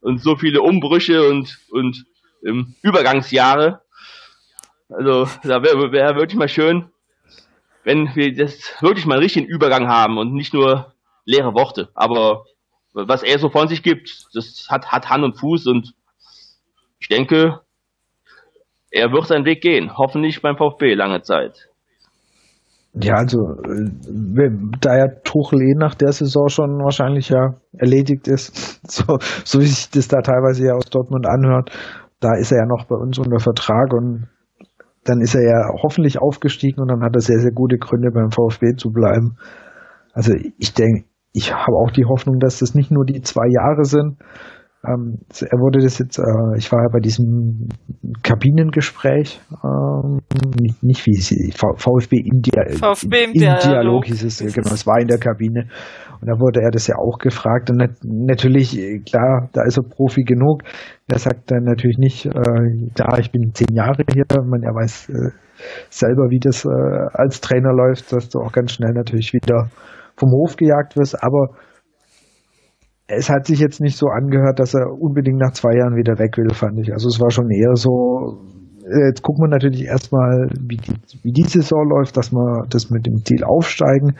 und 0.00 0.22
so 0.22 0.36
viele 0.36 0.62
Umbrüche 0.62 1.28
und, 1.28 1.58
und 1.70 2.04
ähm, 2.46 2.74
Übergangsjahre. 2.82 3.82
Also 4.88 5.28
da 5.42 5.62
wäre 5.62 5.92
wär 5.92 6.16
wirklich 6.16 6.38
mal 6.38 6.48
schön, 6.48 6.90
wenn 7.84 8.14
wir 8.14 8.34
das 8.34 8.74
wirklich 8.80 9.06
mal 9.06 9.14
einen 9.14 9.22
richtigen 9.22 9.46
Übergang 9.46 9.88
haben 9.88 10.18
und 10.18 10.34
nicht 10.34 10.52
nur 10.54 10.92
leere 11.24 11.54
Worte. 11.54 11.90
Aber 11.94 12.44
was 12.92 13.22
er 13.22 13.38
so 13.38 13.48
von 13.48 13.68
sich 13.68 13.82
gibt, 13.82 14.26
das 14.34 14.66
hat, 14.68 14.92
hat 14.92 15.08
Hand 15.08 15.24
und 15.24 15.38
Fuß 15.38 15.66
und 15.66 15.94
ich 17.00 17.08
denke, 17.08 17.60
er 18.90 19.10
wird 19.12 19.26
seinen 19.26 19.46
Weg 19.46 19.62
gehen. 19.62 19.96
Hoffentlich 19.96 20.42
beim 20.42 20.56
VfB 20.56 20.94
lange 20.94 21.22
Zeit. 21.22 21.68
Ja, 22.94 23.14
also 23.14 23.38
äh, 23.64 24.50
da 24.80 24.96
ja 24.96 25.06
Tuchel 25.24 25.62
eh 25.62 25.74
nach 25.74 25.94
der 25.94 26.12
Saison 26.12 26.48
schon 26.48 26.78
wahrscheinlich 26.84 27.30
ja 27.30 27.54
erledigt 27.72 28.28
ist, 28.28 28.80
so, 28.90 29.18
so 29.44 29.60
wie 29.60 29.66
sich 29.66 29.90
das 29.90 30.08
da 30.08 30.20
teilweise 30.20 30.66
ja 30.66 30.74
aus 30.74 30.90
Dortmund 30.90 31.26
anhört, 31.26 31.70
da 32.20 32.34
ist 32.38 32.52
er 32.52 32.58
ja 32.58 32.66
noch 32.66 32.84
bei 32.86 32.96
uns 32.96 33.18
unter 33.18 33.38
Vertrag 33.38 33.94
und 33.94 34.28
dann 35.04 35.20
ist 35.20 35.34
er 35.34 35.42
ja 35.42 35.68
hoffentlich 35.82 36.20
aufgestiegen 36.20 36.80
und 36.80 36.88
dann 36.88 37.02
hat 37.02 37.14
er 37.14 37.20
sehr, 37.20 37.40
sehr 37.40 37.50
gute 37.50 37.78
Gründe 37.78 38.10
beim 38.12 38.30
VfB 38.30 38.76
zu 38.76 38.90
bleiben. 38.90 39.36
Also 40.12 40.34
ich 40.58 40.74
denke, 40.74 41.04
ich 41.32 41.52
habe 41.52 41.76
auch 41.76 41.90
die 41.90 42.04
Hoffnung, 42.04 42.38
dass 42.38 42.58
das 42.58 42.74
nicht 42.74 42.90
nur 42.90 43.04
die 43.04 43.22
zwei 43.22 43.48
Jahre 43.48 43.84
sind, 43.84 44.18
ähm, 44.84 45.18
er 45.30 45.58
wurde 45.58 45.78
das 45.78 45.98
jetzt, 45.98 46.18
äh, 46.18 46.58
ich 46.58 46.72
war 46.72 46.82
ja 46.82 46.88
bei 46.92 46.98
diesem 46.98 47.68
Kabinengespräch, 48.24 49.40
ähm, 49.62 50.18
nicht, 50.60 50.82
nicht 50.82 51.06
wie 51.06 51.14
sie, 51.14 51.52
VfB 51.52 52.16
im, 52.18 52.42
Dia 52.42 52.64
VfB 52.68 53.24
im, 53.24 53.32
Dialog. 53.32 53.60
Dialog 53.62 54.04
hieß 54.06 54.24
es, 54.24 54.38
genau, 54.38 54.74
es 54.74 54.86
war 54.86 54.98
in 55.00 55.06
der 55.06 55.18
Kabine. 55.18 55.68
Und 56.20 56.28
da 56.28 56.38
wurde 56.38 56.62
er 56.62 56.70
das 56.70 56.86
ja 56.88 56.96
auch 56.96 57.18
gefragt. 57.18 57.70
Und 57.70 57.76
nat 57.78 57.90
natürlich, 58.02 58.78
klar, 59.06 59.48
da 59.52 59.62
ist 59.66 59.76
er 59.76 59.82
Profi 59.82 60.22
genug. 60.22 60.62
Er 61.08 61.18
sagt 61.18 61.50
dann 61.50 61.64
natürlich 61.64 61.98
nicht, 61.98 62.26
äh, 62.26 62.90
da 62.94 63.18
ich 63.18 63.30
bin 63.30 63.52
zehn 63.54 63.74
Jahre 63.74 64.02
hier, 64.12 64.24
man, 64.44 64.62
er 64.62 64.74
weiß 64.74 65.10
äh, 65.10 65.30
selber, 65.90 66.30
wie 66.30 66.40
das 66.40 66.64
äh, 66.64 66.68
als 67.12 67.40
Trainer 67.40 67.72
läuft, 67.72 68.12
dass 68.12 68.28
du 68.28 68.40
auch 68.40 68.52
ganz 68.52 68.72
schnell 68.72 68.92
natürlich 68.94 69.32
wieder 69.32 69.68
vom 70.16 70.30
Hof 70.30 70.56
gejagt 70.56 70.96
wirst, 70.96 71.22
aber 71.22 71.56
es 73.06 73.28
hat 73.28 73.46
sich 73.46 73.58
jetzt 73.58 73.80
nicht 73.80 73.96
so 73.96 74.06
angehört, 74.06 74.58
dass 74.58 74.74
er 74.74 74.86
unbedingt 74.90 75.38
nach 75.38 75.52
zwei 75.52 75.76
Jahren 75.76 75.96
wieder 75.96 76.18
weg 76.18 76.36
will, 76.38 76.52
fand 76.54 76.78
ich. 76.80 76.92
Also 76.92 77.08
es 77.08 77.20
war 77.20 77.30
schon 77.30 77.50
eher 77.50 77.74
so, 77.74 78.38
äh, 78.84 79.08
jetzt 79.08 79.22
gucken 79.22 79.44
wir 79.44 79.48
natürlich 79.48 79.84
erstmal, 79.84 80.48
wie 80.60 80.76
die, 80.76 80.94
wie 81.22 81.32
die 81.32 81.48
Saison 81.48 81.88
läuft, 81.88 82.16
dass 82.16 82.32
wir 82.32 82.64
das 82.68 82.90
mit 82.90 83.06
dem 83.06 83.24
Ziel 83.24 83.44
aufsteigen. 83.44 84.16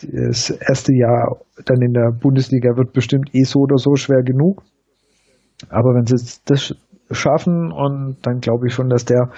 Das 0.00 0.50
erste 0.50 0.92
Jahr 0.94 1.38
dann 1.64 1.80
in 1.80 1.94
der 1.94 2.12
Bundesliga 2.12 2.76
wird 2.76 2.92
bestimmt 2.92 3.30
eh 3.32 3.44
so 3.44 3.60
oder 3.60 3.78
so 3.78 3.96
schwer 3.96 4.22
genug. 4.22 4.62
Aber 5.70 5.94
wenn 5.94 6.04
sie 6.04 6.16
das 6.44 6.74
schaffen 7.10 7.72
und 7.72 8.18
dann 8.22 8.40
glaube 8.40 8.66
ich 8.66 8.74
schon, 8.74 8.90
dass 8.90 9.06
der, 9.06 9.30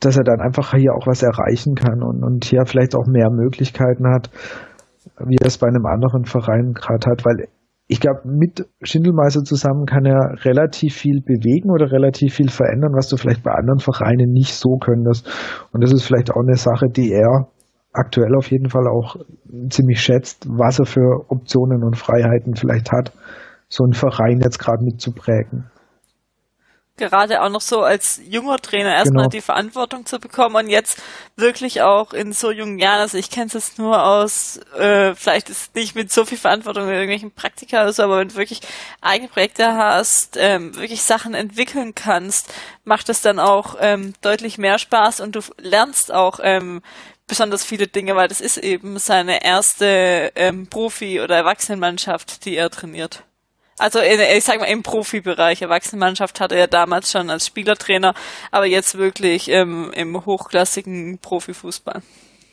dass 0.00 0.16
er 0.16 0.24
dann 0.24 0.40
einfach 0.40 0.74
hier 0.74 0.94
auch 0.94 1.06
was 1.06 1.22
erreichen 1.22 1.76
kann 1.76 2.02
und, 2.02 2.24
und 2.24 2.44
hier 2.44 2.66
vielleicht 2.66 2.96
auch 2.96 3.06
mehr 3.06 3.30
Möglichkeiten 3.30 4.08
hat, 4.08 4.30
wie 5.24 5.36
er 5.40 5.46
es 5.46 5.58
bei 5.58 5.68
einem 5.68 5.86
anderen 5.86 6.24
Verein 6.24 6.72
gerade 6.74 7.10
hat, 7.10 7.24
weil 7.24 7.48
ich 7.86 8.00
glaube, 8.00 8.20
mit 8.24 8.66
Schindelmeister 8.82 9.42
zusammen 9.42 9.84
kann 9.84 10.06
er 10.06 10.44
relativ 10.44 10.94
viel 10.94 11.20
bewegen 11.20 11.70
oder 11.70 11.92
relativ 11.92 12.34
viel 12.34 12.48
verändern, 12.48 12.94
was 12.94 13.08
du 13.08 13.16
vielleicht 13.16 13.42
bei 13.42 13.52
anderen 13.52 13.78
Vereinen 13.78 14.32
nicht 14.32 14.54
so 14.54 14.78
könntest. 14.78 15.28
Und 15.72 15.82
das 15.82 15.92
ist 15.92 16.04
vielleicht 16.04 16.30
auch 16.30 16.42
eine 16.42 16.56
Sache, 16.56 16.86
die 16.88 17.12
er 17.12 17.48
aktuell 17.92 18.34
auf 18.36 18.50
jeden 18.50 18.70
Fall 18.70 18.88
auch 18.88 19.16
ziemlich 19.68 20.00
schätzt, 20.00 20.46
was 20.48 20.78
er 20.78 20.86
für 20.86 21.26
Optionen 21.28 21.84
und 21.84 21.96
Freiheiten 21.96 22.56
vielleicht 22.56 22.90
hat, 22.90 23.12
so 23.68 23.84
einen 23.84 23.92
Verein 23.92 24.40
jetzt 24.40 24.58
gerade 24.58 24.82
mitzuprägen 24.82 25.70
gerade 26.96 27.42
auch 27.42 27.48
noch 27.48 27.60
so 27.60 27.82
als 27.82 28.20
junger 28.24 28.58
Trainer 28.58 28.94
erstmal 28.94 29.24
genau. 29.24 29.30
die 29.30 29.40
Verantwortung 29.40 30.06
zu 30.06 30.20
bekommen 30.20 30.54
und 30.56 30.68
jetzt 30.68 31.02
wirklich 31.36 31.82
auch 31.82 32.12
in 32.12 32.32
so 32.32 32.52
jungen 32.52 32.78
Jahren, 32.78 33.00
also 33.00 33.18
ich 33.18 33.30
kenne 33.30 33.46
es 33.46 33.54
jetzt 33.54 33.78
nur 33.78 34.04
aus, 34.04 34.58
äh, 34.78 35.14
vielleicht 35.14 35.50
ist 35.50 35.74
nicht 35.74 35.96
mit 35.96 36.12
so 36.12 36.24
viel 36.24 36.38
Verantwortung 36.38 36.84
in 36.84 36.94
irgendwelchen 36.94 37.32
Praktika 37.32 37.82
oder 37.82 37.92
so, 37.92 38.04
aber 38.04 38.18
wenn 38.18 38.28
du 38.28 38.36
wirklich 38.36 38.60
eigene 39.00 39.28
Projekte 39.28 39.74
hast, 39.74 40.36
ähm, 40.38 40.74
wirklich 40.76 41.02
Sachen 41.02 41.34
entwickeln 41.34 41.94
kannst, 41.94 42.52
macht 42.84 43.08
es 43.08 43.20
dann 43.20 43.40
auch 43.40 43.76
ähm, 43.80 44.14
deutlich 44.20 44.58
mehr 44.58 44.78
Spaß 44.78 45.20
und 45.20 45.34
du 45.34 45.40
lernst 45.58 46.12
auch 46.12 46.38
ähm, 46.42 46.80
besonders 47.26 47.64
viele 47.64 47.88
Dinge, 47.88 48.14
weil 48.14 48.28
das 48.28 48.40
ist 48.40 48.58
eben 48.58 48.98
seine 48.98 49.44
erste 49.44 50.32
ähm, 50.36 50.68
Profi- 50.68 51.20
oder 51.20 51.36
Erwachsenenmannschaft, 51.36 52.44
die 52.44 52.56
er 52.56 52.70
trainiert. 52.70 53.24
Also 53.78 53.98
in, 53.98 54.20
ich 54.20 54.44
sag 54.44 54.60
mal 54.60 54.66
im 54.66 54.82
Profibereich. 54.82 55.62
Erwachsenenmannschaft 55.62 56.40
hatte 56.40 56.54
er 56.54 56.68
damals 56.68 57.10
schon 57.10 57.30
als 57.30 57.46
Spielertrainer, 57.46 58.14
aber 58.50 58.66
jetzt 58.66 58.96
wirklich 58.96 59.48
im, 59.48 59.90
im 59.92 60.24
hochklassigen 60.24 61.18
Profifußball. 61.18 62.02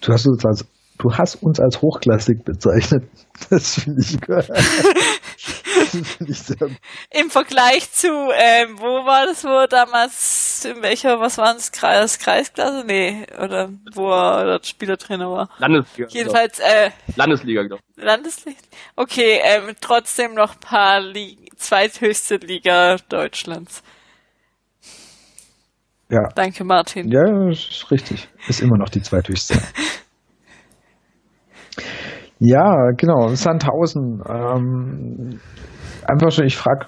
Du 0.01 0.13
hast 0.13 0.27
uns 0.27 0.45
als 0.45 0.65
du 0.97 1.11
hast 1.13 1.35
uns 1.43 1.59
als 1.59 1.81
hochklassig 1.81 2.43
bezeichnet. 2.43 3.03
Das 3.49 3.79
finde 3.79 4.01
ich, 4.01 4.19
find 5.89 6.29
ich 6.29 6.37
sehr 6.37 6.57
Im 7.09 7.31
Vergleich 7.31 7.91
zu, 7.91 8.07
ähm, 8.07 8.77
wo 8.77 9.03
war 9.03 9.25
das, 9.25 9.43
wo 9.43 9.49
er 9.49 9.67
in 10.65 10.81
welcher, 10.81 11.19
was 11.19 11.37
war 11.37 11.53
das, 11.53 11.71
Kreis, 11.71 12.19
Kreisklasse? 12.19 12.83
Nee, 12.85 13.25
oder 13.37 13.69
wo 13.93 14.09
er 14.09 14.43
oder 14.43 14.59
Spielertrainer 14.63 15.29
war. 15.29 15.49
Landesliga. 15.59 16.09
Jedenfalls, 16.11 16.59
äh, 16.59 16.91
Landesliga, 17.15 17.63
glaube 17.63 17.81
ich. 17.95 18.03
Landesliga? 18.03 18.59
Okay, 18.95 19.39
ähm, 19.43 19.75
trotzdem 19.79 20.33
noch 20.33 20.59
paar 20.59 20.99
Ligen, 20.99 21.45
zweithöchste 21.55 22.37
Liga 22.37 22.97
Deutschlands. 23.09 23.83
Ja. 26.09 26.27
Danke, 26.35 26.63
Martin. 26.63 27.09
Ja, 27.09 27.49
ist 27.49 27.89
richtig. 27.89 28.27
Ist 28.47 28.61
immer 28.61 28.77
noch 28.77 28.89
die 28.89 29.01
zweithöchste. 29.01 29.57
Ja, 32.43 32.89
genau, 32.97 33.27
Sandhausen. 33.35 34.23
Ähm, 34.27 35.39
einfach 36.11 36.31
schon, 36.31 36.45
ich 36.45 36.57
frage 36.57 36.87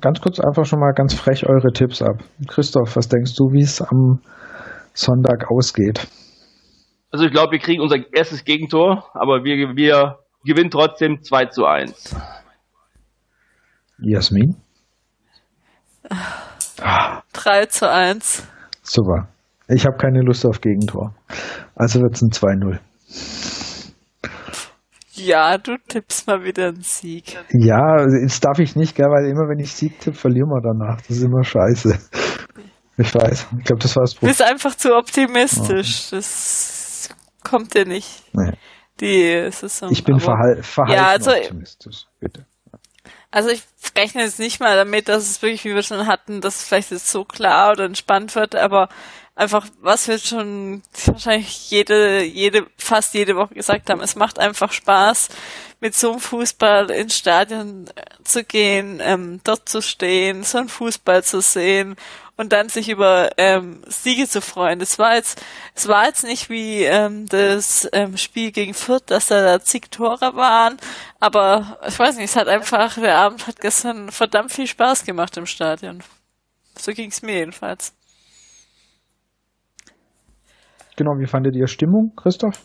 ganz 0.00 0.20
kurz 0.20 0.40
einfach 0.40 0.64
schon 0.64 0.80
mal 0.80 0.92
ganz 0.92 1.14
frech 1.14 1.46
eure 1.46 1.72
Tipps 1.72 2.02
ab. 2.02 2.22
Christoph, 2.48 2.96
was 2.96 3.08
denkst 3.08 3.34
du, 3.36 3.52
wie 3.52 3.62
es 3.62 3.82
am 3.82 4.20
Sonntag 4.92 5.50
ausgeht? 5.50 6.06
Also 7.10 7.26
ich 7.26 7.32
glaube, 7.32 7.52
wir 7.52 7.58
kriegen 7.58 7.80
unser 7.80 7.98
erstes 8.12 8.44
Gegentor, 8.44 9.08
aber 9.14 9.44
wir, 9.44 9.76
wir 9.76 10.18
gewinnen 10.44 10.70
trotzdem 10.70 11.22
2 11.22 11.46
zu 11.46 11.64
1. 11.64 12.16
Jasmin? 13.98 14.56
3 17.32 17.66
zu 17.66 17.90
1. 17.90 18.46
Super. 18.82 19.28
Ich 19.68 19.86
habe 19.86 19.96
keine 19.96 20.20
Lust 20.20 20.44
auf 20.44 20.60
Gegentor. 20.60 21.14
Also 21.74 22.00
wird 22.00 22.14
es 22.14 22.22
ein 22.22 22.30
2-0. 22.30 22.78
Ja, 25.16 25.58
du 25.58 25.76
tippst 25.88 26.26
mal 26.26 26.42
wieder 26.44 26.68
einen 26.68 26.82
Sieg. 26.82 27.36
Ja, 27.50 28.04
jetzt 28.22 28.44
darf 28.44 28.58
ich 28.58 28.74
nicht, 28.76 28.96
gell, 28.96 29.06
weil 29.06 29.30
immer 29.30 29.48
wenn 29.48 29.58
ich 29.58 29.72
Sieg 29.72 30.00
tippe, 30.00 30.16
verlieren 30.16 30.48
wir 30.48 30.60
danach. 30.60 31.00
Das 31.02 31.16
ist 31.16 31.22
immer 31.22 31.44
scheiße. 31.44 31.98
Ich 32.96 33.14
weiß. 33.14 33.48
Ich 33.58 33.64
glaube, 33.64 33.82
das 33.82 33.96
war 33.96 34.02
das 34.02 34.14
Problem. 34.14 34.32
Du 34.32 34.38
bist 34.38 34.42
einfach 34.42 34.74
zu 34.76 34.94
optimistisch. 34.94 36.08
Oh. 36.12 36.16
Das 36.16 37.08
kommt 37.42 37.74
dir 37.74 37.86
nicht. 37.86 38.22
Nee. 38.32 38.52
Die 39.00 39.50
Saison. 39.50 39.90
Ich 39.90 40.04
bin 40.04 40.20
verhal 40.20 40.62
verhalten 40.62 41.02
ja, 41.02 41.08
also, 41.08 41.32
optimistisch. 41.32 42.06
Bitte. 42.20 42.46
Also 43.32 43.50
ich 43.50 43.64
rechne 43.98 44.22
jetzt 44.22 44.38
nicht 44.38 44.60
mal 44.60 44.76
damit, 44.76 45.08
dass 45.08 45.28
es 45.28 45.42
wirklich, 45.42 45.64
wie 45.64 45.74
wir 45.74 45.82
schon 45.82 46.06
hatten, 46.06 46.40
dass 46.40 46.60
es 46.60 46.68
vielleicht 46.68 46.92
jetzt 46.92 47.08
so 47.08 47.24
klar 47.24 47.72
oder 47.72 47.84
entspannt 47.84 48.36
wird, 48.36 48.54
aber 48.54 48.88
einfach, 49.34 49.66
was 49.80 50.08
wir 50.08 50.18
schon 50.18 50.82
wahrscheinlich 51.06 51.70
jede, 51.70 52.22
jede, 52.22 52.66
fast 52.76 53.14
jede 53.14 53.36
Woche 53.36 53.54
gesagt 53.54 53.90
haben, 53.90 54.00
es 54.00 54.16
macht 54.16 54.38
einfach 54.38 54.72
Spaß, 54.72 55.28
mit 55.80 55.94
so 55.94 56.12
einem 56.12 56.20
Fußball 56.20 56.90
ins 56.90 57.18
Stadion 57.18 57.90
zu 58.22 58.44
gehen, 58.44 59.00
ähm, 59.02 59.40
dort 59.44 59.68
zu 59.68 59.82
stehen, 59.82 60.44
so 60.44 60.58
einen 60.58 60.68
Fußball 60.68 61.22
zu 61.24 61.40
sehen 61.42 61.96
und 62.36 62.52
dann 62.52 62.68
sich 62.68 62.88
über 62.88 63.30
ähm, 63.36 63.82
Siege 63.86 64.28
zu 64.28 64.40
freuen. 64.40 64.78
Das 64.78 64.98
war 64.98 65.16
jetzt, 65.16 65.42
es 65.74 65.86
war 65.86 66.06
jetzt 66.06 66.24
nicht 66.24 66.48
wie 66.48 66.84
ähm, 66.84 67.26
das 67.28 67.88
ähm, 67.92 68.16
Spiel 68.16 68.50
gegen 68.50 68.74
Fürth, 68.74 69.04
dass 69.06 69.26
da, 69.26 69.42
da 69.42 69.62
zig 69.62 69.90
Tore 69.90 70.34
waren, 70.34 70.78
aber 71.20 71.78
ich 71.86 71.98
weiß 71.98 72.16
nicht, 72.16 72.30
es 72.30 72.36
hat 72.36 72.48
einfach, 72.48 72.94
der 72.94 73.16
Abend 73.18 73.46
hat 73.46 73.60
gestern 73.60 74.10
verdammt 74.10 74.52
viel 74.52 74.66
Spaß 74.66 75.04
gemacht 75.04 75.36
im 75.36 75.46
Stadion. 75.46 76.02
So 76.78 76.92
ging 76.92 77.10
es 77.10 77.22
mir 77.22 77.34
jedenfalls. 77.36 77.92
Genau, 80.96 81.18
wie 81.18 81.26
fandet 81.26 81.56
ihr 81.56 81.66
Stimmung, 81.66 82.12
Christoph? 82.16 82.60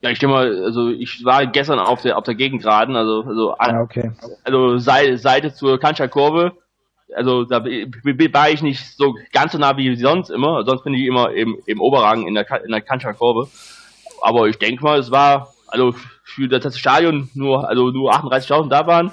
Ja, 0.00 0.10
ich 0.10 0.22
mal, 0.22 0.64
also 0.64 0.90
ich 0.90 1.24
war 1.24 1.46
gestern 1.46 1.80
auf 1.80 2.02
der 2.02 2.16
auf 2.16 2.24
der 2.24 2.36
Gegengraden, 2.36 2.94
also 2.94 3.22
also 3.22 3.54
ah, 3.58 3.80
okay. 3.82 4.12
also 4.44 4.78
Seite 4.78 5.52
zur 5.52 5.78
Kantscher 5.78 6.08
Kurve. 6.08 6.52
Also 7.16 7.44
da 7.44 7.64
war 7.64 8.50
ich 8.50 8.62
nicht 8.62 8.96
so 8.96 9.14
ganz 9.32 9.52
so 9.52 9.58
nah 9.58 9.76
wie 9.76 9.96
sonst 9.96 10.30
immer. 10.30 10.62
Sonst 10.64 10.84
bin 10.84 10.94
ich 10.94 11.04
immer 11.04 11.32
im, 11.32 11.56
im 11.66 11.80
Oberrang 11.80 12.28
in 12.28 12.34
der 12.34 12.46
in 12.64 12.70
der 12.70 12.82
Kantscher 12.82 13.14
Kurve. 13.14 13.48
Aber 14.22 14.46
ich 14.46 14.58
denke 14.58 14.84
mal, 14.84 14.98
es 14.98 15.10
war 15.10 15.52
also 15.66 15.92
für 16.22 16.48
das 16.48 16.78
Stadion 16.78 17.28
nur 17.34 17.68
also 17.68 17.90
nur 17.90 18.12
38.000 18.12 18.68
da 18.68 18.86
waren, 18.86 19.10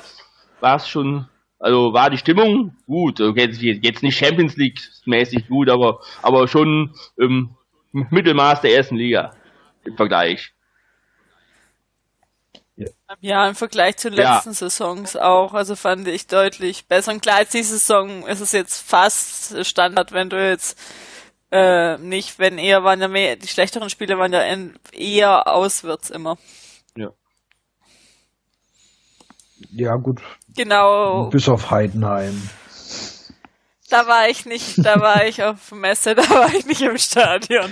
war 0.59 0.75
es 0.75 0.87
schon 0.87 1.25
also 1.57 1.93
war 1.93 2.11
die 2.11 2.17
Stimmung 2.17 2.75
gut. 2.85 3.19
Jetzt, 3.19 3.59
jetzt 3.61 4.03
nicht 4.03 4.17
Champions 4.17 4.55
League 4.55 4.79
mäßig 5.05 5.47
gut, 5.47 5.69
aber 5.69 5.99
aber 6.21 6.47
schon 6.47 6.93
ähm, 7.19 7.55
Mittelmaß 7.95 8.61
der 8.61 8.75
ersten 8.75 8.95
Liga 8.95 9.31
im 9.83 9.95
Vergleich. 9.95 10.53
Ja, 13.21 13.47
im 13.47 13.55
Vergleich 13.55 13.97
zu 13.97 14.09
den 14.09 14.19
ja. 14.19 14.35
letzten 14.35 14.53
Saisons 14.53 15.15
auch. 15.15 15.53
Also 15.53 15.75
fand 15.75 16.07
ich 16.07 16.27
deutlich 16.27 16.87
besser. 16.87 17.13
Und 17.13 17.21
klar, 17.21 17.45
die 17.45 17.63
Saison 17.63 18.27
ist 18.27 18.41
es 18.41 18.51
jetzt 18.51 18.81
fast 18.81 19.65
Standard, 19.65 20.11
wenn 20.11 20.29
du 20.29 20.43
jetzt 20.43 20.77
äh, 21.51 21.97
nicht, 21.97 22.37
wenn 22.39 22.57
eher 22.57 22.83
waren 22.83 22.99
ja 22.99 23.07
mehr, 23.07 23.37
die 23.37 23.47
schlechteren 23.47 23.89
Spiele 23.89 24.17
waren 24.17 24.33
ja 24.33 24.43
eher 24.91 25.47
auswärts 25.47 26.09
immer. 26.09 26.37
Ja. 26.97 27.11
Ja, 29.71 29.95
gut. 29.95 30.21
Genau. 30.55 31.29
Bis 31.29 31.47
auf 31.47 31.71
Heidenheim. 31.71 32.49
Da 33.89 34.07
war 34.07 34.27
ich 34.29 34.45
nicht, 34.45 34.83
da 34.83 34.99
war 34.99 35.25
ich 35.25 35.43
auf 35.43 35.71
Messe, 35.71 36.15
da 36.15 36.23
war 36.23 36.53
ich 36.53 36.65
nicht 36.65 36.81
im 36.81 36.97
Stadion. 36.97 37.69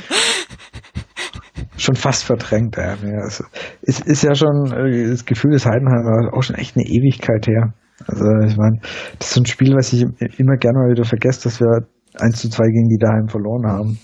Schon 1.76 1.96
fast 1.96 2.24
verdrängt, 2.24 2.78
ja. 2.78 2.96
Es 3.26 3.44
ist, 3.82 4.06
ist 4.06 4.24
ja 4.24 4.36
schon, 4.36 4.72
äh, 4.72 5.10
das 5.10 5.26
Gefühl 5.26 5.52
des 5.52 5.66
Heidenheim 5.66 6.30
auch 6.32 6.44
schon 6.44 6.56
echt 6.56 6.78
eine 6.78 6.86
Ewigkeit 6.86 7.48
her. 7.48 7.74
Also 8.08 8.26
ich 8.46 8.58
meine, 8.58 8.80
das 9.18 9.30
ist 9.30 9.34
so 9.34 9.42
ein 9.42 9.46
Spiel, 9.46 9.76
was 9.76 9.92
ich 9.94 10.04
immer 10.38 10.58
gerne 10.58 10.80
mal 10.80 10.92
wieder 10.92 11.06
vergesse, 11.06 11.44
dass 11.44 11.60
wir 11.60 11.88
1 12.20 12.42
zu 12.42 12.50
2 12.50 12.64
gegen 12.66 12.90
die 12.90 13.00
daheim 13.00 13.28
verloren 13.28 13.66
haben. 13.68 14.00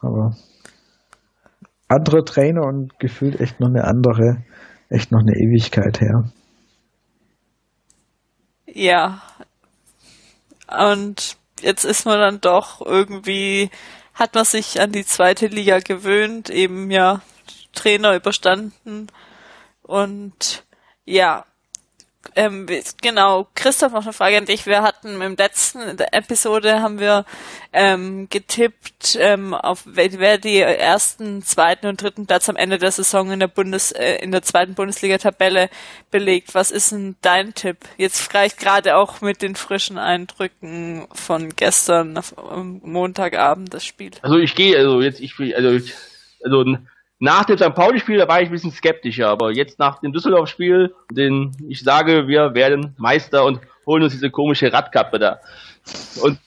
Aber 0.00 0.36
andere 1.88 2.24
Trainer 2.24 2.66
und 2.66 2.98
gefühlt 2.98 3.40
echt 3.40 3.60
noch 3.60 3.68
eine 3.68 3.84
andere, 3.84 4.44
echt 4.88 5.12
noch 5.12 5.20
eine 5.20 5.36
Ewigkeit 5.36 6.00
her. 6.00 6.30
Ja, 8.66 9.22
und 10.68 11.36
jetzt 11.60 11.84
ist 11.84 12.04
man 12.04 12.18
dann 12.18 12.40
doch 12.40 12.80
irgendwie, 12.80 13.70
hat 14.14 14.34
man 14.34 14.44
sich 14.44 14.80
an 14.80 14.92
die 14.92 15.06
zweite 15.06 15.46
Liga 15.46 15.78
gewöhnt, 15.78 16.50
eben 16.50 16.90
ja 16.90 17.22
Trainer 17.72 18.14
überstanden. 18.14 19.08
Und 19.82 20.64
ja, 21.04 21.46
ähm, 22.36 22.66
genau, 23.02 23.48
Christoph, 23.54 23.92
noch 23.92 24.04
eine 24.04 24.12
Frage 24.12 24.38
an 24.38 24.44
dich. 24.44 24.66
Wir 24.66 24.82
hatten 24.82 25.20
im 25.20 25.36
letzten 25.36 25.80
Episode 26.12 26.80
haben 26.80 26.98
wir 26.98 27.24
ähm, 27.72 28.28
getippt, 28.30 29.16
ähm, 29.20 29.54
auf 29.54 29.82
wer 29.84 30.38
die 30.38 30.58
ersten, 30.58 31.42
zweiten 31.42 31.86
und 31.86 32.02
dritten 32.02 32.26
Platz 32.26 32.48
am 32.48 32.56
Ende 32.56 32.78
der 32.78 32.90
Saison 32.90 33.30
in 33.30 33.40
der 33.40 33.48
Bundes, 33.48 33.92
äh, 33.92 34.16
in 34.16 34.32
der 34.32 34.42
zweiten 34.42 34.74
Bundesliga-Tabelle 34.74 35.70
belegt. 36.10 36.54
Was 36.54 36.70
ist 36.70 36.92
denn 36.92 37.16
dein 37.22 37.54
Tipp? 37.54 37.78
Jetzt 37.96 38.20
vielleicht 38.20 38.58
gerade 38.58 38.96
auch 38.96 39.20
mit 39.20 39.42
den 39.42 39.56
frischen 39.56 39.98
Eindrücken 39.98 41.06
von 41.12 41.54
gestern 41.56 42.18
am 42.36 42.80
Montagabend 42.82 43.74
das 43.74 43.84
Spiel. 43.84 44.12
Also 44.22 44.38
ich 44.38 44.54
gehe, 44.54 44.76
also 44.76 45.00
jetzt 45.00 45.20
ich 45.20 45.38
also 45.38 45.78
also 46.44 46.64
nach 47.18 47.44
dem 47.44 47.58
St. 47.58 47.74
Pauli-Spiel, 47.74 48.18
da 48.18 48.28
war 48.28 48.40
ich 48.40 48.48
ein 48.48 48.52
bisschen 48.52 48.72
skeptischer, 48.72 49.28
aber 49.28 49.50
jetzt 49.50 49.78
nach 49.78 50.00
dem 50.00 50.12
Düsseldorf-Spiel, 50.12 50.94
den 51.10 51.56
ich 51.68 51.82
sage, 51.82 52.28
wir 52.28 52.54
werden 52.54 52.94
Meister 52.96 53.44
und 53.44 53.60
holen 53.86 54.04
uns 54.04 54.12
diese 54.12 54.30
komische 54.30 54.72
Radkappe 54.72 55.18
da. 55.18 55.40
Und, 56.22 56.38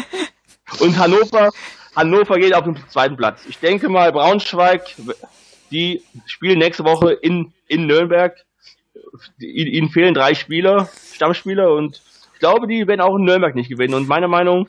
und 0.80 0.98
Hannover, 0.98 1.50
Hannover 1.96 2.38
geht 2.38 2.54
auf 2.54 2.64
den 2.64 2.76
zweiten 2.88 3.16
Platz. 3.16 3.44
Ich 3.48 3.58
denke 3.58 3.88
mal, 3.88 4.12
Braunschweig, 4.12 4.94
die 5.70 6.02
spielen 6.26 6.58
nächste 6.58 6.84
Woche 6.84 7.12
in, 7.12 7.52
in 7.66 7.86
Nürnberg. 7.86 8.36
Ihnen 9.38 9.88
fehlen 9.88 10.14
drei 10.14 10.34
Spieler, 10.34 10.88
Stammspieler 11.14 11.72
und 11.72 12.02
ich 12.34 12.40
glaube, 12.40 12.66
die 12.66 12.86
werden 12.86 13.00
auch 13.00 13.16
in 13.16 13.24
Nürnberg 13.24 13.54
nicht 13.54 13.70
gewinnen. 13.70 13.94
Und 13.94 14.08
meiner 14.08 14.28
Meinung 14.28 14.68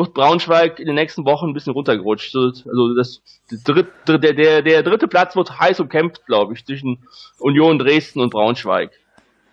wird 0.00 0.14
Braunschweig 0.14 0.80
in 0.80 0.86
den 0.86 0.96
nächsten 0.96 1.24
Wochen 1.24 1.48
ein 1.48 1.54
bisschen 1.54 1.72
runtergerutscht. 1.72 2.34
Also 2.34 2.94
das 2.96 3.22
dritt, 3.64 3.88
der, 4.08 4.18
der, 4.18 4.62
der 4.62 4.82
dritte 4.82 5.06
Platz 5.06 5.36
wird 5.36 5.60
heiß 5.60 5.80
umkämpft, 5.80 6.26
glaube 6.26 6.54
ich, 6.54 6.64
zwischen 6.64 7.04
Union 7.38 7.78
Dresden 7.78 8.20
und 8.20 8.30
Braunschweig. 8.30 8.90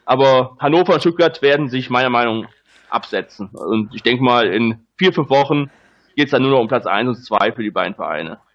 Aber 0.06 0.56
Hannover 0.60 0.94
und 0.94 1.02
Stuttgart 1.02 1.42
werden 1.42 1.68
sich 1.68 1.90
meiner 1.90 2.10
Meinung 2.10 2.42
nach 2.42 2.52
absetzen. 2.90 3.50
Und 3.54 3.94
ich 3.94 4.02
denke 4.02 4.24
mal, 4.24 4.48
in 4.48 4.86
vier, 4.98 5.14
fünf 5.14 5.30
Wochen 5.30 5.70
geht 6.16 6.26
es 6.26 6.32
dann 6.32 6.42
nur 6.42 6.52
noch 6.52 6.62
um 6.62 6.68
Platz 6.68 6.86
eins 6.86 7.10
und 7.10 7.24
zwei 7.24 7.52
für 7.52 7.64
die 7.64 7.72
beiden 7.72 7.96
Vereine. 7.96 8.40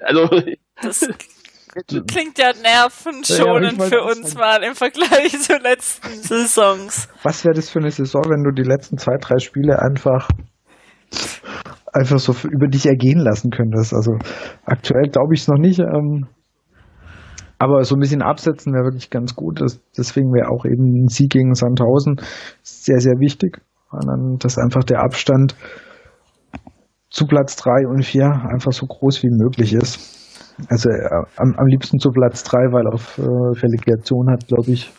Also 0.00 0.28
das 0.80 1.06
klingt 2.06 2.38
ja 2.38 2.52
nervenschonend 2.54 3.78
ja, 3.78 3.84
für 3.84 4.02
uns 4.02 4.34
mal 4.34 4.62
im 4.62 4.74
Vergleich 4.74 5.32
zu 5.40 5.56
letzten 5.58 6.22
Saisons. 6.22 7.08
Was 7.22 7.44
wäre 7.44 7.54
das 7.54 7.68
für 7.68 7.80
eine 7.80 7.90
Saison, 7.90 8.22
wenn 8.28 8.44
du 8.44 8.52
die 8.52 8.66
letzten 8.66 8.96
zwei, 8.96 9.16
drei 9.20 9.38
Spiele 9.38 9.78
einfach 9.80 10.28
einfach 11.92 12.18
so 12.18 12.34
über 12.48 12.68
dich 12.68 12.86
ergehen 12.86 13.20
lassen 13.20 13.50
könntest. 13.50 13.94
Also 13.94 14.16
aktuell 14.64 15.08
glaube 15.10 15.34
ich 15.34 15.42
es 15.42 15.48
noch 15.48 15.58
nicht. 15.58 15.80
Ähm, 15.80 16.26
aber 17.58 17.84
so 17.84 17.94
ein 17.94 18.00
bisschen 18.00 18.22
absetzen 18.22 18.72
wäre 18.72 18.84
wirklich 18.84 19.10
ganz 19.10 19.34
gut. 19.34 19.60
Das, 19.60 19.80
deswegen 19.96 20.32
wäre 20.32 20.50
auch 20.50 20.64
eben 20.64 21.04
ein 21.04 21.08
Sieg 21.08 21.30
gegen 21.30 21.54
Sandhausen 21.54 22.16
sehr, 22.62 23.00
sehr 23.00 23.18
wichtig. 23.20 23.60
dass 24.38 24.58
einfach 24.58 24.84
der 24.84 25.00
Abstand 25.00 25.54
zu 27.10 27.26
Platz 27.26 27.54
3 27.56 27.86
und 27.86 28.04
4 28.04 28.26
einfach 28.52 28.72
so 28.72 28.86
groß 28.86 29.22
wie 29.22 29.30
möglich 29.30 29.72
ist. 29.72 30.56
Also 30.68 30.90
äh, 30.90 31.08
am, 31.36 31.54
am 31.56 31.66
liebsten 31.66 31.98
zu 31.98 32.10
Platz 32.10 32.42
3, 32.42 32.72
weil 32.72 32.86
auf 32.88 33.18
äh, 33.18 33.22
Relegation 33.22 34.30
hat, 34.30 34.48
glaube 34.48 34.72
ich, 34.72 34.92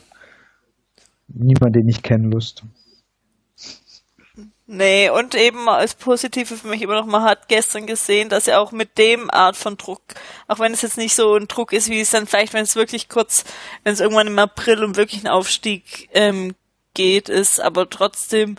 niemand, 1.27 1.75
den 1.75 1.87
ich 1.87 2.03
kenne, 2.03 2.29
Lust. 2.29 2.63
Nee, 4.67 5.11
und 5.11 5.35
eben 5.35 5.69
als 5.69 5.93
Positive 5.93 6.57
für 6.57 6.67
mich 6.67 6.81
immer 6.81 6.95
noch, 6.95 7.05
man 7.05 7.21
hat 7.21 7.47
gestern 7.49 7.85
gesehen, 7.85 8.29
dass 8.29 8.47
er 8.47 8.59
auch 8.59 8.71
mit 8.71 8.97
dem 8.97 9.29
Art 9.29 9.55
von 9.55 9.77
Druck, 9.77 10.01
auch 10.47 10.57
wenn 10.57 10.73
es 10.73 10.81
jetzt 10.81 10.97
nicht 10.97 11.13
so 11.13 11.35
ein 11.35 11.47
Druck 11.47 11.71
ist, 11.71 11.87
wie 11.89 12.01
es 12.01 12.09
dann 12.09 12.25
vielleicht, 12.25 12.53
wenn 12.53 12.63
es 12.63 12.75
wirklich 12.75 13.07
kurz, 13.07 13.43
wenn 13.83 13.93
es 13.93 13.99
irgendwann 13.99 14.25
im 14.25 14.39
April 14.39 14.83
um 14.83 14.95
wirklich 14.95 15.21
einen 15.23 15.33
Aufstieg 15.33 16.09
ähm, 16.13 16.55
geht, 16.95 17.29
ist, 17.29 17.59
aber 17.59 17.87
trotzdem 17.87 18.55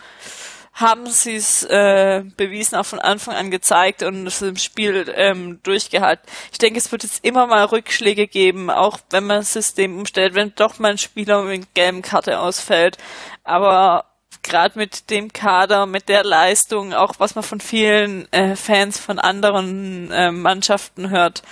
haben 0.71 1.07
sie 1.07 1.35
es 1.35 1.63
äh, 1.63 2.23
bewiesen, 2.37 2.75
auch 2.75 2.85
von 2.85 2.99
Anfang 2.99 3.35
an 3.35 3.51
gezeigt 3.51 4.03
und 4.03 4.27
es 4.27 4.41
im 4.41 4.57
Spiel 4.57 5.11
ähm, 5.15 5.59
durchgehalten. 5.63 6.25
Ich 6.51 6.59
denke, 6.59 6.79
es 6.79 6.91
wird 6.91 7.03
jetzt 7.03 7.25
immer 7.25 7.47
mal 7.47 7.65
Rückschläge 7.65 8.27
geben, 8.27 8.69
auch 8.69 8.99
wenn 9.09 9.25
man 9.25 9.39
das 9.39 9.53
System 9.53 9.97
umstellt, 9.97 10.35
wenn 10.35 10.53
doch 10.55 10.79
mal 10.79 10.91
ein 10.91 10.97
Spieler 10.99 11.41
mit 11.43 11.73
gelben 11.73 12.03
Karte 12.03 12.39
ausfällt. 12.39 12.97
Aber 13.43 14.05
gerade 14.47 14.77
mit 14.77 15.09
dem 15.09 15.33
Kader, 15.33 15.85
mit 15.85 16.09
der 16.09 16.23
Leistung, 16.23 16.93
auch 16.93 17.15
was 17.19 17.35
man 17.35 17.43
von 17.43 17.59
vielen 17.59 18.31
äh, 18.31 18.55
Fans 18.55 18.99
von 18.99 19.19
anderen 19.19 20.11
äh, 20.11 20.31
Mannschaften 20.31 21.09
hört, 21.09 21.43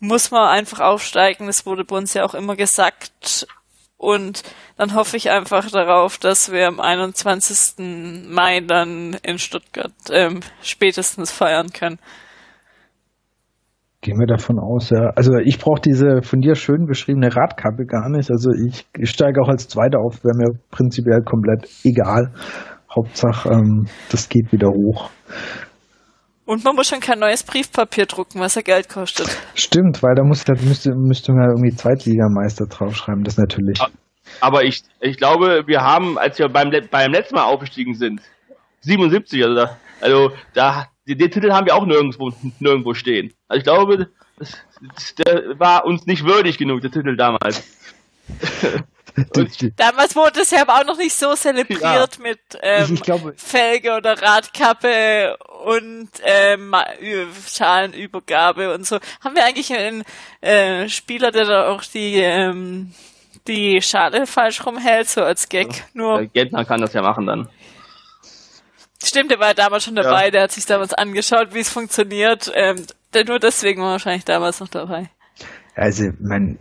muss 0.00 0.30
man 0.30 0.48
einfach 0.48 0.80
aufsteigen. 0.80 1.46
Das 1.46 1.66
wurde 1.66 1.84
bei 1.84 1.96
uns 1.96 2.14
ja 2.14 2.24
auch 2.24 2.34
immer 2.34 2.56
gesagt. 2.56 3.46
Und 3.98 4.42
dann 4.76 4.94
hoffe 4.94 5.16
ich 5.16 5.30
einfach 5.30 5.70
darauf, 5.70 6.18
dass 6.18 6.52
wir 6.52 6.68
am 6.68 6.80
21. 6.80 8.26
Mai 8.28 8.60
dann 8.60 9.14
in 9.22 9.38
Stuttgart 9.38 9.92
ähm, 10.10 10.40
spätestens 10.62 11.32
feiern 11.32 11.72
können. 11.72 11.98
Gehen 14.06 14.20
wir 14.20 14.28
davon 14.28 14.60
aus, 14.60 14.90
ja. 14.90 15.10
Also 15.16 15.32
ich 15.42 15.58
brauche 15.58 15.80
diese 15.80 16.22
von 16.22 16.40
dir 16.40 16.54
schön 16.54 16.86
beschriebene 16.86 17.34
Radkappe 17.34 17.86
gar 17.86 18.08
nicht. 18.08 18.30
Also 18.30 18.52
ich, 18.52 18.86
ich 18.96 19.10
steige 19.10 19.42
auch 19.42 19.48
als 19.48 19.66
Zweiter 19.66 19.98
auf, 19.98 20.22
wäre 20.22 20.36
mir 20.36 20.60
prinzipiell 20.70 21.22
komplett 21.24 21.68
egal. 21.82 22.32
Hauptsache, 22.88 23.48
ähm, 23.48 23.86
das 24.12 24.28
geht 24.28 24.52
wieder 24.52 24.68
hoch. 24.68 25.10
Und 26.44 26.62
man 26.62 26.76
muss 26.76 26.86
schon 26.86 27.00
kein 27.00 27.18
neues 27.18 27.42
Briefpapier 27.42 28.06
drucken, 28.06 28.38
was 28.38 28.54
ja 28.54 28.62
Geld 28.62 28.88
kostet. 28.88 29.26
Stimmt, 29.56 30.04
weil 30.04 30.14
da 30.14 30.22
muss, 30.22 30.44
da 30.44 30.52
müsste, 30.52 30.92
müsste 30.94 31.32
man 31.32 31.48
irgendwie 31.50 31.74
Zweitligameister 31.74 32.66
draufschreiben, 32.66 33.24
das 33.24 33.36
natürlich. 33.36 33.80
Aber 34.40 34.62
ich, 34.62 34.84
ich 35.00 35.16
glaube, 35.16 35.64
wir 35.66 35.80
haben, 35.80 36.16
als 36.16 36.38
wir 36.38 36.48
beim, 36.48 36.70
beim 36.92 37.10
letzten 37.10 37.34
Mal 37.34 37.46
aufgestiegen 37.46 37.94
sind, 37.94 38.20
77, 38.82 39.42
also 39.42 39.56
da, 39.56 39.76
also 40.00 40.30
da 40.54 40.86
den, 41.06 41.18
den 41.18 41.30
Titel 41.30 41.52
haben 41.52 41.66
wir 41.66 41.74
auch 41.74 41.86
nirgendwo, 41.86 42.32
nirgendwo 42.58 42.94
stehen. 42.94 43.32
Also 43.48 43.58
ich 43.58 43.64
glaube, 43.64 44.08
das, 44.38 44.56
das, 44.94 45.14
der 45.14 45.58
war 45.58 45.84
uns 45.84 46.06
nicht 46.06 46.24
würdig 46.24 46.58
genug, 46.58 46.82
der 46.82 46.90
Titel 46.90 47.16
damals. 47.16 47.64
Damals 49.76 50.14
wurde 50.14 50.40
es 50.40 50.50
ja 50.50 50.60
aber 50.60 50.74
auch 50.74 50.84
noch 50.84 50.98
nicht 50.98 51.14
so 51.14 51.34
zelebriert 51.34 51.80
ja. 51.80 52.22
mit 52.22 52.38
ähm, 52.60 52.96
glaube, 52.96 53.32
Felge 53.36 53.96
oder 53.96 54.20
Radkappe 54.20 55.38
und 55.64 56.10
ähm, 56.22 56.74
Schalenübergabe 57.48 58.74
und 58.74 58.86
so. 58.86 58.98
Haben 59.24 59.34
wir 59.34 59.44
eigentlich 59.44 59.72
einen 59.72 60.04
äh, 60.42 60.88
Spieler, 60.90 61.30
der 61.30 61.46
da 61.46 61.68
auch 61.68 61.82
die 61.82 62.16
ähm, 62.16 62.92
die 63.46 63.80
Schale 63.80 64.26
falsch 64.26 64.66
rumhält, 64.66 65.08
so 65.08 65.22
als 65.22 65.48
Gag? 65.48 65.68
Ja, 65.68 65.84
Nur 65.94 66.18
der 66.18 66.26
Gentner 66.26 66.64
kann 66.64 66.80
das 66.80 66.92
ja 66.92 67.02
machen 67.02 67.26
dann. 67.26 67.48
Stimmt, 69.06 69.30
der 69.30 69.38
war 69.38 69.54
damals 69.54 69.84
schon 69.84 69.94
dabei, 69.94 70.26
ja. 70.26 70.30
der 70.32 70.42
hat 70.42 70.52
sich 70.52 70.66
damals 70.66 70.92
angeschaut, 70.92 71.54
wie 71.54 71.60
es 71.60 71.68
funktioniert. 71.68 72.50
Ähm, 72.54 72.84
nur 73.26 73.38
deswegen 73.38 73.80
war 73.80 73.92
wahrscheinlich 73.92 74.24
damals 74.24 74.58
noch 74.58 74.68
dabei. 74.68 75.10
Also, 75.76 76.10
man, 76.18 76.58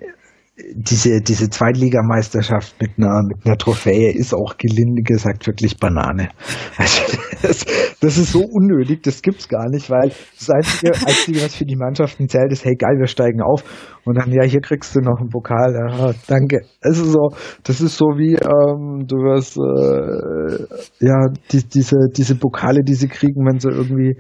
diese, 0.58 1.20
diese 1.20 1.50
Zweitligameisterschaft 1.50 2.82
mit 2.82 2.92
einer, 2.98 3.24
mit 3.24 3.46
einer 3.46 3.58
Trophäe 3.58 4.14
ist 4.14 4.34
auch 4.34 4.56
gelinde 4.58 5.02
gesagt 5.04 5.46
wirklich 5.48 5.78
Banane. 5.78 6.30
Also 6.78 7.02
das, 7.42 7.66
das 8.00 8.18
ist 8.18 8.32
so 8.32 8.42
unnötig, 8.42 9.04
das 9.04 9.22
gibt's 9.22 9.48
gar 9.48 9.70
nicht, 9.70 9.90
weil 9.90 10.12
das 10.38 10.50
Einzige, 10.50 10.94
Einzige, 11.08 11.42
was 11.42 11.56
für 11.56 11.66
die 11.66 11.76
Mannschaften 11.76 12.28
zählt, 12.28 12.52
ist, 12.52 12.64
hey 12.64 12.76
geil, 12.76 12.98
wir 13.00 13.08
steigen 13.08 13.42
auf. 13.42 13.64
Und 14.06 14.16
dann, 14.18 14.32
ja, 14.32 14.44
hier 14.44 14.62
kriegst 14.62 14.96
du 14.96 15.00
noch 15.00 15.20
einen 15.20 15.30
Pokal. 15.30 15.74
Ja, 15.74 16.12
danke. 16.28 16.62
Ist 16.82 16.98
so, 16.98 17.30
das 17.64 17.82
ist 17.82 17.98
so 17.98 18.06
wie, 18.18 18.34
ähm, 18.34 19.06
du 19.08 19.18
wirst, 19.18 19.58
äh, 19.58 21.06
ja, 21.06 21.28
die, 21.52 21.64
diese, 21.68 21.98
diese 22.16 22.36
Pokale, 22.36 22.82
die 22.84 22.96
sie 22.96 23.08
kriegen, 23.08 23.46
wenn 23.46 23.60
sie 23.60 23.70
irgendwie 23.70 24.18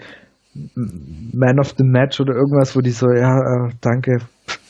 Man 1.34 1.60
of 1.60 1.76
the 1.78 1.84
Match 1.86 2.20
oder 2.20 2.34
irgendwas, 2.34 2.76
wo 2.76 2.82
die 2.82 2.92
so, 2.92 3.08
ja, 3.10 3.38
äh, 3.38 3.74
danke, 3.82 4.18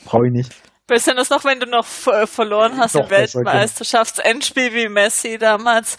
brauche 0.05 0.27
ich 0.27 0.33
nicht. 0.33 0.74
Besonders 0.87 1.29
noch, 1.31 1.43
wenn 1.45 1.59
du 1.59 1.65
noch 1.65 1.85
verloren 1.85 2.77
hast 2.77 2.95
doch, 2.95 3.05
im 3.05 3.09
Weltmeisterschaftsendspiel 3.09 4.73
wie 4.73 4.89
Messi 4.89 5.37
damals. 5.37 5.97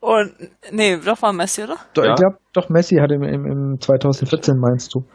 Und 0.00 0.34
nee, 0.70 0.96
doch 0.98 1.22
war 1.22 1.32
Messi, 1.32 1.62
oder? 1.62 1.76
Doch, 1.94 2.04
ja. 2.04 2.10
Ich 2.10 2.16
glaube, 2.16 2.36
doch 2.52 2.68
Messi 2.68 2.96
hat 2.96 3.10
im, 3.12 3.22
im, 3.22 3.46
im 3.46 3.80
2014 3.80 4.56
meinst 4.58 4.94
du. 4.94 5.06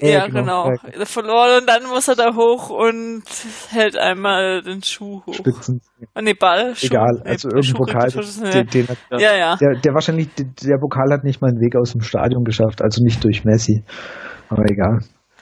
Ja, 0.00 0.26
genau. 0.28 0.70
genau. 0.70 1.04
Verloren 1.04 1.60
und 1.60 1.68
dann 1.68 1.82
muss 1.84 2.08
er 2.08 2.14
da 2.14 2.34
hoch 2.34 2.70
und 2.70 3.24
hält 3.70 3.98
einmal 3.98 4.62
den 4.62 4.82
Schuh 4.82 5.22
hoch. 5.26 5.34
Spitzen. 5.34 5.80
Oh, 6.14 6.20
nee, 6.22 6.32
Ball. 6.32 6.74
Schuh, 6.74 6.86
Egal, 6.86 7.22
also 7.24 7.48
nee, 7.48 7.56
irgendein 7.56 7.74
Pokal. 7.74 8.10
Den, 8.10 8.66
den 8.66 8.88
hat, 8.88 8.98
ja, 9.10 9.34
ja. 9.34 9.56
Der, 9.56 9.80
der 9.80 9.92
wahrscheinlich, 9.92 10.28
der 10.36 10.78
Pokal 10.78 11.12
hat 11.12 11.24
nicht 11.24 11.42
mal 11.42 11.48
einen 11.48 11.60
Weg 11.60 11.76
aus 11.76 11.92
dem 11.92 12.00
Stadion 12.00 12.44
geschafft, 12.44 12.80
also 12.82 13.02
nicht 13.02 13.22
durch 13.24 13.44
Messi. 13.44 13.84
Aber 14.48 14.62
egal. 14.70 15.00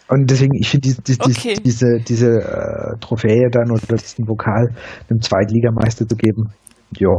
Und 0.09 0.31
deswegen, 0.31 0.55
ich 0.55 0.71
finde 0.71 0.89
die, 0.89 1.03
die, 1.03 1.21
okay. 1.21 1.55
diese, 1.63 1.99
diese 2.07 2.29
äh, 2.29 2.99
Trophäe 3.01 3.51
dann 3.51 3.71
oder 3.71 3.97
diesen 3.97 4.25
Pokal 4.25 4.69
einem 5.11 5.21
Zweitligameister 5.21 6.07
zu 6.07 6.17
geben, 6.17 6.51
ja, 6.97 7.11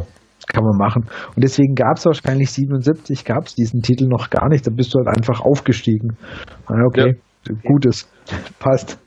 kann 0.48 0.64
man 0.64 0.78
machen. 0.78 1.04
Und 1.36 1.44
deswegen 1.44 1.76
gab 1.76 1.98
es 1.98 2.06
wahrscheinlich 2.06 2.52
77, 2.52 3.24
gab 3.26 3.46
es 3.46 3.56
diesen 3.56 3.82
Titel 3.82 4.08
noch 4.08 4.32
gar 4.32 4.50
nicht. 4.50 4.66
Da 4.66 4.72
bist 4.72 4.94
du 4.94 4.98
halt 4.98 5.16
einfach 5.16 5.42
aufgestiegen. 5.42 6.18
Ah, 6.66 6.84
okay, 6.88 7.18
ja. 7.48 7.56
gutes, 7.64 8.10
passt. 8.58 8.98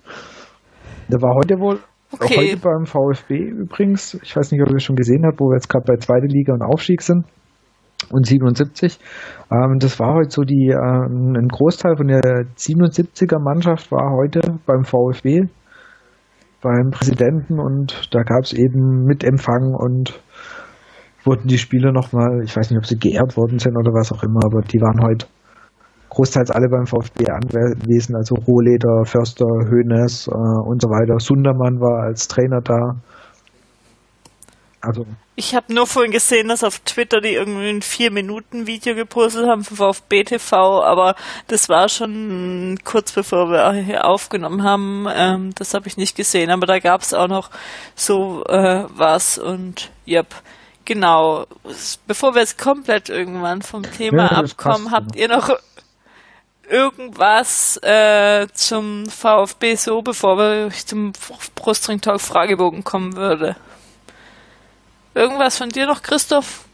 Da 1.09 1.21
war 1.21 1.35
heute 1.35 1.59
wohl, 1.59 1.81
okay. 2.13 2.37
heute 2.37 2.57
beim 2.59 2.87
VfB 2.87 3.35
übrigens, 3.35 4.15
ich 4.23 4.37
weiß 4.37 4.53
nicht, 4.53 4.63
ob 4.63 4.71
ihr 4.71 4.79
schon 4.79 4.97
gesehen 4.97 5.25
habt, 5.27 5.41
wo 5.41 5.47
wir 5.47 5.57
jetzt 5.57 5.69
gerade 5.69 5.85
bei 5.85 5.97
zweite 5.97 6.27
Liga 6.27 6.55
und 6.55 6.63
Aufstieg 6.63 7.03
sind 7.03 7.25
und 8.11 8.27
77. 8.27 8.99
Ähm, 9.51 9.79
das 9.79 9.99
war 10.01 10.15
heute 10.15 10.31
so 10.31 10.43
die, 10.43 10.71
ähm, 10.71 11.35
ein 11.37 11.49
Großteil 11.49 11.97
von 11.97 12.07
der 12.07 12.21
77er 12.21 13.39
Mannschaft 13.39 13.91
war 13.93 14.13
heute 14.17 14.41
beim 14.67 14.85
VfB, 14.85 15.49
beim 16.63 16.91
Präsidenten 16.91 17.59
und 17.59 18.09
da 18.15 18.23
gab 18.23 18.45
es 18.45 18.53
eben 18.53 19.05
Mitempfang 19.05 19.75
und 19.75 20.21
wurden 21.25 21.47
die 21.47 21.59
Spieler 21.59 21.93
nochmal, 21.93 22.43
ich 22.45 22.57
weiß 22.57 22.71
nicht, 22.71 22.79
ob 22.79 22.87
sie 22.87 22.99
geehrt 22.99 23.37
worden 23.37 23.59
sind 23.59 23.77
oder 23.77 23.93
was 23.93 24.13
auch 24.13 24.23
immer, 24.23 24.41
aber 24.45 24.63
die 24.63 24.81
waren 24.81 25.03
heute 25.03 25.27
großteils 26.11 26.51
alle 26.51 26.69
beim 26.69 26.87
VfB 26.87 27.25
anwesend, 27.31 28.17
also 28.17 28.35
Rohleder, 28.35 29.05
Förster, 29.05 29.47
Hoeneß 29.47 30.29
äh, 30.29 30.69
und 30.69 30.83
so 30.83 30.89
weiter. 30.89 31.19
Sundermann 31.19 31.81
war 31.81 32.05
als 32.05 32.29
Trainer 32.29 32.61
da. 32.61 33.01
Also 34.83 35.07
ich 35.37 35.55
habe 35.55 35.73
nur 35.73 35.87
vorhin 35.87 36.11
gesehen, 36.11 36.49
dass 36.49 36.65
auf 36.65 36.81
Twitter 36.81 37.21
die 37.21 37.35
irgendwie 37.35 37.69
ein 37.69 37.83
4-Minuten-Video 37.83 38.97
gepostet 38.97 39.47
haben 39.47 39.65
für 39.65 39.77
VfB 39.77 40.25
TV, 40.25 40.83
aber 40.83 41.15
das 41.47 41.69
war 41.69 41.89
schon 41.89 42.79
kurz 42.83 43.13
bevor 43.13 43.49
wir 43.49 43.73
hier 43.73 44.05
aufgenommen 44.05 44.65
haben. 44.65 45.07
Ähm, 45.15 45.55
das 45.55 45.73
habe 45.73 45.87
ich 45.87 45.97
nicht 45.97 46.17
gesehen, 46.17 46.51
aber 46.51 46.67
da 46.67 46.81
gab 46.81 47.03
es 47.03 47.15
auch 47.15 47.29
noch 47.29 47.51
so 47.95 48.45
äh, 48.47 48.85
was 48.89 49.39
und 49.39 49.91
yep. 50.07 50.35
Genau. 50.85 51.47
Bevor 52.09 52.35
wir 52.35 52.41
jetzt 52.41 52.59
komplett 52.59 53.09
irgendwann 53.09 53.63
vom 53.63 53.85
Thema 53.85 54.25
ja, 54.25 54.39
abkommen, 54.39 54.91
habt 54.91 55.15
ihr 55.15 55.29
noch 55.29 55.51
irgendwas 56.69 57.77
äh, 57.85 58.49
zum 58.53 59.07
VfB 59.07 59.77
so, 59.77 60.03
bevor 60.03 60.39
wir 60.39 60.71
zum 60.71 61.13
Brustring 61.55 62.01
Talk 62.01 62.21
Fragebogen 62.21 62.83
kommen 62.83 63.15
würde? 63.15 63.55
Irgendwas 65.15 65.59
von 65.59 65.69
dir 65.69 65.87
noch, 65.87 66.03
Christoph, 66.03 66.67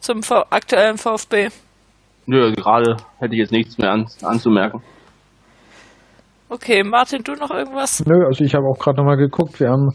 zum 0.00 0.22
v 0.22 0.44
aktuellen 0.50 0.96
VfB? 0.96 1.48
Nö, 2.26 2.52
gerade 2.52 2.96
hätte 3.18 3.34
ich 3.34 3.40
jetzt 3.40 3.52
nichts 3.52 3.78
mehr 3.78 3.90
an 3.90 4.06
anzumerken. 4.22 4.82
Okay, 6.48 6.82
Martin, 6.82 7.22
du 7.22 7.34
noch 7.34 7.50
irgendwas? 7.50 8.04
Nö, 8.06 8.26
also 8.26 8.42
ich 8.44 8.54
habe 8.54 8.64
auch 8.66 8.78
gerade 8.78 8.96
nochmal 8.96 9.16
geguckt. 9.16 9.60
Wir 9.60 9.68
haben 9.68 9.90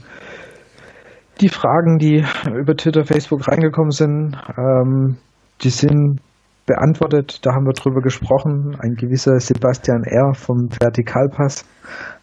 die 1.41 1.49
Fragen, 1.49 1.97
die 1.97 2.23
über 2.55 2.75
Twitter, 2.75 3.03
Facebook 3.03 3.47
reingekommen 3.47 3.91
sind, 3.91 4.37
ähm, 4.57 5.17
die 5.61 5.69
sind 5.69 6.21
beantwortet. 6.65 7.45
Da 7.45 7.51
haben 7.51 7.65
wir 7.65 7.73
drüber 7.73 8.01
gesprochen. 8.01 8.77
Ein 8.79 8.95
gewisser 8.95 9.39
Sebastian 9.39 10.03
R. 10.03 10.33
vom 10.33 10.69
Vertikalpass 10.79 11.65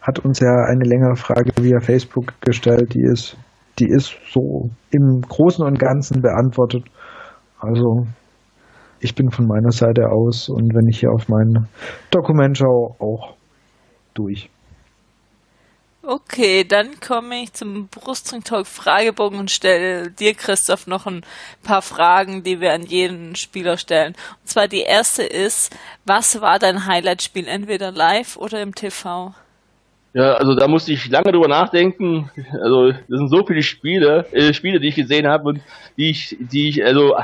hat 0.01 0.19
uns 0.19 0.39
ja 0.39 0.65
eine 0.67 0.85
längere 0.85 1.15
Frage 1.15 1.51
via 1.61 1.79
Facebook 1.79 2.33
gestellt, 2.41 2.93
die 2.93 3.03
ist 3.03 3.37
die 3.79 3.87
ist 3.87 4.15
so 4.31 4.69
im 4.91 5.21
Großen 5.21 5.65
und 5.65 5.79
Ganzen 5.79 6.21
beantwortet. 6.21 6.83
Also 7.59 8.07
ich 8.99 9.15
bin 9.15 9.31
von 9.31 9.47
meiner 9.47 9.71
Seite 9.71 10.09
aus 10.11 10.49
und 10.49 10.73
wenn 10.73 10.87
ich 10.87 10.99
hier 10.99 11.11
auf 11.11 11.27
mein 11.27 11.67
Dokument 12.11 12.57
schaue, 12.57 12.95
auch 12.99 13.35
durch. 14.13 14.49
Okay, 16.03 16.63
dann 16.63 16.99
komme 16.99 17.43
ich 17.43 17.53
zum 17.53 17.87
Brustring 17.87 18.43
Talk 18.43 18.65
Fragebogen 18.65 19.37
und 19.37 19.51
stelle 19.51 20.09
dir, 20.09 20.33
Christoph, 20.33 20.87
noch 20.87 21.05
ein 21.05 21.21
paar 21.61 21.83
Fragen, 21.83 22.41
die 22.41 22.59
wir 22.59 22.73
an 22.73 22.81
jeden 22.81 23.35
Spieler 23.35 23.77
stellen. 23.77 24.15
Und 24.41 24.49
zwar 24.49 24.67
die 24.67 24.81
erste 24.81 25.21
ist, 25.21 25.75
was 26.05 26.41
war 26.41 26.57
dein 26.57 26.87
Highlight-Spiel, 26.87 27.47
entweder 27.47 27.91
live 27.91 28.35
oder 28.37 28.63
im 28.63 28.73
TV? 28.73 29.35
Ja, 30.13 30.33
also 30.33 30.55
da 30.55 30.67
musste 30.67 30.91
ich 30.91 31.09
lange 31.09 31.31
drüber 31.31 31.47
nachdenken. 31.47 32.29
Also 32.61 32.91
das 32.91 33.01
sind 33.07 33.29
so 33.29 33.45
viele 33.45 33.63
Spiele, 33.63 34.25
äh, 34.31 34.53
Spiele, 34.53 34.79
die 34.79 34.89
ich 34.89 34.95
gesehen 34.95 35.27
habe 35.27 35.47
und 35.47 35.61
die 35.97 36.09
ich, 36.09 36.37
die 36.39 36.69
ich 36.69 36.83
also 36.83 37.15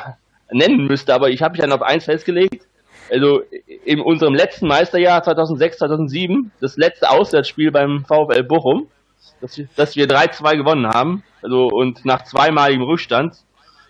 nennen 0.52 0.86
müsste, 0.86 1.14
aber 1.14 1.30
ich 1.30 1.42
habe 1.42 1.54
mich 1.54 1.62
dann 1.62 1.74
auf 1.74 1.82
eins 1.82 2.06
festgelegt. 2.06 2.66
Also 3.12 3.42
in 3.86 4.02
unserem 4.02 4.36
letzten 4.36 4.68
Meisterjahr 4.68 5.24
2006, 5.24 5.78
2007, 5.78 6.52
das 6.60 6.78
letzte 6.78 7.10
Auswärtsspiel 7.10 7.72
beim 7.72 8.06
VfL 8.06 8.44
Bochum, 8.44 8.88
dass 9.42 9.58
wir, 9.58 9.68
dass 9.76 9.96
wir 9.96 10.08
3-2 10.08 10.58
gewonnen 10.58 10.88
haben, 10.88 11.24
also 11.42 11.68
und 11.68 12.06
nach 12.06 12.24
zweimaligem 12.24 12.84
Rückstand 12.84 13.36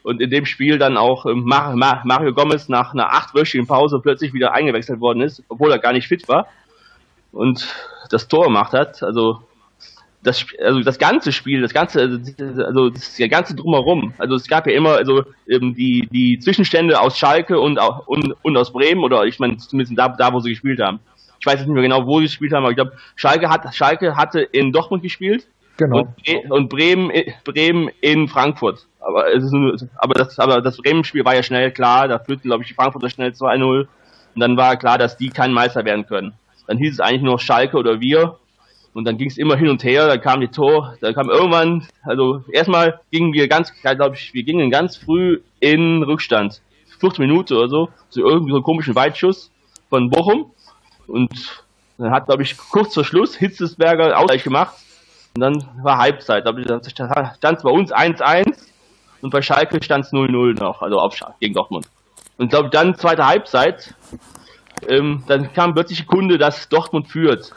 und 0.03 0.21
in 0.21 0.29
dem 0.29 0.45
Spiel 0.45 0.77
dann 0.77 0.97
auch 0.97 1.25
ähm, 1.25 1.43
Mario 1.45 2.33
Gomez 2.33 2.69
nach 2.69 2.93
einer 2.93 3.11
achtwöchigen 3.11 3.67
Pause 3.67 3.99
plötzlich 4.01 4.33
wieder 4.33 4.53
eingewechselt 4.53 4.99
worden 4.99 5.21
ist, 5.21 5.43
obwohl 5.49 5.71
er 5.71 5.79
gar 5.79 5.93
nicht 5.93 6.07
fit 6.07 6.27
war. 6.27 6.47
Und 7.37 7.67
das 8.09 8.27
Tor 8.27 8.45
gemacht 8.45 8.73
hat. 8.73 9.03
Also 9.03 9.41
das, 10.23 10.45
also 10.63 10.81
das 10.81 10.97
ganze 10.97 11.31
Spiel, 11.31 11.61
das 11.61 11.73
ganze, 11.73 12.01
also 12.01 12.89
das 12.89 13.17
ganze 13.29 13.55
drumherum. 13.55 14.13
Also 14.17 14.35
es 14.35 14.47
gab 14.47 14.67
ja 14.67 14.73
immer 14.73 14.95
also 14.95 15.23
eben 15.47 15.73
die 15.73 16.07
die 16.11 16.39
Zwischenstände 16.39 16.99
aus 16.99 17.17
Schalke 17.17 17.59
und 17.59 17.79
und, 18.07 18.35
und 18.41 18.57
aus 18.57 18.73
Bremen 18.73 19.03
oder 19.03 19.23
ich 19.25 19.39
meine 19.39 19.57
zumindest 19.57 19.97
da, 19.97 20.09
da 20.09 20.33
wo 20.33 20.39
sie 20.39 20.49
gespielt 20.49 20.81
haben. 20.81 20.99
Ich 21.39 21.45
weiß 21.45 21.59
nicht 21.59 21.69
mehr 21.69 21.83
genau, 21.83 22.05
wo 22.05 22.19
sie 22.19 22.25
gespielt 22.25 22.53
haben, 22.53 22.63
aber 22.63 22.71
ich 22.71 22.77
glaube 22.77 22.93
Schalke 23.15 23.49
hat 23.49 23.73
Schalke 23.73 24.15
hatte 24.15 24.41
in 24.41 24.71
Dortmund 24.71 25.03
gespielt. 25.03 25.47
Genau. 25.77 25.99
Und, 25.99 26.51
und 26.51 26.69
Bremen 26.69 27.11
Bremen 27.45 27.89
in 28.01 28.27
Frankfurt. 28.27 28.87
Aber 28.99 29.31
es 29.31 29.43
ist 29.43 29.53
nur, 29.53 29.77
aber 29.97 30.15
das 30.15 30.39
aber 30.39 30.61
das 30.61 30.77
Bremen 30.77 31.03
Spiel 31.03 31.23
war 31.23 31.35
ja 31.35 31.43
schnell 31.43 31.71
klar, 31.71 32.07
da 32.07 32.17
führten 32.17 32.49
glaube 32.49 32.63
ich 32.63 32.69
die 32.69 32.73
Frankfurter 32.73 33.09
schnell 33.09 33.29
2-0 33.29 33.81
und 33.81 33.87
dann 34.35 34.57
war 34.57 34.75
klar, 34.77 34.97
dass 34.97 35.17
die 35.17 35.29
kein 35.29 35.53
Meister 35.53 35.85
werden 35.85 36.07
können. 36.07 36.33
Dann 36.67 36.77
hieß 36.77 36.93
es 36.93 36.99
eigentlich 36.99 37.23
nur 37.23 37.39
Schalke 37.39 37.77
oder 37.77 37.99
wir 37.99 38.37
und 38.93 39.05
dann 39.05 39.17
ging 39.17 39.29
es 39.29 39.37
immer 39.37 39.55
hin 39.55 39.69
und 39.69 39.83
her, 39.83 40.07
da 40.07 40.17
kam 40.17 40.41
die 40.41 40.47
Tor, 40.47 40.95
da 41.01 41.13
kam 41.13 41.29
irgendwann, 41.29 41.87
also 42.03 42.43
erstmal 42.51 42.99
gingen 43.11 43.31
wir 43.33 43.47
ganz, 43.47 43.71
glaube 43.81 44.15
ich, 44.15 44.33
wir 44.33 44.43
gingen 44.43 44.71
ganz 44.71 44.97
früh 44.97 45.41
in 45.59 46.03
Rückstand. 46.03 46.61
40 46.99 47.19
Minuten 47.19 47.53
oder 47.53 47.69
so, 47.69 47.89
so 48.09 48.21
irgendwie 48.21 48.49
so 48.49 48.57
einen 48.57 48.63
komischen 48.63 48.95
Weitschuss 48.95 49.51
von 49.89 50.09
Bochum. 50.09 50.51
Und 51.05 51.29
dann 51.97 52.11
hat, 52.11 52.25
glaube 52.25 52.43
ich, 52.43 52.57
kurz 52.57 52.95
vor 52.95 53.03
Schluss 53.03 53.35
Hitzesberger 53.35 54.17
Ausgleich 54.17 54.43
gemacht. 54.43 54.75
Und 55.35 55.41
dann 55.41 55.63
war 55.83 55.99
Halbzeit. 55.99 56.45
Da 56.45 56.53
stand 56.89 57.57
es 57.57 57.63
bei 57.63 57.69
uns 57.69 57.93
1-1 57.93 58.51
und 59.21 59.29
bei 59.29 59.41
Schalke 59.41 59.81
stand 59.83 60.05
es 60.05 60.11
0-0 60.11 60.59
noch, 60.59 60.81
also 60.81 60.99
auf 60.99 61.15
gegen 61.39 61.53
Dortmund. 61.53 61.87
Und 62.37 62.49
glaube 62.49 62.69
dann 62.69 62.95
zweite 62.95 63.25
Halbzeit, 63.25 63.93
ähm, 64.87 65.23
dann 65.27 65.53
kam 65.53 65.73
plötzlich 65.73 65.99
die 65.99 66.05
Kunde, 66.05 66.37
dass 66.37 66.69
Dortmund 66.69 67.07
führt. 67.07 67.53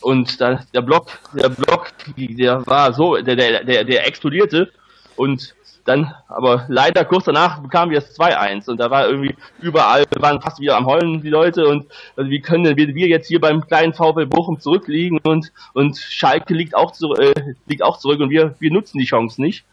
Und 0.00 0.40
da, 0.40 0.60
der 0.74 0.82
Block, 0.82 1.08
der 1.34 1.48
Block, 1.48 1.88
der 2.16 2.66
war 2.66 2.92
so, 2.92 3.16
der, 3.16 3.36
der, 3.36 3.64
der, 3.64 3.84
der 3.84 4.06
explodierte. 4.06 4.70
Und 5.16 5.54
dann, 5.86 6.12
aber 6.28 6.64
leider 6.68 7.04
kurz 7.04 7.24
danach 7.24 7.60
bekamen 7.60 7.92
wir 7.92 7.98
es 7.98 8.18
2-1 8.18 8.68
und 8.68 8.78
da 8.78 8.90
war 8.90 9.08
irgendwie 9.08 9.36
überall, 9.60 10.04
waren 10.18 10.42
fast 10.42 10.58
wieder 10.58 10.76
am 10.76 10.84
Heulen, 10.84 11.22
die 11.22 11.30
Leute. 11.30 11.68
Und 11.68 11.86
also 12.16 12.28
wie 12.30 12.40
können 12.40 12.76
wir, 12.76 12.94
wir 12.94 13.08
jetzt 13.08 13.28
hier 13.28 13.40
beim 13.40 13.66
kleinen 13.66 13.94
VfL 13.94 14.26
Bochum 14.26 14.60
zurückliegen? 14.60 15.18
Und, 15.22 15.52
und 15.74 15.96
Schalke 15.96 16.54
liegt 16.54 16.74
auch, 16.74 16.92
zu, 16.92 17.14
äh, 17.14 17.54
liegt 17.66 17.82
auch 17.82 17.98
zurück. 17.98 18.20
Und 18.20 18.30
wir, 18.30 18.56
wir 18.58 18.72
nutzen 18.72 18.98
die 18.98 19.06
Chance 19.06 19.40
nicht. 19.40 19.64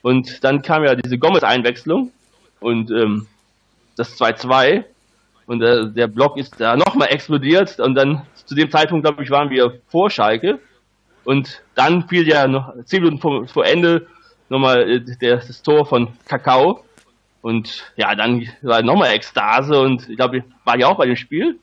Und 0.00 0.42
dann 0.42 0.62
kam 0.62 0.84
ja 0.84 0.94
diese 0.94 1.18
Gomez-Einwechslung. 1.18 2.12
Und 2.60 2.90
ähm, 2.90 3.26
das 3.96 4.18
2-2 4.18 4.84
und 5.48 5.62
äh, 5.62 5.90
der 5.90 6.08
Block 6.08 6.36
ist 6.36 6.60
da 6.60 6.76
nochmal 6.76 7.08
explodiert 7.08 7.80
und 7.80 7.94
dann 7.94 8.22
zu 8.34 8.54
dem 8.54 8.70
Zeitpunkt, 8.70 9.06
glaube 9.06 9.22
ich, 9.22 9.30
waren 9.30 9.48
wir 9.48 9.80
vor 9.86 10.10
Schalke. 10.10 10.58
Und 11.24 11.62
dann 11.74 12.06
fiel 12.06 12.28
ja 12.28 12.46
noch 12.46 12.74
zehn 12.84 13.02
Minuten 13.02 13.18
vor, 13.18 13.46
vor 13.48 13.64
Ende 13.64 14.06
nochmal 14.50 14.90
äh, 14.90 15.00
der, 15.22 15.36
das 15.36 15.62
Tor 15.62 15.86
von 15.86 16.08
Kakao. 16.28 16.84
Und 17.40 17.90
ja, 17.96 18.14
dann 18.14 18.46
war 18.60 18.82
nochmal 18.82 19.14
Ekstase 19.14 19.80
und 19.80 20.06
ich 20.10 20.16
glaube, 20.16 20.44
war 20.64 20.78
ja 20.78 20.86
auch 20.86 20.98
bei 20.98 21.06
dem 21.06 21.16
Spiel? 21.16 21.58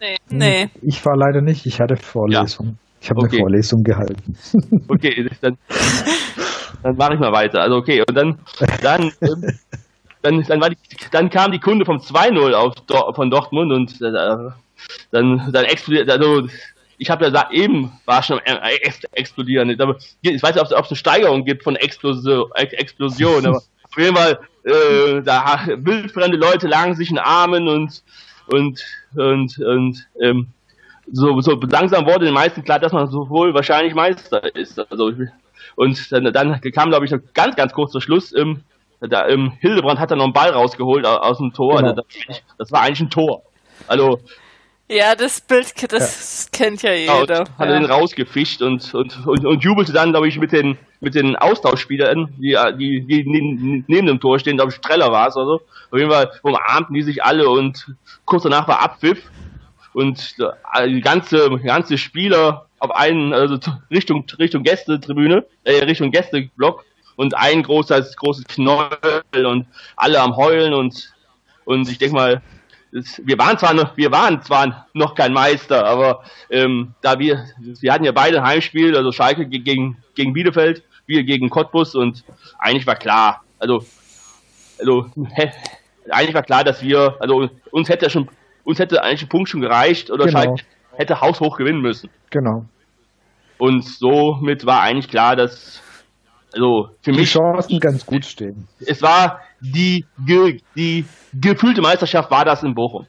Nee. 0.00 0.16
nee. 0.30 0.70
Ich 0.80 1.04
war 1.04 1.16
leider 1.16 1.42
nicht, 1.42 1.66
ich 1.66 1.80
hatte 1.80 1.96
Vorlesung. 1.96 2.66
Ja. 2.66 2.74
Ich 3.02 3.10
habe 3.10 3.20
okay. 3.20 3.36
eine 3.36 3.40
Vorlesung 3.40 3.82
gehalten. 3.82 4.36
Okay, 4.88 5.28
dann, 5.42 5.58
dann 6.82 6.96
mache 6.96 7.14
ich 7.14 7.20
mal 7.20 7.32
weiter. 7.32 7.60
Also 7.60 7.76
okay, 7.76 8.02
und 8.08 8.14
dann, 8.14 8.38
dann, 8.82 9.12
dann, 10.22 10.42
dann, 10.42 10.60
war 10.60 10.70
die, 10.70 10.76
dann 11.12 11.30
kam 11.30 11.52
die 11.52 11.58
Kunde 11.58 11.84
vom 11.84 11.98
2-0 11.98 13.14
von 13.14 13.30
Dortmund 13.30 13.72
und 13.72 14.00
äh, 14.02 14.50
dann, 15.10 15.52
dann 15.52 15.64
explodiert, 15.64 16.10
also 16.10 16.48
ich 16.98 17.10
habe 17.10 17.26
ja 17.26 17.50
eben 17.50 17.92
war 18.04 18.22
schon 18.22 18.40
explodieren. 19.12 19.70
Ich, 19.70 19.78
weiß 20.42 20.54
nicht, 20.54 20.60
ob 20.60 20.66
es 20.66 20.72
eine 20.72 20.96
Steigerung 20.96 21.44
gibt 21.44 21.62
von 21.62 21.76
Explosion, 21.76 22.50
Explosion 22.54 23.46
aber 23.46 23.56
auf 23.84 23.98
jeden 23.98 24.16
Fall, 24.16 24.38
äh, 24.64 25.22
da 25.22 25.66
wildfremde 25.76 26.36
Leute 26.36 26.68
lagen 26.68 26.94
sich 26.94 27.10
in 27.10 27.18
Armen 27.18 27.68
und 27.68 28.02
und 28.46 28.84
und 29.16 29.58
und 29.58 30.06
ähm, 30.20 30.48
so, 31.12 31.40
so 31.40 31.58
langsam 31.70 32.06
wurde 32.06 32.26
den 32.26 32.34
meisten 32.34 32.62
klar, 32.62 32.78
dass 32.78 32.92
man 32.92 33.10
so 33.10 33.28
wohl 33.30 33.54
wahrscheinlich 33.54 33.94
Meister 33.94 34.54
ist. 34.54 34.78
Also 34.90 35.12
und 35.76 36.12
dann, 36.12 36.32
dann 36.32 36.60
kam, 36.72 36.90
glaube 36.90 37.06
ich, 37.06 37.14
ganz, 37.34 37.56
ganz 37.56 37.72
kurz 37.72 37.92
zur 37.92 38.02
Schluss, 38.02 38.34
ähm, 38.36 38.62
da, 39.00 39.28
ähm, 39.28 39.52
Hildebrand 39.60 39.98
hat 39.98 40.10
dann 40.10 40.18
noch 40.18 40.24
einen 40.24 40.32
Ball 40.32 40.50
rausgeholt 40.50 41.06
aus 41.06 41.38
dem 41.38 41.52
Tor. 41.52 41.78
Genau. 41.78 41.94
Das, 41.94 42.04
das, 42.58 42.72
war 42.72 42.82
eigentlich 42.82 43.00
ein 43.00 43.10
Tor. 43.10 43.42
Also 43.86 44.20
ja, 44.90 45.14
das 45.14 45.40
Bild, 45.40 45.92
das 45.92 46.50
ja. 46.52 46.58
kennt 46.58 46.82
ja 46.82 46.92
jeder. 46.92 47.44
Genau, 47.44 47.58
hat 47.58 47.68
er 47.68 47.74
ja. 47.74 47.78
den 47.78 47.84
rausgefischt 47.84 48.60
und, 48.60 48.92
und, 48.92 49.24
und, 49.24 49.46
und 49.46 49.62
jubelte 49.62 49.92
dann, 49.92 50.10
glaube 50.10 50.26
ich, 50.26 50.36
mit 50.36 50.50
den, 50.50 50.78
mit 50.98 51.14
den 51.14 51.36
Austauschspielern, 51.36 52.34
die, 52.38 52.58
die, 52.76 53.06
die 53.06 53.24
neben, 53.24 53.84
neben 53.86 54.06
dem 54.08 54.18
Tor 54.18 54.40
stehen, 54.40 54.56
glaube 54.56 54.72
ich, 54.72 54.76
Streller 54.76 55.12
war 55.12 55.28
es 55.28 55.36
oder 55.36 55.46
so. 55.46 55.60
Auf 55.92 55.98
jeden 55.98 56.10
Fall 56.10 56.32
umarmten 56.42 56.94
die 56.96 57.02
sich 57.02 57.22
alle 57.22 57.48
und 57.48 57.94
kurz 58.24 58.42
danach 58.42 58.66
war 58.66 58.82
Abpfiff 58.82 59.30
und 59.92 60.36
die 60.38 61.00
ganze, 61.00 61.50
ganze 61.62 61.96
Spieler 61.96 62.66
auf 62.80 62.90
einen, 62.90 63.32
also 63.32 63.58
Richtung, 63.92 64.24
Richtung 64.40 64.64
Gästetribüne, 64.64 65.44
äh, 65.62 65.84
Richtung 65.84 66.10
Gästeblock 66.10 66.84
und 67.20 67.36
ein 67.36 67.62
großes, 67.62 68.16
großes 68.16 68.44
Knäuel 68.44 69.44
und 69.44 69.66
alle 69.94 70.22
am 70.22 70.36
Heulen 70.36 70.72
und, 70.72 71.12
und 71.66 71.86
ich 71.90 71.98
denke 71.98 72.14
mal, 72.14 72.42
wir 72.92 73.36
waren 73.36 73.58
zwar 73.58 73.74
noch, 73.74 73.94
wir 73.94 74.10
waren 74.10 74.40
zwar 74.40 74.86
noch 74.94 75.14
kein 75.14 75.34
Meister, 75.34 75.84
aber 75.84 76.24
ähm, 76.48 76.94
da 77.02 77.18
wir, 77.18 77.44
wir 77.58 77.92
hatten 77.92 78.04
ja 78.04 78.12
beide 78.12 78.42
Heimspiel, 78.42 78.96
also 78.96 79.12
Schalke 79.12 79.46
gegen, 79.46 79.98
gegen 80.14 80.32
Bielefeld, 80.32 80.82
wir 81.04 81.22
gegen 81.24 81.50
Cottbus 81.50 81.94
und 81.94 82.24
eigentlich 82.58 82.86
war 82.86 82.96
klar, 82.96 83.44
also, 83.58 83.84
also 84.78 85.10
he, 85.36 85.50
eigentlich 86.10 86.34
war 86.34 86.42
klar, 86.42 86.64
dass 86.64 86.82
wir, 86.82 87.18
also 87.20 87.50
uns 87.70 87.90
hätte 87.90 88.08
schon, 88.08 88.30
uns 88.64 88.78
hätte 88.78 89.02
eigentlich 89.02 89.24
ein 89.24 89.28
Punkt 89.28 89.50
schon 89.50 89.60
gereicht 89.60 90.10
oder 90.10 90.24
genau. 90.24 90.40
Schalke 90.40 90.62
hätte 90.96 91.20
haushoch 91.20 91.58
gewinnen 91.58 91.82
müssen. 91.82 92.08
Genau. 92.30 92.64
Und 93.58 93.84
somit 93.84 94.64
war 94.64 94.80
eigentlich 94.80 95.10
klar, 95.10 95.36
dass 95.36 95.82
also 96.52 96.90
für 97.02 97.12
die 97.12 97.18
mich. 97.18 97.32
Die 97.32 97.38
Chancen 97.38 97.80
ganz 97.80 98.04
gut 98.04 98.24
stehen. 98.24 98.68
Es 98.80 99.02
war 99.02 99.40
die, 99.60 100.04
die 100.76 101.04
gefühlte 101.32 101.80
Meisterschaft 101.80 102.30
war 102.30 102.44
das 102.44 102.62
in 102.62 102.74
Bochum. 102.74 103.06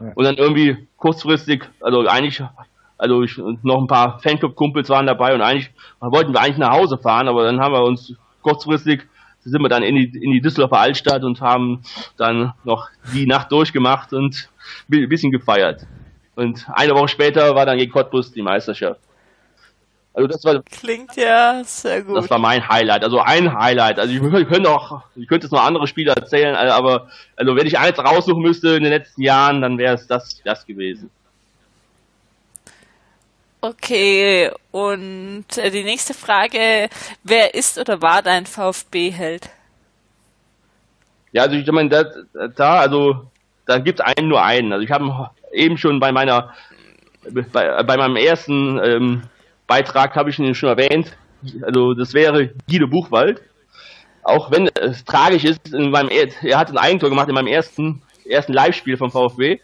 Ja. 0.00 0.12
Und 0.14 0.24
dann 0.24 0.36
irgendwie 0.36 0.86
kurzfristig, 0.96 1.64
also 1.80 2.06
eigentlich, 2.06 2.42
also 2.96 3.22
ich, 3.22 3.36
noch 3.62 3.78
ein 3.78 3.86
paar 3.86 4.20
Fanclub-Kumpels 4.20 4.88
waren 4.88 5.06
dabei 5.06 5.34
und 5.34 5.42
eigentlich 5.42 5.70
wollten 6.00 6.32
wir 6.32 6.40
eigentlich 6.40 6.58
nach 6.58 6.72
Hause 6.72 6.98
fahren, 6.98 7.28
aber 7.28 7.44
dann 7.44 7.60
haben 7.60 7.72
wir 7.72 7.82
uns 7.82 8.14
kurzfristig 8.42 9.06
sind 9.44 9.62
wir 9.62 9.68
dann 9.68 9.82
in 9.82 9.94
die, 9.94 10.04
in 10.04 10.32
die 10.32 10.40
Düsseldorfer 10.40 10.78
Altstadt 10.78 11.24
und 11.24 11.40
haben 11.40 11.82
dann 12.16 12.52
noch 12.64 12.88
die 13.14 13.26
Nacht 13.26 13.50
durchgemacht 13.50 14.12
und 14.12 14.50
ein 14.92 15.08
bisschen 15.08 15.32
gefeiert. 15.32 15.86
Und 16.36 16.66
eine 16.72 16.92
Woche 16.94 17.08
später 17.08 17.54
war 17.54 17.66
dann 17.66 17.78
gegen 17.78 17.90
Cottbus 17.90 18.32
die 18.32 18.42
Meisterschaft. 18.42 19.00
Also 20.18 20.26
das 20.26 20.44
war 20.44 20.60
klingt 20.64 21.14
ja 21.14 21.62
sehr 21.64 22.02
gut. 22.02 22.16
Das 22.16 22.28
war 22.28 22.40
mein 22.40 22.68
Highlight, 22.68 23.04
also 23.04 23.20
ein 23.20 23.56
Highlight. 23.56 24.00
Also 24.00 24.12
ich 24.12 24.48
könnte 24.48 24.68
auch, 24.68 25.02
ich 25.14 25.28
könnte 25.28 25.46
jetzt 25.46 25.52
noch 25.52 25.62
andere 25.62 25.86
Spiele 25.86 26.10
erzählen, 26.10 26.56
aber 26.56 27.08
also 27.36 27.54
wenn 27.54 27.68
ich 27.68 27.78
eins 27.78 27.96
raussuchen 28.00 28.42
müsste 28.42 28.70
in 28.70 28.82
den 28.82 28.90
letzten 28.90 29.22
Jahren, 29.22 29.62
dann 29.62 29.78
wäre 29.78 29.94
es 29.94 30.08
das, 30.08 30.42
das 30.42 30.66
gewesen. 30.66 31.08
Okay, 33.60 34.50
und 34.72 35.44
äh, 35.56 35.70
die 35.70 35.84
nächste 35.84 36.14
Frage, 36.14 36.88
wer 37.22 37.54
ist 37.54 37.78
oder 37.78 38.02
war 38.02 38.20
dein 38.20 38.44
VfB-Held? 38.44 39.48
Ja, 41.30 41.42
also 41.42 41.54
ich 41.54 41.70
meine, 41.70 41.90
da, 41.90 42.04
da 42.56 42.80
also 42.80 43.30
da 43.66 43.78
gibt 43.78 44.00
es 44.00 44.04
einen 44.04 44.26
nur 44.26 44.42
einen. 44.42 44.72
Also 44.72 44.84
ich 44.84 44.90
habe 44.90 45.30
eben 45.52 45.78
schon 45.78 46.00
bei 46.00 46.10
meiner 46.10 46.52
bei, 47.30 47.82
bei 47.84 47.96
meinem 47.96 48.16
ersten 48.16 48.80
ähm, 48.82 49.22
Beitrag 49.68 50.16
habe 50.16 50.30
ich 50.30 50.38
ihn 50.40 50.54
schon 50.54 50.70
erwähnt. 50.70 51.16
Also 51.62 51.94
das 51.94 52.14
wäre 52.14 52.50
Guido 52.68 52.88
Buchwald. 52.88 53.40
Auch 54.24 54.50
wenn 54.50 54.68
es 54.74 55.04
tragisch 55.04 55.44
ist, 55.44 55.72
in 55.72 55.90
meinem, 55.90 56.10
er 56.10 56.58
hat 56.58 56.70
ein 56.70 56.78
Eigentor 56.78 57.10
gemacht 57.10 57.28
in 57.28 57.34
meinem 57.34 57.46
ersten, 57.46 58.02
ersten 58.28 58.52
Live-Spiel 58.52 58.96
vom 58.96 59.10
VfB. 59.10 59.60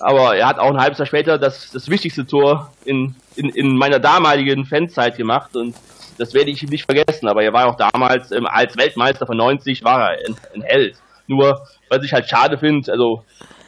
Aber 0.00 0.36
er 0.36 0.48
hat 0.48 0.58
auch 0.58 0.70
ein 0.70 0.80
halbes 0.80 0.98
Jahr 0.98 1.06
später 1.06 1.38
das, 1.38 1.70
das 1.70 1.88
wichtigste 1.88 2.26
Tor 2.26 2.72
in, 2.84 3.14
in, 3.36 3.50
in 3.50 3.76
meiner 3.76 4.00
damaligen 4.00 4.64
Fanzeit 4.64 5.16
gemacht 5.16 5.54
und 5.56 5.76
das 6.18 6.34
werde 6.34 6.50
ich 6.50 6.62
ihm 6.62 6.70
nicht 6.70 6.84
vergessen. 6.84 7.28
Aber 7.28 7.42
er 7.42 7.52
war 7.52 7.66
auch 7.66 7.76
damals 7.76 8.32
ähm, 8.32 8.46
als 8.46 8.76
Weltmeister 8.76 9.26
von 9.26 9.36
90 9.36 9.84
war 9.84 10.10
er 10.12 10.26
ein, 10.26 10.36
ein 10.54 10.62
Held. 10.62 10.96
Nur, 11.26 11.62
was 11.88 12.04
ich 12.04 12.12
halt 12.12 12.28
schade 12.28 12.58
finde, 12.58 12.90
also 12.90 13.24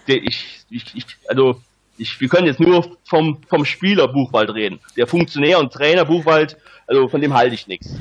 ich, 0.07 0.65
ich, 0.69 0.95
ich, 0.95 1.07
also 1.29 1.61
ich, 1.99 2.21
wir 2.21 2.29
können 2.29 2.47
jetzt 2.47 2.61
nur 2.61 2.97
vom, 3.05 3.41
vom 3.49 3.65
Spieler 3.65 4.09
Buchwald 4.09 4.51
reden. 4.51 4.81
Der 4.97 5.07
Funktionär 5.07 5.59
und 5.59 5.73
Trainer 5.73 6.05
Buchwald, 6.05 6.57
also 6.87 7.09
von 7.09 7.21
dem 7.21 7.35
halte 7.35 7.55
ich 7.55 7.67
nichts. 7.67 7.99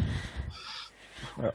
Ja. 1.42 1.54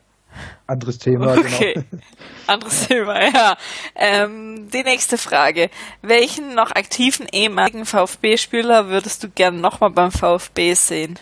anderes 0.66 0.98
Thema. 0.98 1.36
Okay, 1.36 1.74
genau. 1.74 2.02
anderes 2.46 2.88
Thema, 2.88 3.22
ja. 3.22 3.56
Ähm, 3.94 4.68
die 4.72 4.82
nächste 4.82 5.18
Frage. 5.18 5.70
Welchen 6.02 6.54
noch 6.54 6.70
aktiven 6.70 7.26
ehemaligen 7.32 7.84
VfB-Spieler 7.84 8.88
würdest 8.88 9.22
du 9.24 9.28
gern 9.28 9.60
nochmal 9.60 9.90
beim 9.90 10.10
VfB 10.10 10.74
sehen? 10.74 11.18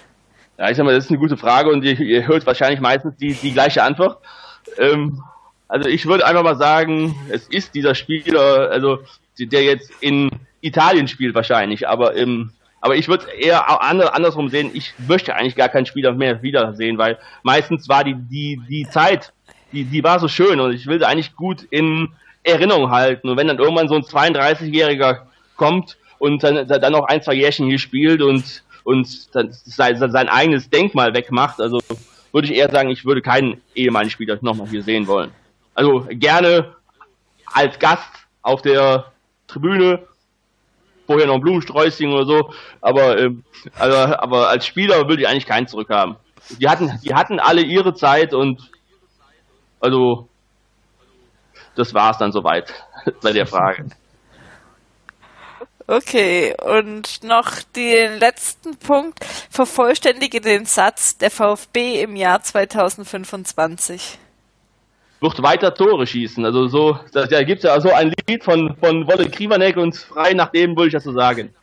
Ja, 0.59 0.71
ich 0.71 0.77
sag 0.77 0.85
mal, 0.85 0.95
das 0.95 1.05
ist 1.05 1.11
eine 1.11 1.21
gute 1.21 1.37
Frage 1.37 1.71
und 1.71 1.85
ihr, 1.85 1.99
ihr 2.01 2.27
hört 2.27 2.45
wahrscheinlich 2.47 2.81
meistens 2.81 3.17
die, 3.17 3.33
die 3.33 3.53
gleiche 3.53 3.83
Antwort. 3.83 4.19
Ähm, 4.77 5.23
also 5.69 5.89
ich 5.89 6.07
würde 6.07 6.27
einfach 6.27 6.43
mal 6.43 6.57
sagen, 6.57 7.15
es 7.31 7.47
ist 7.47 7.75
dieser 7.75 7.95
Spieler, 7.95 8.71
also 8.71 9.01
der 9.47 9.63
jetzt 9.63 9.91
in 10.01 10.31
Italien 10.61 11.09
spielt 11.09 11.35
wahrscheinlich, 11.35 11.89
aber 11.89 12.15
im 12.15 12.51
aber 12.81 12.95
ich 12.97 13.09
würde 13.09 13.27
eher 13.33 13.83
andersrum 13.83 14.49
sehen, 14.51 14.71
ich 14.73 14.95
möchte 15.07 15.35
eigentlich 15.35 15.57
gar 15.57 15.69
keinen 15.69 15.87
Spieler 15.87 16.13
mehr 16.13 16.43
wiedersehen, 16.43 16.97
weil 16.97 17.19
meistens 17.43 17.89
war 17.89 18.05
die, 18.05 18.15
die, 18.15 18.61
die 18.69 18.89
Zeit, 18.89 19.33
die, 19.73 19.85
die 19.85 20.05
war 20.05 20.21
so 20.21 20.29
schön 20.29 20.61
und 20.61 20.73
ich 20.73 20.87
will 20.87 20.99
sie 20.99 21.07
eigentlich 21.07 21.35
gut 21.35 21.67
in 21.71 22.11
Erinnerung 22.45 22.91
halten. 22.91 23.29
Und 23.29 23.37
wenn 23.37 23.49
dann 23.49 23.59
irgendwann 23.59 23.89
so 23.89 23.97
ein 23.97 24.03
32-Jähriger 24.03 25.23
kommt 25.57 25.97
und 26.19 26.43
dann, 26.45 26.69
dann 26.69 26.93
noch 26.93 27.07
ein, 27.07 27.23
zwei 27.23 27.35
Jährchen 27.35 27.67
hier 27.67 27.81
spielt 27.81 28.23
und, 28.23 28.63
und 28.85 29.35
dann 29.35 29.51
sein, 29.51 29.99
sein 29.99 30.29
eigenes 30.29 30.71
Denkmal 30.71 31.15
wegmacht, 31.15 31.61
also 31.61 31.81
würde 32.33 32.47
ich 32.47 32.55
eher 32.55 32.71
sagen, 32.71 32.91
ich 32.91 33.05
würde 33.05 33.23
keinen 33.23 33.61
ehemaligen 33.75 34.11
Spieler 34.11 34.39
nochmal 34.41 34.69
hier 34.69 34.85
sehen 34.85 35.09
wollen. 35.09 35.33
Also 35.75 36.07
gerne 36.11 36.77
als 37.47 37.79
Gast 37.79 38.09
auf 38.43 38.63
der 38.63 39.13
Tribüne, 39.49 40.07
vorher 41.07 41.27
noch 41.27 41.35
ein 41.35 41.41
Blumensträußchen 41.41 42.13
oder 42.13 42.27
so, 42.27 42.53
aber, 42.81 43.19
äh, 43.19 43.31
also, 43.77 43.97
aber 43.97 44.49
als 44.49 44.67
Spieler 44.67 45.09
würde 45.09 45.23
ich 45.23 45.29
eigentlich 45.29 45.47
keinen 45.47 45.67
zurückhaben. 45.67 46.17
Die 46.61 46.69
hatten, 46.69 47.01
die 47.03 47.15
hatten 47.15 47.41
alle 47.41 47.63
ihre 47.63 47.95
Zeit 47.95 48.33
und 48.33 48.71
also 49.81 50.29
das 51.75 51.95
war 51.95 52.11
es 52.11 52.19
dann 52.19 52.33
soweit 52.33 52.73
bei 53.23 53.33
der 53.33 53.47
Frage. 53.47 53.87
Okay, 55.87 56.55
und 56.61 57.25
noch 57.25 57.63
den 57.75 58.19
letzten 58.19 58.77
Punkt. 58.77 59.25
Vervollständige 59.25 60.43
den 60.43 60.67
Satz 60.67 61.17
der 61.17 61.31
VfB 61.31 62.03
im 62.03 62.15
Jahr 62.15 62.43
2025 62.43 64.19
wird 65.21 65.43
weiter 65.43 65.75
Tore 65.75 66.07
schießen. 66.07 66.45
Also 66.45 66.69
so, 66.69 66.99
da, 67.13 67.27
da 67.27 67.43
gibt 67.43 67.65
es 67.65 67.65
ja 67.65 67.81
so 67.81 67.93
ein 67.93 68.15
Lied 68.29 68.45
von, 68.45 68.77
von 68.77 69.05
Wolle 69.07 69.29
Krivanek 69.29 69.77
und 69.77 69.97
frei 69.97 70.35
nach 70.35 70.51
dem 70.51 70.77
würde 70.77 70.87
ich 70.89 70.93
das 70.93 71.05
so 71.05 71.13
sagen. 71.13 71.55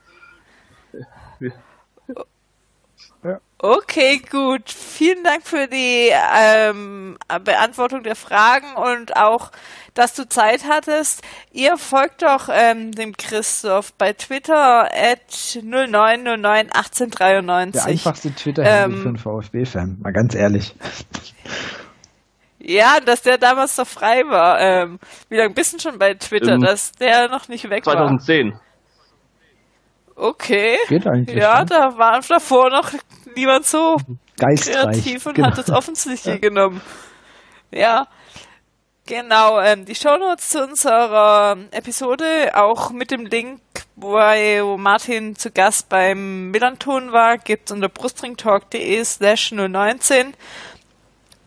Okay, 3.57 4.21
gut. 4.29 4.69
Vielen 4.69 5.23
Dank 5.23 5.47
für 5.47 5.67
die 5.67 6.11
ähm, 6.11 7.17
Beantwortung 7.43 8.03
der 8.03 8.15
Fragen 8.15 8.75
und 8.75 9.15
auch, 9.15 9.51
dass 9.95 10.13
du 10.13 10.29
Zeit 10.29 10.65
hattest. 10.69 11.23
Ihr 11.51 11.77
folgt 11.77 12.21
doch 12.21 12.49
ähm, 12.51 12.91
dem 12.91 13.17
Christoph 13.17 13.93
bei 13.93 14.13
Twitter 14.13 14.91
at 14.93 15.31
09091893. 15.31 17.71
Der 17.71 17.85
einfachste 17.85 18.35
Twitter-Handle 18.35 18.97
ähm, 18.97 19.01
für 19.01 19.07
einen 19.07 19.17
VfB-Fan, 19.17 19.97
mal 20.01 20.11
ganz 20.11 20.35
ehrlich. 20.35 20.75
Ja, 22.67 22.99
dass 22.99 23.21
der 23.21 23.37
damals 23.37 23.77
noch 23.77 23.85
frei 23.85 24.23
war. 24.27 24.59
Ähm, 24.59 24.99
wie 25.29 25.37
lange 25.37 25.53
bist 25.53 25.73
du 25.73 25.79
schon 25.79 25.99
bei 25.99 26.15
Twitter, 26.15 26.53
ähm, 26.53 26.61
dass 26.61 26.91
der 26.93 27.29
noch 27.29 27.47
nicht 27.47 27.69
weg 27.69 27.83
2010. 27.83 28.53
war? 28.53 28.59
2010. 28.59 28.59
Okay. 30.15 30.77
Geht 30.87 31.05
eigentlich. 31.05 31.37
Ja, 31.37 31.59
ne? 31.59 31.65
da 31.67 31.97
war 31.97 32.19
davor 32.27 32.71
noch 32.71 32.91
niemand 33.35 33.65
so 33.67 33.97
Geistreich. 34.37 34.75
kreativ 34.75 35.25
und 35.27 35.35
genau. 35.35 35.49
hat 35.49 35.57
das 35.59 35.69
offensichtlich 35.69 36.41
genommen. 36.41 36.81
Ja. 37.71 38.07
Genau, 39.07 39.59
ähm, 39.59 39.85
die 39.85 39.93
Shownotes 39.93 40.49
zu 40.49 40.63
unserer 40.63 41.55
Episode, 41.69 42.55
auch 42.55 42.89
mit 42.89 43.11
dem 43.11 43.27
Link, 43.27 43.61
wo 43.95 44.17
Martin 44.77 45.35
zu 45.35 45.51
Gast 45.51 45.89
beim 45.89 46.49
Millanton 46.49 47.11
war, 47.11 47.37
gibt's 47.37 47.71
unter 47.71 47.89
brustringtalk.de 47.89 49.03
slash 49.03 49.51
019. 49.51 50.33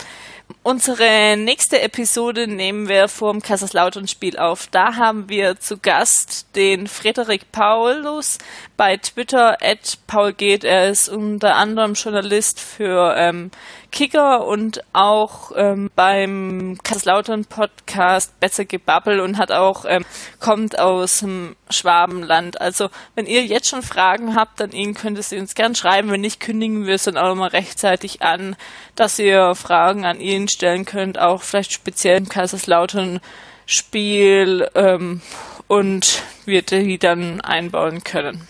Unsere 0.63 1.35
nächste 1.37 1.81
Episode 1.81 2.47
nehmen 2.47 2.87
wir 2.87 3.07
vorm 3.07 3.41
Kaiserslautern-Spiel 3.41 4.37
auf. 4.37 4.67
Da 4.67 4.95
haben 4.95 5.29
wir 5.29 5.59
zu 5.59 5.77
Gast 5.77 6.55
den 6.55 6.87
Frederik 6.87 7.51
Paulus 7.51 8.37
bei 8.77 8.97
Twitter 8.97 9.57
at 9.61 9.97
Paul 10.07 10.33
geht. 10.33 10.63
Er 10.63 10.89
ist 10.89 11.09
unter 11.09 11.55
anderem 11.55 11.93
Journalist 11.93 12.59
für 12.59 13.15
ähm, 13.17 13.51
Kicker 13.91 14.47
und 14.47 14.83
auch 14.93 15.51
ähm, 15.55 15.91
beim 15.95 16.77
Kaiserslautern 16.81 17.45
Podcast 17.45 18.39
Besser 18.39 18.65
Gebabbel 18.65 19.19
und 19.19 19.37
hat 19.37 19.51
auch 19.51 19.85
ähm, 19.87 20.05
kommt 20.39 20.79
aus 20.79 21.19
dem 21.19 21.55
Schwabenland. 21.69 22.59
Also 22.59 22.89
wenn 23.15 23.25
ihr 23.25 23.45
jetzt 23.45 23.67
schon 23.67 23.83
Fragen 23.83 24.35
habt 24.35 24.61
an 24.61 24.71
ihn, 24.71 24.93
könnt 24.93 25.19
ihr 25.31 25.39
uns 25.39 25.55
gern 25.55 25.75
schreiben. 25.75 26.09
Wenn 26.09 26.21
nicht, 26.21 26.39
kündigen 26.39 26.85
wir 26.87 26.95
es 26.95 27.03
dann 27.03 27.17
auch 27.17 27.35
mal 27.35 27.49
rechtzeitig 27.49 28.21
an, 28.21 28.55
dass 28.95 29.19
ihr 29.19 29.55
Fragen 29.55 30.05
an 30.05 30.21
ihn 30.21 30.47
stellen 30.47 30.85
könnt, 30.85 31.19
auch 31.19 31.43
vielleicht 31.43 31.73
speziell 31.73 32.17
im 32.17 32.29
Kaiserslautern 32.29 33.19
Spiel 33.65 34.69
ähm, 34.75 35.21
und 35.67 36.23
wir 36.45 36.61
die 36.61 36.97
dann 36.97 37.41
einbauen 37.41 38.03
können. 38.03 38.47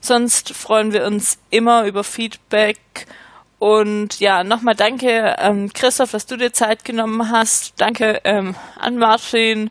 Sonst 0.00 0.54
freuen 0.54 0.92
wir 0.92 1.04
uns 1.04 1.38
immer 1.50 1.84
über 1.84 2.04
Feedback 2.04 2.78
und 3.60 4.20
ja, 4.20 4.42
nochmal 4.42 4.74
danke, 4.74 5.36
ähm, 5.38 5.70
Christoph, 5.74 6.12
dass 6.12 6.24
du 6.24 6.38
dir 6.38 6.50
Zeit 6.50 6.82
genommen 6.82 7.30
hast. 7.30 7.74
Danke 7.76 8.22
ähm, 8.24 8.56
an 8.78 8.96
Martin 8.96 9.70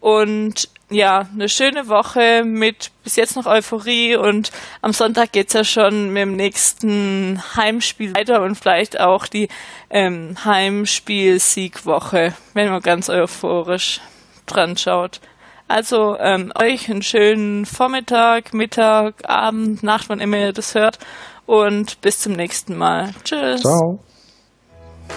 und 0.00 0.68
ja, 0.88 1.26
eine 1.32 1.48
schöne 1.48 1.88
Woche 1.88 2.44
mit 2.44 2.92
bis 3.02 3.16
jetzt 3.16 3.34
noch 3.34 3.46
Euphorie 3.46 4.14
und 4.14 4.52
am 4.82 4.92
Sonntag 4.92 5.32
geht's 5.32 5.52
ja 5.52 5.64
schon 5.64 6.12
mit 6.12 6.22
dem 6.22 6.36
nächsten 6.36 7.42
Heimspiel 7.56 8.14
weiter 8.14 8.40
und 8.40 8.54
vielleicht 8.54 9.00
auch 9.00 9.26
die 9.26 9.48
ähm, 9.90 10.36
Heimspiel-Siegwoche, 10.44 12.34
wenn 12.52 12.70
man 12.70 12.82
ganz 12.82 13.08
euphorisch 13.10 14.00
dran 14.46 14.76
schaut. 14.76 15.20
Also 15.66 16.16
ähm, 16.20 16.52
euch 16.56 16.88
einen 16.88 17.02
schönen 17.02 17.66
Vormittag, 17.66 18.54
Mittag, 18.54 19.28
Abend, 19.28 19.82
Nacht, 19.82 20.08
wann 20.08 20.20
immer 20.20 20.36
ihr 20.36 20.52
das 20.52 20.76
hört 20.76 21.00
und 21.46 22.00
bis 22.00 22.20
zum 22.20 22.32
nächsten 22.32 22.76
Mal. 22.76 23.10
Tschüss. 23.24 23.62
Ciao. 23.62 23.98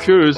Tschüss. 0.04 0.38